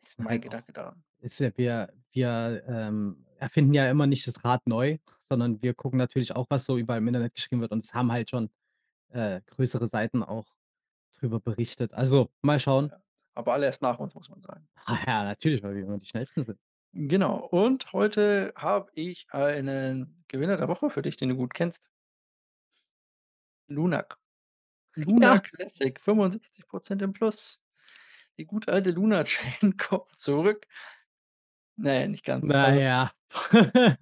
Ist 0.01 0.19
mein 0.19 0.41
Gedanke 0.41 0.73
daran. 0.73 1.03
ist 1.21 1.39
wir 1.39 1.93
wir, 2.11 2.63
ähm, 2.67 3.25
erfinden 3.37 3.73
ja 3.73 3.89
immer 3.89 4.07
nicht 4.07 4.25
das 4.27 4.43
Rad 4.43 4.65
neu, 4.65 4.97
sondern 5.19 5.61
wir 5.61 5.73
gucken 5.75 5.97
natürlich 5.97 6.35
auch, 6.35 6.47
was 6.49 6.65
so 6.65 6.77
überall 6.77 6.99
im 6.99 7.07
Internet 7.07 7.35
geschrieben 7.35 7.61
wird 7.61 7.71
und 7.71 7.85
es 7.85 7.93
haben 7.93 8.11
halt 8.11 8.29
schon, 8.29 8.49
äh, 9.09 9.41
größere 9.45 9.87
Seiten 9.87 10.23
auch 10.23 10.47
drüber 11.19 11.39
berichtet. 11.39 11.93
Also, 11.93 12.29
mal 12.41 12.59
schauen. 12.59 12.89
Ja, 12.89 13.01
aber 13.35 13.53
alle 13.53 13.65
erst 13.67 13.81
nach 13.81 13.99
uns, 13.99 14.15
muss 14.15 14.29
man 14.29 14.41
sagen. 14.41 14.67
Ah 14.85 14.99
ja, 15.05 15.23
natürlich, 15.23 15.61
weil 15.63 15.75
wir 15.75 15.83
immer 15.83 15.97
die 15.97 16.07
Schnellsten 16.07 16.43
sind. 16.43 16.59
Genau. 16.97 17.45
Und 17.51 17.91
heute 17.91 18.53
habe 18.55 18.89
ich 18.95 19.27
einen 19.29 20.23
Gewinner 20.29 20.55
der 20.55 20.69
Woche 20.69 20.89
für 20.89 21.01
dich, 21.01 21.17
den 21.17 21.27
du 21.27 21.35
gut 21.35 21.53
kennst. 21.53 21.83
Lunak. 23.67 24.17
Luna 24.95 25.33
Ja. 25.35 25.39
Classic, 25.39 25.99
75% 25.99 27.03
im 27.03 27.11
Plus. 27.11 27.59
Die 28.37 28.45
gute 28.45 28.71
alte 28.71 28.91
Luna 28.91 29.25
Chain 29.25 29.75
kommt 29.77 30.17
zurück. 30.17 30.65
Naja, 31.75 32.07
nicht 32.07 32.23
ganz. 32.23 32.45
Naja. 32.45 33.11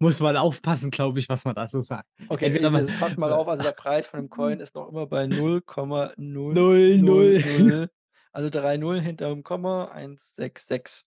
Muss 0.00 0.18
man 0.18 0.36
aufpassen, 0.36 0.90
glaube 0.90 1.20
ich, 1.20 1.28
was 1.28 1.44
man 1.44 1.54
da 1.54 1.68
so 1.68 1.78
sagt. 1.78 2.08
Okay, 2.28 2.46
Entweder 2.46 2.72
also 2.72 2.92
passt 2.98 3.18
mal 3.18 3.32
auf, 3.32 3.46
also 3.46 3.62
der 3.62 3.70
Preis 3.72 4.08
von 4.08 4.18
dem 4.20 4.30
Coin 4.30 4.58
ist 4.58 4.74
noch 4.74 4.88
immer 4.88 5.06
bei 5.06 5.28
0,000. 5.28 6.16
0,00. 6.18 7.88
Also 8.36 8.50
3 8.50 8.76
Nullen 8.76 9.02
hinterm 9.02 9.42
Komma, 9.44 9.90
166. 9.94 11.06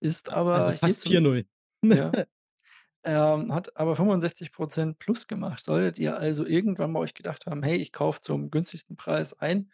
Ist 0.00 0.30
also 0.52 0.70
aber 0.70 0.72
hier 0.72 0.96
fast 0.96 1.04
4 1.04 1.20
zum 1.20 1.20
Nullen. 1.20 1.46
ja, 1.90 2.16
ähm, 3.04 3.54
hat 3.54 3.76
aber 3.76 3.96
65 3.96 4.52
% 4.52 4.98
plus 5.00 5.28
gemacht. 5.28 5.64
Solltet 5.64 5.98
ihr 5.98 6.16
also 6.18 6.46
irgendwann 6.46 6.92
mal 6.92 7.00
euch 7.00 7.14
gedacht 7.14 7.46
haben: 7.46 7.62
„Hey, 7.62 7.76
ich 7.78 7.92
kaufe 7.92 8.20
zum 8.22 8.50
günstigsten 8.50 8.96
Preis 8.96 9.34
ein“, 9.40 9.72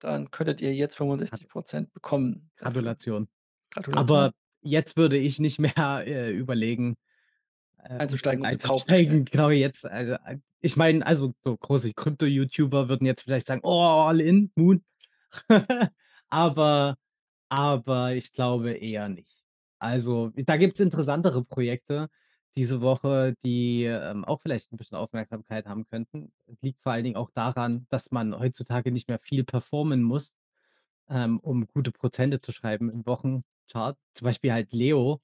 dann 0.00 0.30
könntet 0.32 0.60
ihr 0.62 0.74
jetzt 0.74 0.96
Gratu 1.30 1.44
65 1.48 1.48
% 1.48 1.94
bekommen. 1.94 2.50
Gratulation. 2.56 3.28
Gratulation. 3.70 4.28
Aber 4.28 4.32
jetzt 4.62 4.96
würde 4.96 5.18
ich 5.18 5.38
nicht 5.40 5.58
mehr, 5.60 6.04
äh, 6.06 6.32
überlegen, 6.32 6.96
äh, 7.84 8.00
Einzusteigen 8.00 8.44
einzusteigen. 8.44 9.24
Genau 9.26 9.50
jetzt, 9.50 9.86
also, 9.86 10.14
äh 10.14 10.38
ich 10.62 10.76
meine, 10.76 11.06
also, 11.06 11.34
so 11.42 11.56
große 11.56 11.92
Krypto-YouTuber 11.94 12.88
würden 12.88 13.06
jetzt 13.06 13.22
vielleicht 13.22 13.46
sagen: 13.48 13.60
„Oh, 13.64 13.80
all 14.08 14.20
in, 14.20 14.50
Moon.“ 14.56 14.84
Aber 16.34 16.96
aber 17.48 18.14
ich 18.16 18.32
glaube 18.32 18.72
eher 18.72 19.08
nicht. 19.08 19.44
Also, 19.78 20.32
da 20.36 20.56
gibt's 20.56 20.80
interessantere 20.80 21.44
Projekte 21.44 22.08
diese 22.56 22.80
Woche, 22.80 23.34
die, 23.44 23.84
ähm, 23.84 24.24
auch 24.24 24.40
vielleicht 24.42 24.72
'n 24.72 24.76
bisschen 24.78 24.98
Aufmerksamkeit 24.98 25.66
haben 25.66 25.86
könnten. 25.86 26.32
Liegt 26.62 26.80
vor 26.82 26.92
allen 26.92 27.04
Dingen 27.04 27.16
auch 27.16 27.30
daran, 27.30 27.86
dass 27.90 28.10
man 28.10 28.36
heutzutage 28.38 28.90
nicht 28.92 29.08
mehr 29.08 29.18
viel 29.20 29.44
performen 29.44 30.02
muss, 30.02 30.34
ähm, 31.10 31.40
um 31.40 31.66
gute 31.68 31.92
Prozente 31.92 32.40
zu 32.40 32.52
schreiben 32.52 32.90
im 32.90 33.06
Wochenchart. 33.06 33.98
Zum 34.14 34.26
Beispiel 34.26 34.52
halt 34.52 34.72
Leo, 34.74 35.22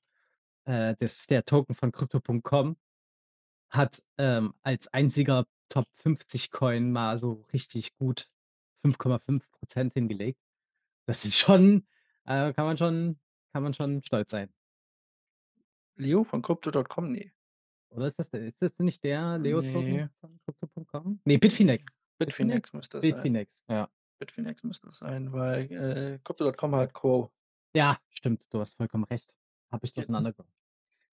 äh, 0.66 0.96
das 1.00 1.20
ist 1.20 1.30
der 1.32 1.44
Token 1.46 1.74
von 1.74 1.92
Crypto.com, 1.92 2.76
hat, 3.70 4.02
ähm, 4.18 4.54
als 4.64 4.88
einziger 4.90 5.46
Top 5.70 5.86
50 5.94 6.50
Coin 6.52 6.92
mal 6.92 7.18
so 7.18 7.44
richtig 7.54 7.96
gut 7.98 8.30
5,5 8.82 9.48
% 9.52 9.94
hingelegt. 9.94 10.38
Das 11.10 11.24
ist 11.24 11.36
schon 11.38 11.84
äh, 12.24 12.52
kann 12.52 12.64
man 12.66 12.76
schon 12.76 13.18
kann 13.52 13.64
man 13.64 13.74
schon 13.74 14.00
stolz 14.04 14.30
sein. 14.30 14.48
Leo 15.96 16.22
von 16.22 16.40
Crypto.com? 16.40 17.10
Ne. 17.10 17.32
Oder 17.90 18.06
ist 18.06 18.16
das 18.20 18.28
ist 18.28 18.62
das 18.62 18.78
nicht 18.78 19.02
der 19.02 19.36
Leo-Token 19.38 19.92
Ne. 19.92 20.10
von 20.20 20.38
Crypto.com? 20.44 21.20
Ne, 21.24 21.36
Bitfinex. 21.38 21.84
Bitfinex? 22.18 22.70
Bitfinex 22.70 22.72
müsste 22.72 22.98
es 22.98 23.02
sein. 23.02 23.12
Bitfinex, 23.14 23.64
ja. 23.68 23.88
Bitfinex 24.20 24.62
müsste 24.62 24.88
es 24.88 24.98
sein, 24.98 25.32
weil, 25.32 25.72
äh, 25.72 26.18
Crypto.com 26.22 26.76
hat 26.76 26.94
Quo. 26.94 27.32
Ja, 27.74 27.98
stimmt, 28.10 28.46
du 28.52 28.60
hast 28.60 28.76
vollkommen 28.76 29.02
recht. 29.04 29.34
Habe 29.72 29.84
ich 29.84 29.92
Genau. 29.94 30.02
durcheinander 30.06 30.32
gebracht. 30.32 30.54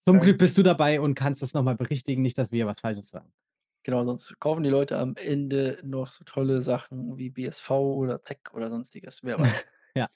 Zum 0.02 0.20
Glück 0.20 0.38
bist 0.38 0.58
du 0.60 0.64
dabei 0.64 1.02
und 1.02 1.16
kannst 1.16 1.42
das 1.42 1.56
noch 1.56 1.64
mal 1.64 1.76
berichtigen, 1.76 2.22
nicht, 2.22 2.38
dass 2.38 2.52
wir 2.52 2.68
was 2.68 2.82
Falsches 2.82 3.10
sagen. 3.10 3.34
Genau, 3.82 4.06
sonst 4.06 4.40
kaufen 4.40 4.62
die 4.64 4.70
Leute 4.70 5.00
am 5.00 5.16
Ende 5.16 5.80
noch 5.84 6.06
so 6.08 6.24
tolle 6.24 6.62
Sachen 6.62 7.18
wie 7.18 7.30
BSV 7.32 7.72
oder 7.72 8.22
ZEK 8.22 8.54
oder 8.54 8.70
Sonstiges, 8.70 9.24
wer 9.24 9.40
weiß. 9.40 9.66
Ja. 9.98 10.10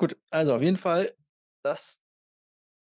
Gut, 0.00 0.16
also 0.30 0.54
auf 0.54 0.62
jeden 0.62 0.76
Fall, 0.76 1.16
das 1.62 1.98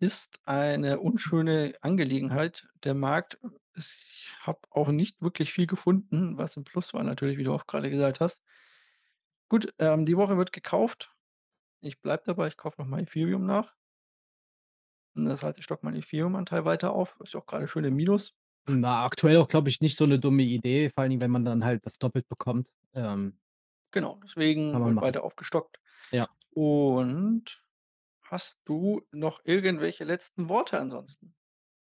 ist 0.00 0.40
eine 0.44 1.00
unschöne 1.00 1.74
Angelegenheit. 1.82 2.68
Der 2.84 2.94
Markt 2.94 3.38
ich 3.76 4.34
habe 4.40 4.60
auch 4.70 4.88
nicht 4.90 5.22
wirklich 5.22 5.52
viel 5.52 5.66
gefunden, 5.66 6.38
was 6.38 6.56
im 6.56 6.64
Plus 6.64 6.94
war 6.94 7.04
natürlich, 7.04 7.38
wie 7.38 7.44
du 7.44 7.54
auch 7.54 7.66
grade 7.66 7.90
gesagt 7.90 8.20
hast. 8.20 8.38
Gut, 9.50 9.72
ähm, 9.78 10.06
die 10.06 10.16
Woche 10.16 10.36
wird 10.36 10.52
gekauft. 10.52 11.12
Ich 11.82 12.00
bleibe 12.02 12.24
dabei, 12.26 12.48
ich 12.48 12.56
kaufe 12.58 12.80
noch 12.80 12.88
mal 12.88 13.00
Ethereum 13.02 13.46
nach. 13.46 13.74
Und 15.16 15.24
das 15.24 15.42
heißt, 15.42 15.58
ich 15.58 15.64
stocke 15.64 15.84
meinen 15.86 15.96
Ethereum-Anteil 15.96 16.64
weiter 16.66 16.92
auf. 16.92 17.18
Ist 17.22 17.34
auch 17.36 17.46
grade 17.46 17.66
schön 17.68 17.84
im 17.84 17.96
Minus. 17.96 18.32
Na, 18.68 19.04
aktuell 19.04 19.36
auch, 19.36 19.46
glaube 19.48 19.68
ich, 19.68 19.80
nicht 19.80 19.96
so 19.96 20.06
'ne 20.06 20.18
dumme 20.18 20.42
Idee, 20.42 20.90
vor 20.90 21.08
Dingen, 21.08 21.20
wenn 21.20 21.30
man 21.30 21.44
dann 21.44 21.64
halt 21.64 21.86
das 21.86 21.98
doppelt 21.98 22.28
bekommt. 22.28 22.72
Ähm 22.94 23.38
Genau, 23.94 24.18
deswegen 24.22 24.84
wird 24.84 25.00
machen. 25.00 25.00
weiter 25.00 25.22
aufgestockt. 25.24 25.78
Ja. 26.10 26.28
Und 26.50 27.62
hast 28.22 28.58
du 28.64 29.02
noch 29.12 29.40
irgendwelche 29.44 30.04
letzten 30.04 30.48
Worte 30.48 30.78
ansonsten? 30.78 31.34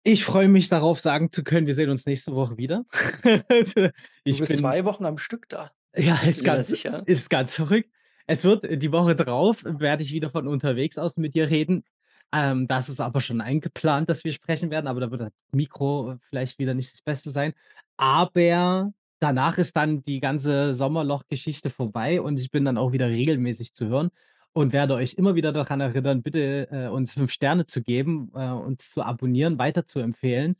Ich 0.03 0.25
freue 0.25 0.49
mich 0.49 0.69
darauf, 0.69 0.99
sagen 0.99 1.31
zu 1.31 1.45
können, 1.45 1.67
wir 1.67 1.75
sehen 1.75 1.91
uns 1.91 2.07
nächste 2.07 2.35
Woche 2.35 2.57
wieder. 2.57 2.85
Du 3.23 3.93
Ich 4.25 4.39
bist 4.39 4.49
bin 4.49 4.59
2 4.59 4.85
Wochen 4.85 5.05
am 5.05 5.19
Stück 5.19 5.49
da. 5.49 5.73
Ja, 5.95 6.17
du 6.23 6.29
ist 6.29 6.45
ganz 6.45 6.69
sicher? 6.69 7.03
ist 7.07 7.29
ganz 7.29 7.55
verrückt. 7.55 7.91
Es 8.27 8.45
wird 8.45 8.83
die 8.83 8.93
Woche 8.93 9.17
drauf 9.17 9.65
werde 9.65 10.03
ich 10.03 10.13
wieder 10.13 10.31
von 10.31 10.47
unterwegs 10.47 10.99
aus 10.99 11.17
mit 11.17 11.35
dir 11.35 11.51
reden. 11.51 11.85
Ähm, 12.33 12.69
das 12.69 12.89
ist 12.89 13.01
aber 13.01 13.21
schon 13.21 13.41
eingeplant, 13.41 14.09
dass 14.09 14.25
wir 14.25 14.33
sprechen 14.33 14.71
werden, 14.71 14.87
aber 14.87 15.01
da 15.01 15.11
wird 15.11 15.21
das 15.21 15.33
Mikro 15.51 16.17
vielleicht 16.29 16.59
wieder 16.61 16.75
nicht 16.75 16.93
das 16.93 17.03
Beste 17.03 17.31
sein. 17.31 17.55
Aber 17.97 18.93
danach 19.21 19.59
ist 19.59 19.77
dann 19.77 20.03
die 20.03 20.21
ganze 20.21 20.75
Sommerloch-Geschichte 20.75 21.71
vorbei 21.71 22.21
und 22.21 22.41
ich 22.41 22.51
bin 22.51 22.65
dann 22.65 22.79
auch 22.79 22.93
wieder 22.93 23.09
regelmäßig 23.09 23.75
zu 23.75 23.89
hören 23.89 24.11
und 24.53 24.73
werde 24.73 24.95
euch 24.95 25.15
immer 25.15 25.35
wieder 25.35 25.53
daran 25.53 25.81
erinnern, 25.81 26.23
bitte, 26.23 26.69
äh, 26.71 26.89
uns 26.89 27.15
5 27.15 27.31
Sterne 27.33 27.67
zu 27.67 27.83
geben, 27.83 28.31
äh, 28.35 28.51
uns 28.51 28.91
zu 28.91 29.03
abonnieren, 29.03 29.59
weiterzuempfehlen. 29.59 30.57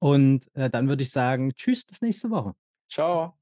Und, 0.00 0.48
äh, 0.56 0.70
dann 0.70 0.88
würde 0.88 1.02
ich 1.04 1.10
sagen: 1.10 1.52
„Tschüss, 1.56 1.84
bis 1.84 2.02
nächste 2.02 2.30
Woche.“ 2.30 2.54
Tschau. 2.88 3.39